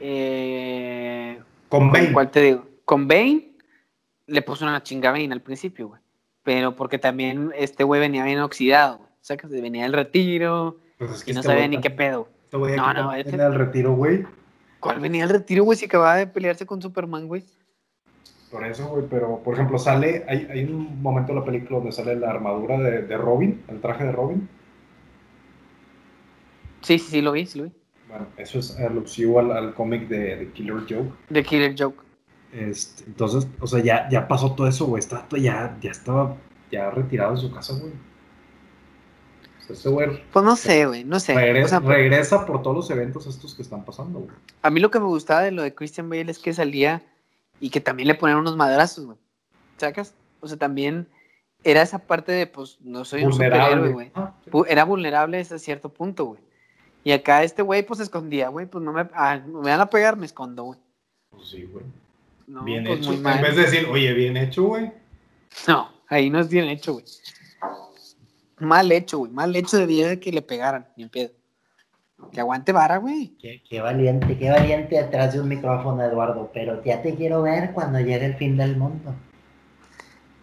Eh, 0.00 1.40
con 1.70 1.90
Bane. 1.90 2.12
¿Cuál 2.12 2.30
te 2.30 2.42
digo? 2.42 2.66
Con 2.84 3.08
Bane 3.08 3.52
le 4.26 4.42
puso 4.42 4.66
una 4.66 4.82
chinga 4.82 5.12
Bane 5.12 5.32
al 5.32 5.40
principio, 5.40 5.88
güey. 5.88 6.00
Pero 6.42 6.76
porque 6.76 6.98
también 6.98 7.52
este 7.56 7.84
güey 7.84 8.00
venía 8.00 8.24
bien 8.24 8.40
oxidado, 8.40 8.96
O 8.96 9.22
sea, 9.22 9.38
que 9.38 9.46
venía 9.46 9.84
del 9.84 9.92
retiro 9.94 10.78
pues 10.98 11.26
y 11.26 11.32
no 11.32 11.40
este 11.40 11.52
sabía 11.52 11.68
ni 11.68 11.80
qué 11.80 11.90
pedo. 11.90 12.28
Este 12.44 12.76
no, 12.76 12.92
no, 12.92 13.14
este... 13.14 13.30
venía 13.30 13.48
del 13.48 13.58
retiro, 13.58 13.94
güey. 13.94 14.26
¿Cuál 14.80 14.98
venía 14.98 15.26
del 15.26 15.36
retiro, 15.36 15.64
güey? 15.64 15.78
Si 15.78 15.84
acababa 15.84 16.16
de 16.16 16.26
pelearse 16.26 16.66
con 16.66 16.80
Superman, 16.80 17.28
güey. 17.28 17.44
Por 18.50 18.64
eso, 18.64 18.88
güey, 18.88 19.04
pero 19.08 19.40
por 19.44 19.54
ejemplo, 19.54 19.78
sale, 19.78 20.24
hay, 20.26 20.48
hay, 20.50 20.64
un 20.64 21.00
momento 21.00 21.32
en 21.32 21.38
la 21.38 21.44
película 21.44 21.78
donde 21.78 21.92
sale 21.92 22.16
la 22.16 22.30
armadura 22.30 22.78
de, 22.78 23.02
de, 23.02 23.16
Robin, 23.16 23.62
el 23.68 23.80
traje 23.80 24.04
de 24.04 24.12
Robin. 24.12 24.48
Sí, 26.80 26.98
sí, 26.98 27.10
sí, 27.10 27.20
lo 27.20 27.32
vi, 27.32 27.46
sí 27.46 27.58
lo 27.58 27.64
vi. 27.66 27.72
Bueno, 28.08 28.26
eso 28.38 28.58
es 28.58 28.76
alusivo 28.80 29.38
al, 29.38 29.52
al 29.52 29.74
cómic 29.74 30.08
de, 30.08 30.36
de, 30.36 30.52
Killer 30.52 30.80
Joke. 30.88 31.12
De 31.28 31.44
Killer 31.44 31.76
Joke. 31.78 32.02
Este, 32.52 33.04
entonces, 33.04 33.46
o 33.60 33.66
sea, 33.68 33.80
ya, 33.80 34.08
ya 34.10 34.26
pasó 34.26 34.52
todo 34.54 34.66
eso, 34.66 34.86
güey. 34.86 35.02
ya, 35.40 35.78
ya 35.80 35.90
estaba 35.90 36.36
ya 36.72 36.90
retirado 36.90 37.32
de 37.32 37.40
su 37.40 37.52
casa, 37.52 37.74
güey. 37.78 37.92
Güey. 39.84 40.22
Pues 40.32 40.44
no 40.44 40.56
sé, 40.56 40.86
güey, 40.86 41.04
no 41.04 41.20
sé. 41.20 41.34
Regresa, 41.34 41.80
regresa 41.80 42.46
por 42.46 42.62
todos 42.62 42.76
los 42.76 42.90
eventos 42.90 43.26
estos 43.26 43.54
que 43.54 43.62
están 43.62 43.84
pasando, 43.84 44.20
güey. 44.20 44.30
A 44.62 44.70
mí 44.70 44.80
lo 44.80 44.90
que 44.90 45.00
me 45.00 45.06
gustaba 45.06 45.42
de 45.42 45.50
lo 45.50 45.62
de 45.62 45.74
Christian 45.74 46.08
Bale 46.08 46.30
es 46.30 46.38
que 46.38 46.52
salía 46.52 47.02
y 47.60 47.70
que 47.70 47.80
también 47.80 48.08
le 48.08 48.14
ponían 48.14 48.38
unos 48.38 48.56
madrazos, 48.56 49.06
güey. 49.06 49.18
¿Sacas? 49.76 50.14
O 50.40 50.48
sea, 50.48 50.56
también 50.56 51.06
era 51.62 51.82
esa 51.82 51.98
parte 51.98 52.32
de, 52.32 52.46
pues, 52.46 52.78
no 52.80 53.04
soy 53.04 53.24
un 53.24 53.32
superhéroe, 53.32 53.92
güey. 53.92 54.10
Ah, 54.14 54.34
era 54.68 54.84
vulnerable 54.84 55.36
a 55.36 55.40
ese 55.40 55.58
cierto 55.58 55.90
punto, 55.90 56.24
güey. 56.24 56.40
Y 57.04 57.12
acá 57.12 57.42
este 57.42 57.62
güey, 57.62 57.84
pues, 57.84 57.98
se 57.98 58.04
escondía, 58.04 58.48
güey. 58.48 58.66
Pues 58.66 58.82
no 58.82 58.92
me, 58.92 59.06
ah, 59.14 59.40
me 59.46 59.70
van 59.70 59.80
a 59.80 59.90
pegar, 59.90 60.16
me 60.16 60.26
escondo, 60.26 60.64
güey. 60.64 60.78
Pues 61.30 61.48
sí, 61.48 61.64
güey. 61.64 61.84
bien 62.64 62.84
pues, 62.84 63.00
hecho. 63.00 63.12
En 63.12 63.22
vez 63.22 63.56
de 63.56 63.62
decir, 63.62 63.88
oye, 63.90 64.12
bien 64.12 64.36
hecho, 64.36 64.64
güey. 64.64 64.92
No, 65.66 65.90
ahí 66.08 66.30
no 66.30 66.40
es 66.40 66.48
bien 66.48 66.68
hecho, 66.68 66.94
güey. 66.94 67.04
Mal 68.60 68.92
hecho, 68.92 69.18
güey. 69.18 69.32
Mal 69.32 69.54
hecho 69.56 69.78
de 69.78 70.20
que 70.20 70.32
le 70.32 70.42
pegaran, 70.42 70.86
ni 70.96 71.04
en 71.04 71.08
pedo. 71.08 71.30
Que 72.32 72.40
aguante 72.40 72.72
vara, 72.72 72.98
güey. 72.98 73.34
Qué, 73.38 73.80
valiente, 73.80 74.36
qué 74.38 74.50
valiente 74.50 74.96
detrás 74.96 75.32
de 75.32 75.40
un 75.40 75.48
micrófono, 75.48 76.02
Eduardo. 76.04 76.50
Pero 76.52 76.84
ya 76.84 77.00
te 77.00 77.14
quiero 77.14 77.42
ver 77.42 77.72
cuando 77.72 77.98
llegue 77.98 78.26
el 78.26 78.34
fin 78.34 78.56
del 78.56 78.76
mundo. 78.76 79.14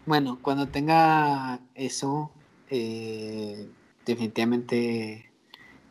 Bueno, 0.06 0.40
cuando 0.42 0.68
tenga 0.68 1.60
eso, 1.76 2.32
eh, 2.70 3.68
definitivamente 4.06 5.30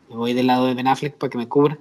me 0.09 0.15
voy 0.15 0.33
del 0.33 0.47
lado 0.47 0.67
de 0.67 0.73
Ben 0.73 0.87
Affleck 0.87 1.15
para 1.15 1.29
que 1.29 1.37
me 1.37 1.47
cubra. 1.47 1.77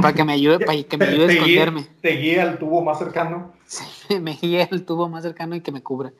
para 0.00 0.14
que 0.14 0.24
me 0.24 0.32
ayude, 0.32 0.64
para 0.64 0.82
que 0.82 0.96
me 0.96 1.06
ayude 1.06 1.24
a 1.24 1.32
esconderme. 1.32 1.86
te 2.00 2.10
guíe 2.10 2.40
al 2.40 2.58
tubo 2.58 2.82
más 2.82 2.98
cercano. 2.98 3.52
Sí, 3.66 3.84
me 4.20 4.34
guíe 4.34 4.68
al 4.70 4.84
tubo 4.84 5.08
más 5.08 5.22
cercano 5.22 5.54
y 5.56 5.60
que 5.60 5.72
me 5.72 5.82
cubra. 5.82 6.12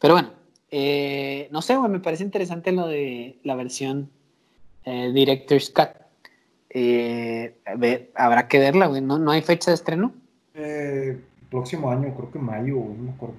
Pero 0.00 0.14
bueno, 0.14 0.30
eh, 0.70 1.48
no 1.50 1.62
sé, 1.62 1.76
güey, 1.76 1.90
me 1.90 2.00
parece 2.00 2.24
interesante 2.24 2.72
lo 2.72 2.86
de 2.86 3.38
la 3.44 3.54
versión 3.54 4.10
eh, 4.84 5.10
Director's 5.12 5.70
Cut. 5.70 5.88
Eh, 6.70 7.56
habrá 8.14 8.48
que 8.48 8.58
verla, 8.58 8.86
güey. 8.86 9.00
¿No, 9.00 9.18
¿No 9.18 9.30
hay 9.30 9.42
fecha 9.42 9.70
de 9.70 9.76
estreno? 9.76 10.12
Eh, 10.54 11.18
próximo 11.50 11.90
año, 11.90 12.14
creo 12.14 12.30
que 12.30 12.38
mayo, 12.38 12.76
no 12.76 13.02
me 13.02 13.10
acuerdo. 13.10 13.36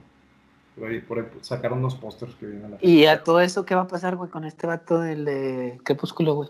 Por 0.77 0.89
ahí, 0.89 1.01
por 1.01 1.19
ahí 1.19 1.25
sacaron 1.41 1.79
unos 1.79 1.95
pósters 1.95 2.33
que 2.35 2.45
vienen 2.45 2.65
a 2.65 2.69
la 2.69 2.77
¿Y 2.81 3.05
a 3.05 3.23
todo 3.23 3.41
eso 3.41 3.65
qué 3.65 3.75
va 3.75 3.81
a 3.81 3.87
pasar, 3.87 4.15
güey, 4.15 4.29
con 4.29 4.45
este 4.45 4.65
vato 4.65 4.99
del 4.99 5.25
de 5.25 5.79
Crepúsculo, 5.83 6.35
güey? 6.35 6.49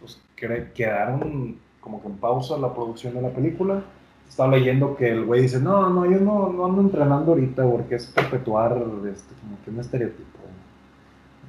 Pues 0.00 0.20
quedaron 0.36 1.58
como 1.80 2.02
que 2.02 2.08
en 2.08 2.16
pausa 2.16 2.58
la 2.58 2.74
producción 2.74 3.14
de 3.14 3.22
la 3.22 3.30
película. 3.30 3.84
Estaba 4.28 4.56
leyendo 4.56 4.96
que 4.96 5.10
el 5.10 5.24
güey 5.24 5.42
dice, 5.42 5.58
no, 5.58 5.90
no, 5.90 6.04
yo 6.04 6.20
no, 6.20 6.52
no 6.52 6.66
ando 6.66 6.82
entrenando 6.82 7.32
ahorita 7.32 7.62
porque 7.64 7.96
es 7.96 8.06
perpetuar 8.06 8.72
este, 9.10 9.34
como 9.40 9.58
que 9.64 9.70
un 9.70 9.80
estereotipo. 9.80 10.38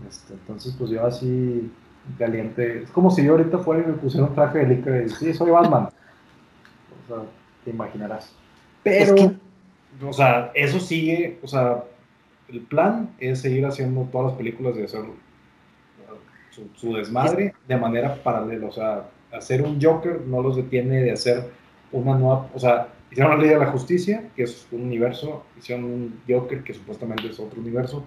Este, 0.07 0.33
entonces, 0.33 0.75
pues 0.77 0.89
yo 0.89 1.05
así 1.05 1.71
caliente. 2.17 2.83
Es 2.83 2.91
como 2.91 3.11
si 3.11 3.23
yo 3.23 3.33
ahorita 3.33 3.59
fuera 3.59 3.83
y 3.83 3.87
me 3.87 3.93
pusiera 3.93 4.25
un 4.25 4.33
traje 4.33 4.59
de 4.59 4.75
licra 4.75 5.03
y 5.03 5.09
sí, 5.09 5.33
soy 5.33 5.51
Batman. 5.51 5.89
o 7.03 7.07
sea, 7.07 7.23
te 7.63 7.71
imaginarás. 7.71 8.33
Pero, 8.83 9.15
o 10.07 10.13
sea, 10.13 10.51
eso 10.55 10.79
sigue, 10.79 11.39
o 11.43 11.47
sea, 11.47 11.83
el 12.47 12.61
plan 12.61 13.09
es 13.19 13.41
seguir 13.41 13.65
haciendo 13.65 14.03
todas 14.11 14.27
las 14.27 14.37
películas 14.37 14.75
de 14.75 14.85
hacer 14.85 15.01
su, 16.75 16.93
desmadre 16.93 17.53
de 17.67 17.77
manera 17.77 18.15
paralela. 18.15 18.67
O 18.67 18.71
sea, 18.71 19.05
hacer 19.31 19.61
un 19.61 19.81
Joker 19.81 20.21
no 20.21 20.41
los 20.41 20.55
detiene 20.55 21.01
de 21.03 21.11
hacer 21.11 21.51
una 21.91 22.15
nueva, 22.17 22.49
o 22.53 22.59
sea, 22.59 22.89
hicieron 23.11 23.37
la 23.37 23.37
ley 23.37 23.49
de 23.49 23.59
la 23.59 23.67
justicia, 23.67 24.29
que 24.35 24.43
es 24.43 24.67
un 24.71 24.83
universo, 24.83 25.43
hicieron 25.57 25.85
un 25.85 26.21
Joker, 26.27 26.63
que 26.63 26.73
supuestamente 26.73 27.27
es 27.27 27.39
otro 27.39 27.59
universo, 27.59 28.03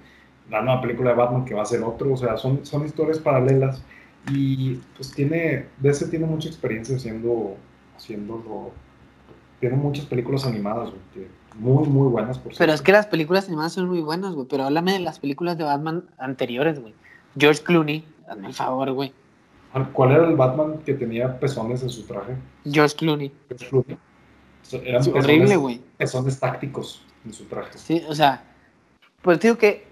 la 0.51 0.62
nueva 0.62 0.80
película 0.80 1.11
de 1.11 1.16
Batman 1.16 1.45
que 1.45 1.55
va 1.55 1.62
a 1.62 1.66
ser 1.66 1.83
otro, 1.83 2.12
o 2.12 2.16
sea, 2.16 2.37
son, 2.37 2.64
son 2.64 2.85
historias 2.85 3.18
paralelas 3.18 3.83
y 4.30 4.74
pues 4.97 5.12
tiene, 5.12 5.66
DC 5.78 6.09
tiene 6.09 6.26
mucha 6.26 6.49
experiencia 6.49 6.97
haciendo, 6.97 7.57
haciéndolo, 7.97 8.70
tiene 9.61 9.76
muchas 9.76 10.07
películas 10.07 10.47
animadas, 10.47 10.91
muy, 11.57 11.87
muy 11.87 12.09
buenas 12.09 12.39
por 12.39 12.57
Pero 12.57 12.72
es 12.72 12.83
que 12.83 12.93
las 12.93 13.07
películas 13.07 13.47
animadas 13.49 13.74
son 13.74 13.89
muy 13.89 14.01
buenas, 14.01 14.35
güey, 14.35 14.47
pero 14.49 14.64
háblame 14.64 14.93
de 14.93 15.01
las 15.01 15.18
películas 15.18 15.59
de 15.59 15.64
Batman 15.64 16.05
anteriores, 16.18 16.80
güey. 16.80 16.95
George 17.39 17.62
Clooney, 17.62 18.05
hazme 18.28 18.49
el 18.49 18.55
favor, 18.55 18.93
güey. 18.93 19.12
¿Cuál 19.93 20.12
era 20.12 20.29
el 20.29 20.37
Batman 20.37 20.79
que 20.85 20.95
tenía 20.95 21.39
pezones 21.39 21.83
en 21.83 21.91
su 21.91 22.05
traje? 22.07 22.37
George 22.64 22.95
Clooney. 22.97 23.33
George 23.49 23.68
Clooney. 23.68 23.99
Eran 24.85 25.03
horrible, 25.14 25.57
güey. 25.57 25.81
Pezones 25.97 26.39
tácticos 26.39 27.03
en 27.25 27.33
su 27.33 27.45
traje. 27.45 27.79
Sí, 27.79 28.03
o 28.09 28.14
sea, 28.14 28.43
pues 29.23 29.41
digo 29.41 29.57
que 29.57 29.87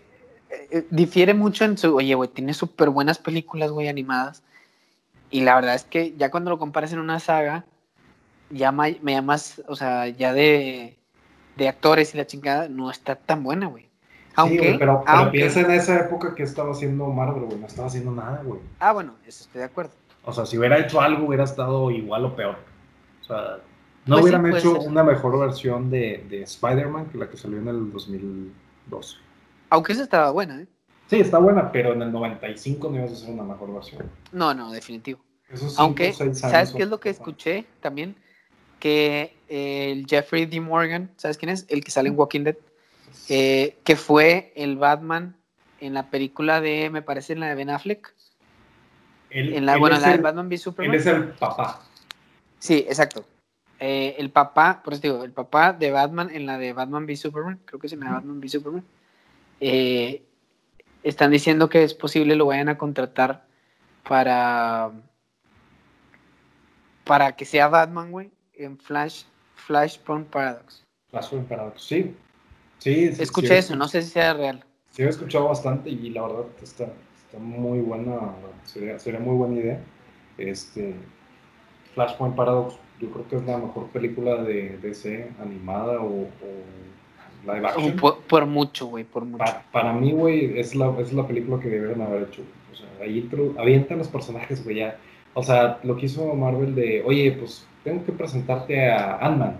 eh, 0.70 0.86
difiere 0.90 1.34
mucho 1.34 1.64
en 1.64 1.78
su, 1.78 1.94
oye, 1.96 2.14
güey, 2.14 2.28
tiene 2.28 2.54
súper 2.54 2.90
buenas 2.90 3.18
películas, 3.18 3.70
güey, 3.70 3.88
animadas. 3.88 4.42
Y 5.30 5.42
la 5.42 5.54
verdad 5.54 5.74
es 5.74 5.84
que 5.84 6.14
ya 6.16 6.30
cuando 6.30 6.50
lo 6.50 6.58
comparas 6.58 6.92
en 6.92 6.98
una 6.98 7.20
saga, 7.20 7.64
ya 8.50 8.72
me, 8.72 8.98
llamas, 9.02 9.62
o 9.68 9.76
sea, 9.76 10.08
ya 10.08 10.32
de, 10.32 10.96
de, 11.56 11.68
actores 11.68 12.14
y 12.14 12.18
la 12.18 12.26
chingada, 12.26 12.68
no 12.68 12.90
está 12.90 13.14
tan 13.14 13.44
buena, 13.44 13.66
güey. 13.66 13.89
Aunque, 14.36 14.76
pero, 14.78 15.04
piensa 15.32 15.60
en 15.60 15.70
esa 15.72 16.00
época 16.00 16.34
que 16.34 16.44
estaba 16.44 16.72
haciendo 16.72 17.06
Marvel, 17.06 17.44
güey, 17.44 17.58
no 17.58 17.66
estaba 17.66 17.88
haciendo 17.88 18.12
nada, 18.12 18.42
güey. 18.44 18.60
Ah, 18.78 18.92
bueno, 18.92 19.16
eso 19.26 19.44
estoy 19.44 19.60
de 19.60 19.64
acuerdo. 19.66 19.92
O 20.24 20.32
sea, 20.32 20.46
si 20.46 20.58
hubiera 20.58 20.78
hecho 20.78 21.00
algo, 21.00 21.26
hubiera 21.26 21.44
estado 21.44 21.90
igual 21.90 22.24
o 22.24 22.36
peor. 22.36 22.56
O 23.22 23.24
sea, 23.24 23.58
no 24.06 24.16
pues 24.16 24.22
hubieran 24.22 24.54
hecho 24.54 24.80
una 24.80 25.02
mejor 25.02 25.38
versión 25.38 25.90
de, 25.90 26.24
de 26.28 26.42
Spider-Man 26.42 27.06
que 27.06 27.18
la 27.18 27.28
que 27.28 27.36
salió 27.36 27.58
en 27.58 27.68
el 27.68 27.92
2002. 27.92 29.20
Aunque 29.70 29.92
esa 29.92 30.02
estaba 30.02 30.30
buena, 30.30 30.60
¿eh? 30.62 30.66
Sí, 31.08 31.18
está 31.18 31.38
buena, 31.38 31.72
pero 31.72 31.92
en 31.92 32.02
el 32.02 32.12
95 32.12 32.88
no 32.88 32.96
ibas 32.96 33.10
a 33.10 33.14
hacer 33.14 33.30
una 33.30 33.42
mejor 33.42 33.72
versión. 33.72 34.08
No, 34.30 34.54
no, 34.54 34.70
definitivo. 34.70 35.20
Aunque, 35.76 36.12
¿sabes 36.12 36.72
qué 36.72 36.84
es 36.84 36.88
lo 36.88 37.00
que 37.00 37.10
escuché 37.10 37.66
también? 37.80 38.14
Que 38.78 39.34
el 39.48 40.06
Jeffrey 40.06 40.46
D. 40.46 40.60
Morgan, 40.60 41.10
¿sabes 41.16 41.36
quién 41.36 41.50
es? 41.50 41.66
El 41.68 41.82
que 41.82 41.90
sale 41.90 42.08
en 42.08 42.18
Walking 42.18 42.44
Dead, 42.44 42.56
eh, 43.28 43.76
que 43.84 43.96
fue 43.96 44.52
el 44.56 44.76
Batman 44.76 45.36
en 45.80 45.94
la 45.94 46.10
película 46.10 46.60
de, 46.60 46.90
me 46.90 47.02
parece, 47.02 47.32
en 47.32 47.40
la 47.40 47.48
de 47.48 47.54
Ben 47.54 47.70
Affleck, 47.70 48.14
Él, 49.30 49.54
En 49.54 49.64
la, 49.66 49.76
bueno, 49.76 49.98
la 49.98 50.08
de 50.08 50.14
el- 50.14 50.20
Batman 50.22 50.48
v 50.48 50.58
Superman. 50.58 50.94
Él 50.94 51.00
es 51.00 51.06
el 51.06 51.24
papá. 51.30 51.82
Sí, 52.58 52.84
exacto. 52.88 53.24
Eh, 53.78 54.16
el 54.18 54.30
papá, 54.30 54.82
por 54.82 54.92
eso 54.92 55.02
digo, 55.02 55.24
el 55.24 55.32
papá 55.32 55.72
de 55.72 55.90
Batman 55.90 56.28
en 56.32 56.44
la 56.44 56.58
de 56.58 56.72
Batman 56.74 57.04
v 57.06 57.16
Superman, 57.16 57.60
creo 57.64 57.80
que 57.80 57.88
la 57.96 58.06
de 58.06 58.12
Batman 58.12 58.38
v 58.40 58.48
Superman, 58.48 58.84
eh, 59.60 60.22
están 61.02 61.30
diciendo 61.30 61.68
que 61.70 61.82
es 61.82 61.94
posible 61.94 62.36
lo 62.36 62.46
vayan 62.46 62.68
a 62.68 62.76
contratar 62.76 63.46
para 64.06 64.90
para 67.04 67.34
que 67.36 67.44
sea 67.44 67.68
Batman, 67.68 68.10
güey, 68.12 68.30
en 68.54 68.78
Flash, 68.78 69.24
Flashpoint 69.54 70.28
Paradox. 70.28 70.84
Flashpoint 71.10 71.48
Paradox. 71.48 71.82
Sí. 71.82 72.14
Sí, 72.80 73.12
sí, 73.12 73.22
Escuché 73.22 73.48
sí, 73.48 73.54
eso, 73.54 73.76
no 73.76 73.86
sé 73.86 74.02
si 74.02 74.10
sea 74.10 74.34
real. 74.34 74.64
Sí, 74.90 75.02
he 75.02 75.08
escuchado 75.08 75.48
bastante 75.48 75.90
y 75.90 76.10
la 76.10 76.22
verdad 76.22 76.46
está, 76.62 76.84
está 77.16 77.38
muy 77.38 77.78
buena, 77.80 78.18
sería, 78.64 78.98
sería 78.98 79.20
muy 79.20 79.36
buena 79.36 79.60
idea. 79.60 79.80
Este, 80.38 80.94
Flashpoint 81.94 82.34
Paradox, 82.34 82.74
yo 83.00 83.10
creo 83.10 83.28
que 83.28 83.36
es 83.36 83.44
la 83.44 83.58
mejor 83.58 83.88
película 83.88 84.42
de 84.42 84.78
DC 84.78 85.30
animada 85.40 86.00
o, 86.00 86.22
o 86.22 87.52
live 87.52 87.66
action. 87.66 87.96
Por, 87.96 88.20
por 88.22 88.46
mucho, 88.46 88.86
güey, 88.86 89.04
por 89.04 89.24
mucho. 89.24 89.44
Pa- 89.44 89.62
para 89.70 89.92
mí, 89.92 90.12
güey, 90.12 90.58
es 90.58 90.74
la, 90.74 90.94
es 90.98 91.12
la 91.12 91.26
película 91.26 91.60
que 91.60 91.68
debieron 91.68 92.02
haber 92.02 92.24
hecho. 92.24 92.42
O 92.72 92.74
sea, 92.74 92.88
ahí 93.02 93.28
avientan 93.58 93.98
los 93.98 94.08
personajes, 94.08 94.64
güey, 94.64 94.76
ya. 94.76 94.98
O 95.34 95.42
sea, 95.42 95.78
lo 95.84 95.96
que 95.96 96.06
hizo 96.06 96.34
Marvel 96.34 96.74
de, 96.74 97.02
oye, 97.04 97.32
pues 97.32 97.66
tengo 97.84 98.04
que 98.04 98.12
presentarte 98.12 98.90
a 98.90 99.18
Ant-Man. 99.18 99.58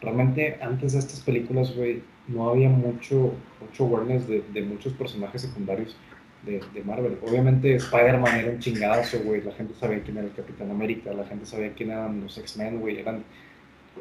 Realmente, 0.00 0.58
antes 0.60 0.92
de 0.92 0.98
estas 0.98 1.20
películas, 1.20 1.74
güey, 1.76 2.02
no 2.28 2.48
había 2.50 2.68
mucho, 2.68 3.32
mucho 3.60 3.84
awareness 3.84 4.26
de, 4.28 4.42
de 4.52 4.62
muchos 4.62 4.92
personajes 4.94 5.42
secundarios 5.42 5.96
de, 6.42 6.60
de 6.72 6.84
Marvel. 6.84 7.18
Obviamente, 7.26 7.76
Spider-Man 7.76 8.36
era 8.36 8.50
un 8.52 8.58
chingadazo, 8.58 9.18
güey. 9.20 9.42
La 9.42 9.52
gente 9.52 9.74
sabía 9.74 10.02
quién 10.02 10.16
era 10.18 10.26
el 10.26 10.34
Capitán 10.34 10.70
América, 10.70 11.12
la 11.12 11.26
gente 11.26 11.46
sabía 11.46 11.72
quién 11.74 11.90
eran 11.90 12.20
los 12.22 12.36
X-Men, 12.38 12.80
güey. 12.80 12.98
Eran, 13.00 13.24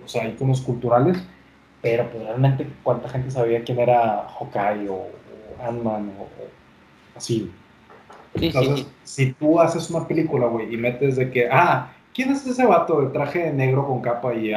o 0.03 0.07
sea, 0.07 0.27
iconos 0.27 0.61
culturales. 0.61 1.17
Pero, 1.81 2.09
pues, 2.11 2.23
realmente, 2.23 2.67
¿cuánta 2.83 3.09
gente 3.09 3.31
sabía 3.31 3.63
quién 3.63 3.79
era 3.79 4.27
Hawkeye 4.27 4.87
o, 4.89 4.95
o 4.95 5.63
Ant-Man 5.63 6.15
o, 6.17 6.23
o 6.23 6.53
así? 7.15 7.51
Sí, 8.35 8.51
sí, 8.51 8.57
Entonces, 8.57 8.79
sí. 8.79 8.93
si 9.03 9.33
tú 9.33 9.59
haces 9.59 9.89
una 9.89 10.07
película, 10.07 10.47
güey, 10.47 10.73
y 10.73 10.77
metes 10.77 11.15
de 11.17 11.29
que, 11.31 11.49
ah, 11.51 11.93
¿quién 12.13 12.31
es 12.31 12.45
ese 12.47 12.65
vato 12.65 13.01
de 13.01 13.09
traje 13.11 13.51
negro 13.53 13.85
con 13.87 14.01
capa 14.01 14.33
y, 14.33 14.51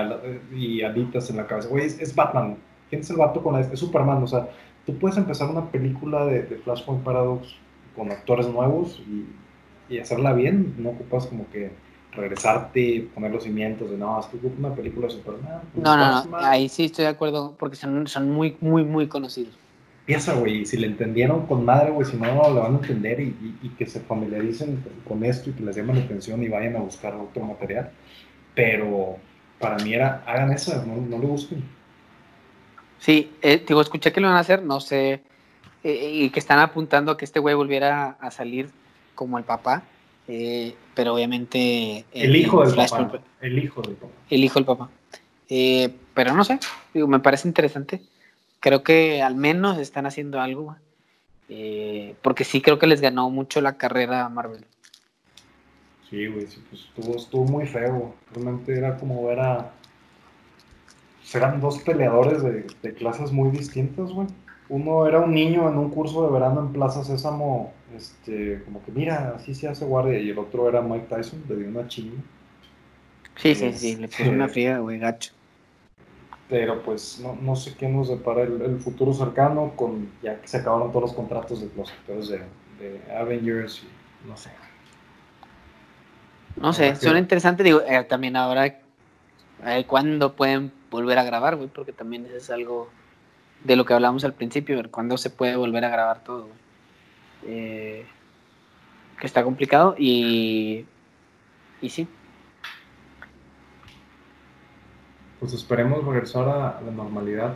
y 0.53 0.83
alitas 0.83 1.31
en 1.31 1.37
la 1.39 1.47
cabeza? 1.47 1.69
Güey, 1.69 1.87
es, 1.87 2.01
es 2.01 2.15
Batman. 2.15 2.59
¿Quién 2.89 3.01
es 3.03 3.11
el 3.11 3.17
vato 3.17 3.43
con 3.43 3.59
este? 3.61 3.75
Es 3.75 3.81
Superman. 3.81 4.23
O 4.23 4.27
sea, 4.27 4.49
tú 4.85 4.97
puedes 4.99 5.17
empezar 5.19 5.51
una 5.51 5.71
película 5.71 6.25
de, 6.27 6.43
de 6.43 6.57
Flashpoint 6.57 7.03
Paradox 7.05 7.55
con 7.95 8.11
actores 8.13 8.49
nuevos 8.49 9.03
y, 9.09 9.95
y 9.95 9.99
hacerla 9.99 10.33
bien. 10.33 10.75
No 10.79 10.91
ocupas 10.91 11.27
como 11.27 11.49
que 11.51 11.71
regresarte, 12.13 13.09
poner 13.15 13.31
los 13.31 13.45
cimientos 13.45 13.91
de, 13.91 13.99
no, 13.99 14.19
es 14.21 14.27
que 14.27 14.37
ocupo 14.39 14.55
una 14.59 14.75
película 14.75 15.07
de 15.07 15.13
Superman. 15.15 15.61
No, 15.75 15.97
no, 15.97 16.11
no, 16.25 16.31
Batman". 16.31 16.45
ahí 16.45 16.69
sí 16.69 16.85
estoy 16.87 17.05
de 17.05 17.11
acuerdo 17.11 17.55
porque 17.59 17.77
son, 17.77 18.07
son 18.07 18.31
muy, 18.31 18.57
muy, 18.61 18.85
muy 18.85 19.07
conocidos. 19.07 19.55
Empieza, 20.01 20.35
güey, 20.35 20.65
si 20.65 20.77
le 20.77 20.87
entendieron 20.87 21.47
con 21.47 21.65
madre, 21.65 21.91
güey, 21.91 22.07
si 22.07 22.17
no, 22.17 22.33
no 22.33 22.55
le 22.55 22.61
van 22.61 22.75
a 22.75 22.79
entender 22.79 23.19
y, 23.21 23.25
y- 23.25 23.59
y 23.61 23.69
que 23.71 23.87
se 23.87 24.01
familiaricen 24.01 24.83
con 25.07 25.25
esto 25.25 25.51
y 25.51 25.53
que 25.55 25.65
les 25.65 25.77
llamen 25.77 25.97
la 25.99 26.05
atención 26.05 26.43
y 26.43 26.49
vayan 26.49 26.77
a 26.77 26.81
buscar 26.81 27.15
otro 27.17 27.43
material. 27.45 27.91
Pero 28.55 29.17
para 29.59 29.77
mí 29.79 29.93
era, 29.95 30.23
hagan 30.27 30.53
eso, 30.53 30.83
no, 30.87 30.97
no 30.97 31.19
lo 31.19 31.29
busquen. 31.29 31.65
Sí, 33.07 33.31
eh, 33.41 33.65
digo, 33.65 33.81
escuché 33.81 34.13
que 34.13 34.21
lo 34.21 34.27
van 34.27 34.37
a 34.37 34.41
hacer, 34.41 34.65
no 34.65 34.81
sé, 34.81 35.23
eh, 35.85 36.11
y 36.13 36.31
que 36.31 36.41
están 36.41 36.59
apuntando 36.59 37.13
a 37.13 37.17
que 37.17 37.25
este 37.25 37.39
güey 37.39 37.55
volviera 37.55 38.17
a 38.19 38.33
salir 38.33 38.69
como 39.15 39.39
el 39.39 39.45
papá, 39.45 39.85
eh, 40.27 40.75
pero 40.93 41.15
obviamente... 41.15 42.05
El 42.13 42.35
hijo 42.35 42.67
del 42.67 42.75
papá. 42.75 43.21
El 43.41 43.63
hijo 43.63 43.81
del 43.83 43.95
papá. 43.95 44.13
El 44.29 44.43
hijo 44.43 44.59
del 44.59 44.65
papá. 44.67 44.91
Pero 46.15 46.35
no 46.35 46.43
sé, 46.43 46.59
digo, 46.93 47.07
me 47.07 47.21
parece 47.21 47.47
interesante. 47.47 48.03
Creo 48.59 48.83
que 48.83 49.23
al 49.23 49.37
menos 49.37 49.79
están 49.79 50.07
haciendo 50.07 50.41
algo, 50.41 50.75
porque 52.23 52.43
sí 52.43 52.61
creo 52.61 52.81
que 52.81 52.89
les 52.89 53.01
ganó 53.01 53.31
mucho 53.31 53.61
la 53.61 53.77
carrera 53.77 54.25
a 54.25 54.29
Marvel. 54.29 54.67
Sí, 56.11 56.27
güey, 56.27 56.49
sí, 56.49 56.61
pues 56.69 56.83
estuvo, 56.83 57.17
estuvo 57.17 57.45
muy 57.45 57.67
feo. 57.67 58.17
Realmente 58.33 58.77
era 58.77 58.97
como 58.97 59.25
ver 59.25 59.39
a. 59.39 59.73
Eran 61.35 61.61
dos 61.61 61.79
peleadores 61.79 62.43
de, 62.43 62.67
de 62.83 62.95
clases 62.95 63.33
muy 63.33 63.51
distintas, 63.51 64.11
güey. 64.11 64.29
Uno 64.69 65.07
era 65.07 65.21
un 65.21 65.33
niño 65.33 65.69
en 65.69 65.77
un 65.77 65.91
curso 65.91 66.27
de 66.27 66.33
verano 66.33 66.61
en 66.61 66.73
Plaza 66.73 67.05
Sésamo, 67.05 67.73
este, 67.97 68.63
como 68.65 68.85
que 68.85 68.91
mira, 68.91 69.35
así 69.37 69.55
se 69.55 69.69
hace 69.69 69.85
guardia, 69.85 70.19
y 70.19 70.31
el 70.31 70.39
otro 70.39 70.69
era 70.69 70.81
Mike 70.81 71.07
Tyson, 71.09 71.45
le 71.49 71.57
dio 71.57 71.69
una 71.69 71.87
chinga. 71.87 72.21
Sí, 73.37 73.55
sí, 73.55 73.73
sí, 73.75 73.97
le 73.97 74.09
puso 74.09 74.31
una 74.31 74.49
fría, 74.49 74.79
güey, 74.79 74.99
gacho. 74.99 75.33
Pero 76.49 76.83
pues 76.83 77.21
no, 77.21 77.37
no 77.41 77.55
sé 77.55 77.75
qué 77.77 77.89
nos 77.89 78.09
depara 78.09 78.43
el, 78.43 78.63
el 78.63 78.79
futuro 78.79 79.13
cercano, 79.13 79.73
con 79.77 80.11
ya 80.23 80.41
que 80.41 80.49
se 80.49 80.57
acabaron 80.59 80.91
todos 80.91 81.03
los 81.03 81.13
contratos 81.13 81.61
de 81.61 81.69
los 81.77 81.91
actores 81.91 82.29
de, 82.29 82.39
de 82.81 83.01
Avengers 83.17 83.83
y 83.83 84.29
no 84.29 84.37
sé. 84.37 84.51
No 86.57 86.73
sé, 86.73 86.97
suena 86.97 87.19
interesante. 87.19 87.63
Digo, 87.63 87.83
eh, 87.87 88.05
también 88.05 88.37
ahora, 88.37 88.79
a 89.63 89.67
ver 89.75 89.87
cuándo 89.87 90.35
pueden 90.35 90.73
volver 90.91 91.19
a 91.19 91.25
grabar, 91.25 91.57
güey, 91.57 91.69
porque 91.69 91.93
también 91.93 92.27
eso 92.27 92.37
es 92.37 92.51
algo 92.51 92.89
de 93.65 93.77
lo 93.77 93.85
que 93.85 93.95
hablamos 93.95 94.25
al 94.25 94.35
principio, 94.35 94.77
ver 94.77 94.91
cuándo 94.91 95.17
se 95.17 95.31
puede 95.31 95.57
volver 95.57 95.85
a 95.85 95.91
grabar 95.91 96.23
todo. 96.25 96.49
Eh, 97.45 98.05
que 99.21 99.27
está 99.27 99.43
complicado 99.43 99.95
y, 99.99 100.85
y 101.81 101.89
sí. 101.89 102.07
Pues 105.41 105.53
esperemos 105.53 106.05
regresar 106.05 106.49
a 106.49 106.81
la 106.85 106.91
normalidad 106.91 107.55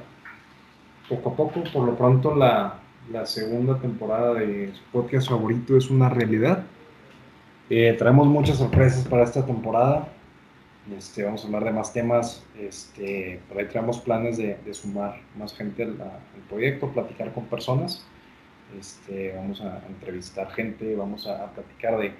poco 1.08 1.30
a 1.30 1.36
poco. 1.36 1.64
Por 1.72 1.84
lo 1.84 1.96
pronto, 1.96 2.34
la, 2.34 2.78
la 3.10 3.26
segunda 3.26 3.78
temporada 3.78 4.34
de 4.34 4.72
su 4.74 4.82
podcast 4.92 5.28
favorito 5.28 5.76
es 5.76 5.90
una 5.90 6.08
realidad. 6.08 6.64
Eh, 7.68 7.94
traemos 7.98 8.26
muchas 8.26 8.58
sorpresas 8.58 9.06
para 9.06 9.24
esta 9.24 9.44
temporada. 9.44 10.08
Este, 10.96 11.22
vamos 11.24 11.44
a 11.44 11.46
hablar 11.46 11.64
de 11.64 11.72
más 11.72 11.92
temas. 11.92 12.44
Este, 12.58 13.40
por 13.48 13.58
ahí 13.58 13.66
traemos 13.66 14.00
planes 14.00 14.36
de, 14.36 14.56
de 14.64 14.74
sumar 14.74 15.20
más 15.36 15.54
gente 15.54 15.84
al, 15.84 16.00
al 16.00 16.42
proyecto, 16.48 16.88
platicar 16.88 17.32
con 17.32 17.46
personas. 17.46 18.04
Este, 18.78 19.34
vamos 19.34 19.60
a 19.60 19.82
entrevistar 19.88 20.50
gente, 20.50 20.94
vamos 20.94 21.26
a, 21.26 21.44
a 21.44 21.50
platicar 21.52 21.98
de, 21.98 22.12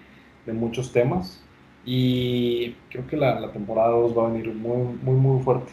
de 0.47 0.53
muchos 0.53 0.93
temas. 0.93 1.43
Y 1.85 2.73
creo 2.91 3.07
que 3.07 3.17
la, 3.17 3.41
la 3.41 3.53
temporada 3.53 3.91
2 3.91 4.17
va 4.17 4.27
a 4.27 4.31
venir 4.31 4.53
muy, 4.55 4.95
muy, 5.03 5.15
muy 5.15 5.43
fuerte. 5.43 5.73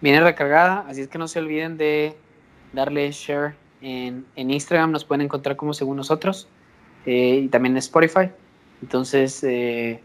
Viene 0.00 0.20
recargada, 0.20 0.84
así 0.88 1.00
es 1.00 1.08
que 1.08 1.18
no 1.18 1.28
se 1.28 1.38
olviden 1.38 1.76
de 1.76 2.14
darle 2.72 3.10
share 3.10 3.54
en, 3.80 4.26
en 4.36 4.50
Instagram, 4.50 4.92
nos 4.92 5.04
pueden 5.04 5.22
encontrar 5.22 5.56
como 5.56 5.72
según 5.72 5.96
nosotros, 5.96 6.48
eh, 7.06 7.40
y 7.44 7.48
también 7.48 7.74
en 7.74 7.78
Spotify. 7.78 8.30
Entonces, 8.82 9.42
eh, 9.44 10.00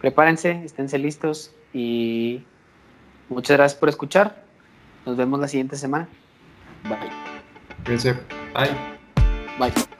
prepárense, 0.00 0.62
esténse 0.64 0.98
listos 0.98 1.52
y 1.72 2.42
muchas 3.28 3.56
gracias 3.56 3.78
por 3.78 3.88
escuchar. 3.88 4.44
Nos 5.06 5.16
vemos 5.16 5.40
la 5.40 5.48
siguiente 5.48 5.76
semana. 5.76 6.08
Bye. 6.84 7.10
Bye. 8.54 8.70
Bye. 9.58 9.99